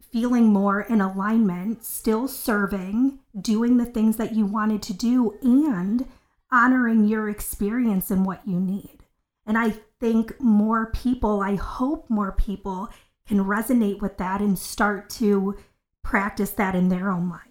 feeling 0.00 0.52
more 0.52 0.80
in 0.80 1.00
alignment, 1.00 1.84
still 1.84 2.28
serving, 2.28 3.18
doing 3.36 3.78
the 3.78 3.84
things 3.84 4.16
that 4.16 4.32
you 4.32 4.46
wanted 4.46 4.80
to 4.82 4.92
do, 4.92 5.36
and 5.42 6.06
honoring 6.52 7.08
your 7.08 7.28
experience 7.28 8.12
and 8.12 8.24
what 8.24 8.46
you 8.46 8.60
need. 8.60 9.02
And 9.44 9.58
I 9.58 9.70
think 9.98 10.40
more 10.40 10.92
people, 10.92 11.40
I 11.40 11.56
hope 11.56 12.08
more 12.08 12.30
people 12.30 12.90
can 13.26 13.38
resonate 13.38 14.00
with 14.00 14.18
that 14.18 14.40
and 14.40 14.56
start 14.56 15.10
to 15.10 15.56
practice 16.04 16.50
that 16.52 16.76
in 16.76 16.90
their 16.90 17.10
own 17.10 17.28
lives. 17.28 17.49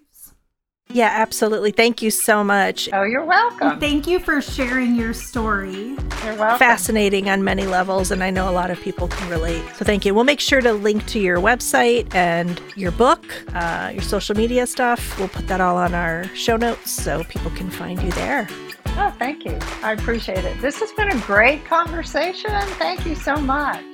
Yeah, 0.91 1.11
absolutely. 1.13 1.69
Thank 1.69 2.01
you 2.01 2.09
so 2.09 2.43
much. 2.43 2.89
Oh, 2.91 3.03
you're 3.03 3.23
welcome. 3.23 3.79
Thank 3.79 4.07
you 4.07 4.19
for 4.19 4.41
sharing 4.41 4.95
your 4.95 5.13
story. 5.13 5.95
You're 6.23 6.35
welcome. 6.35 6.57
Fascinating 6.57 7.29
on 7.29 7.43
many 7.43 7.67
levels, 7.67 8.09
and 8.09 8.23
I 8.23 8.31
know 8.31 8.49
a 8.49 8.51
lot 8.51 8.71
of 8.71 8.81
people 8.81 9.07
can 9.07 9.29
relate. 9.29 9.63
So, 9.75 9.85
thank 9.85 10.03
you. 10.03 10.15
We'll 10.15 10.23
make 10.23 10.39
sure 10.39 10.61
to 10.61 10.73
link 10.73 11.05
to 11.07 11.19
your 11.19 11.37
website 11.37 12.13
and 12.15 12.59
your 12.75 12.89
book, 12.89 13.23
uh, 13.53 13.91
your 13.93 14.01
social 14.01 14.35
media 14.35 14.65
stuff. 14.65 15.19
We'll 15.19 15.27
put 15.27 15.47
that 15.47 15.61
all 15.61 15.77
on 15.77 15.93
our 15.93 16.23
show 16.33 16.57
notes 16.57 16.89
so 16.89 17.23
people 17.25 17.51
can 17.51 17.69
find 17.69 18.01
you 18.01 18.09
there. 18.13 18.47
Oh, 18.97 19.13
thank 19.19 19.45
you. 19.45 19.59
I 19.83 19.93
appreciate 19.93 20.43
it. 20.43 20.59
This 20.59 20.79
has 20.79 20.91
been 20.93 21.09
a 21.09 21.19
great 21.19 21.65
conversation. 21.65 22.61
Thank 22.79 23.05
you 23.05 23.13
so 23.13 23.35
much. 23.35 23.85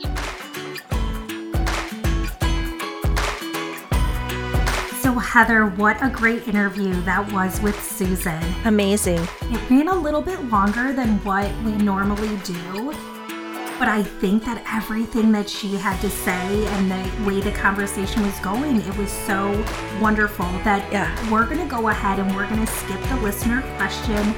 Heather, 5.26 5.65
what 5.65 5.97
a 6.01 6.09
great 6.09 6.47
interview 6.47 6.93
that 7.01 7.30
was 7.34 7.59
with 7.61 7.82
Susan. 7.84 8.41
Amazing. 8.63 9.19
It 9.51 9.69
ran 9.69 9.88
a 9.89 9.95
little 9.95 10.21
bit 10.21 10.41
longer 10.45 10.93
than 10.93 11.21
what 11.26 11.51
we 11.63 11.73
normally 11.73 12.38
do, 12.43 12.91
but 13.78 13.89
I 13.89 14.03
think 14.03 14.45
that 14.45 14.63
everything 14.73 15.32
that 15.34 15.49
she 15.49 15.76
had 15.76 15.99
to 16.01 16.09
say 16.09 16.65
and 16.67 16.89
the 16.89 17.26
way 17.26 17.41
the 17.41 17.51
conversation 17.51 18.21
was 18.23 18.38
going, 18.39 18.78
it 18.78 18.97
was 18.97 19.11
so 19.11 19.51
wonderful 19.99 20.45
that 20.63 20.89
Yeah. 20.91 21.11
we're 21.30 21.45
going 21.45 21.59
to 21.59 21.65
go 21.65 21.89
ahead 21.89 22.19
and 22.19 22.34
we're 22.36 22.47
going 22.47 22.65
to 22.65 22.71
skip 22.71 23.01
the 23.09 23.17
listener 23.17 23.61
question 23.78 24.34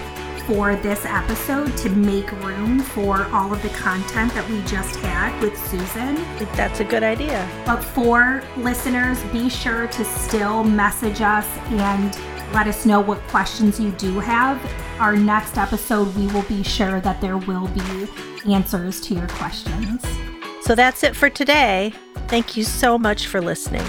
for 0.47 0.77
this 0.77 1.03
episode 1.03 1.75
to 1.75 1.89
make 1.89 2.31
room 2.41 2.79
for 2.79 3.25
all 3.33 3.53
of 3.53 3.61
the 3.61 3.69
content 3.69 4.33
that 4.33 4.49
we 4.49 4.61
just 4.61 4.95
had 5.01 5.43
with 5.43 5.57
Susan. 5.67 6.15
That's 6.55 6.79
a 6.79 6.85
good 6.85 7.03
idea. 7.03 7.47
But 7.65 7.83
for 7.83 8.41
listeners, 8.55 9.21
be 9.25 9.49
sure 9.49 9.87
to 9.87 10.05
still 10.05 10.63
message 10.63 11.19
us 11.19 11.45
and 11.67 12.17
let 12.53 12.65
us 12.65 12.85
know 12.85 13.01
what 13.01 13.19
questions 13.27 13.77
you 13.77 13.91
do 13.91 14.21
have. 14.21 14.57
Our 15.01 15.17
next 15.17 15.57
episode, 15.57 16.15
we 16.15 16.27
will 16.27 16.43
be 16.43 16.63
sure 16.63 17.01
that 17.01 17.19
there 17.19 17.37
will 17.37 17.67
be 17.67 18.07
answers 18.49 19.01
to 19.01 19.15
your 19.15 19.27
questions. 19.27 20.01
So 20.61 20.75
that's 20.75 21.03
it 21.03 21.13
for 21.13 21.29
today. 21.29 21.91
Thank 22.29 22.55
you 22.55 22.63
so 22.63 22.97
much 22.97 23.27
for 23.27 23.41
listening. 23.41 23.85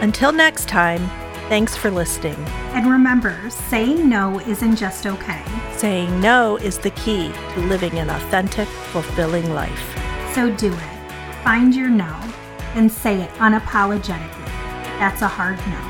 Until 0.00 0.30
next 0.30 0.68
time, 0.68 1.00
thanks 1.48 1.76
for 1.76 1.90
listening. 1.90 2.36
And 2.72 2.88
remember, 2.88 3.36
saying 3.50 4.08
no 4.08 4.38
isn't 4.40 4.76
just 4.76 5.06
okay. 5.06 5.42
Saying 5.76 6.20
no 6.20 6.56
is 6.58 6.78
the 6.78 6.90
key 6.90 7.32
to 7.54 7.60
living 7.62 7.98
an 7.98 8.08
authentic, 8.08 8.68
fulfilling 8.68 9.52
life. 9.52 9.98
So 10.34 10.54
do 10.54 10.72
it. 10.72 11.42
Find 11.42 11.74
your 11.74 11.90
no 11.90 12.16
and 12.74 12.90
say 12.90 13.20
it 13.20 13.30
unapologetically. 13.34 14.46
That's 15.00 15.22
a 15.22 15.28
hard 15.28 15.58
no. 15.66 15.89